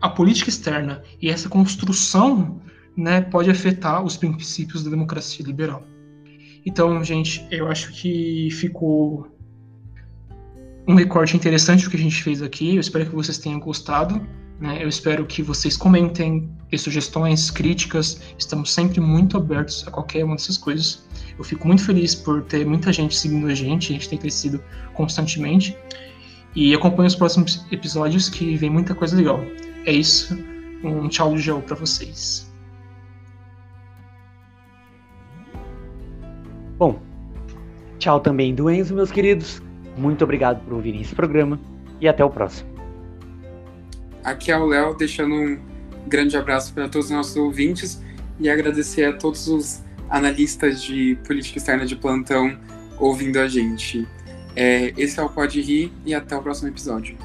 a 0.00 0.08
política 0.08 0.50
externa 0.50 1.02
e 1.20 1.30
essa 1.30 1.48
construção 1.48 2.60
né, 2.96 3.20
pode 3.20 3.50
afetar 3.50 4.04
os 4.04 4.16
princípios 4.16 4.84
da 4.84 4.90
democracia 4.90 5.44
liberal. 5.44 5.82
Então, 6.66 7.02
gente, 7.02 7.46
eu 7.50 7.68
acho 7.68 7.92
que 7.92 8.50
ficou 8.50 9.26
um 10.86 10.94
recorte 10.94 11.36
interessante 11.36 11.84
do 11.84 11.90
que 11.90 11.96
a 11.96 12.00
gente 12.00 12.22
fez 12.22 12.42
aqui. 12.42 12.74
Eu 12.74 12.80
espero 12.80 13.06
que 13.06 13.14
vocês 13.14 13.38
tenham 13.38 13.60
gostado. 13.60 14.20
Né? 14.60 14.82
Eu 14.82 14.88
espero 14.88 15.24
que 15.24 15.42
vocês 15.42 15.76
comentem, 15.76 16.48
dê 16.70 16.76
sugestões, 16.76 17.50
críticas. 17.50 18.20
Estamos 18.36 18.72
sempre 18.72 19.00
muito 19.00 19.36
abertos 19.36 19.86
a 19.86 19.90
qualquer 19.90 20.24
uma 20.24 20.34
dessas 20.34 20.58
coisas. 20.58 21.06
Eu 21.38 21.44
fico 21.44 21.66
muito 21.66 21.84
feliz 21.84 22.14
por 22.14 22.42
ter 22.42 22.66
muita 22.66 22.92
gente 22.92 23.16
seguindo 23.16 23.46
a 23.46 23.54
gente, 23.54 23.90
a 23.90 23.94
gente 23.94 24.08
tem 24.08 24.18
crescido 24.18 24.62
constantemente. 24.94 25.76
E 26.54 26.74
acompanhe 26.74 27.06
os 27.06 27.14
próximos 27.14 27.64
episódios 27.70 28.28
que 28.28 28.56
vem 28.56 28.70
muita 28.70 28.94
coisa 28.94 29.16
legal. 29.16 29.40
É 29.84 29.92
isso. 29.92 30.36
Um 30.82 31.08
tchau 31.08 31.30
do 31.30 31.38
gel 31.38 31.62
para 31.62 31.76
vocês. 31.76 32.50
Bom, 36.76 37.00
tchau 37.98 38.20
também 38.20 38.54
do 38.54 38.70
Enzo, 38.70 38.94
meus 38.94 39.10
queridos. 39.10 39.62
Muito 39.96 40.22
obrigado 40.22 40.64
por 40.64 40.74
ouvirem 40.74 41.00
esse 41.00 41.14
programa 41.14 41.58
e 42.00 42.08
até 42.08 42.24
o 42.24 42.30
próximo. 42.30 42.77
Aqui 44.24 44.50
é 44.50 44.58
o 44.58 44.66
Léo, 44.66 44.94
deixando 44.94 45.34
um 45.34 45.58
grande 46.06 46.36
abraço 46.36 46.72
para 46.72 46.88
todos 46.88 47.06
os 47.06 47.12
nossos 47.12 47.36
ouvintes 47.36 48.02
e 48.40 48.48
agradecer 48.48 49.04
a 49.04 49.12
todos 49.12 49.48
os 49.48 49.82
analistas 50.08 50.82
de 50.82 51.18
política 51.26 51.58
externa 51.58 51.84
de 51.84 51.96
plantão 51.96 52.58
ouvindo 52.98 53.38
a 53.38 53.46
gente. 53.46 54.06
É, 54.56 54.92
esse 54.96 55.20
é 55.20 55.22
o 55.22 55.28
Pode 55.28 55.60
Rir 55.60 55.92
e 56.04 56.14
até 56.14 56.36
o 56.36 56.42
próximo 56.42 56.68
episódio. 56.68 57.16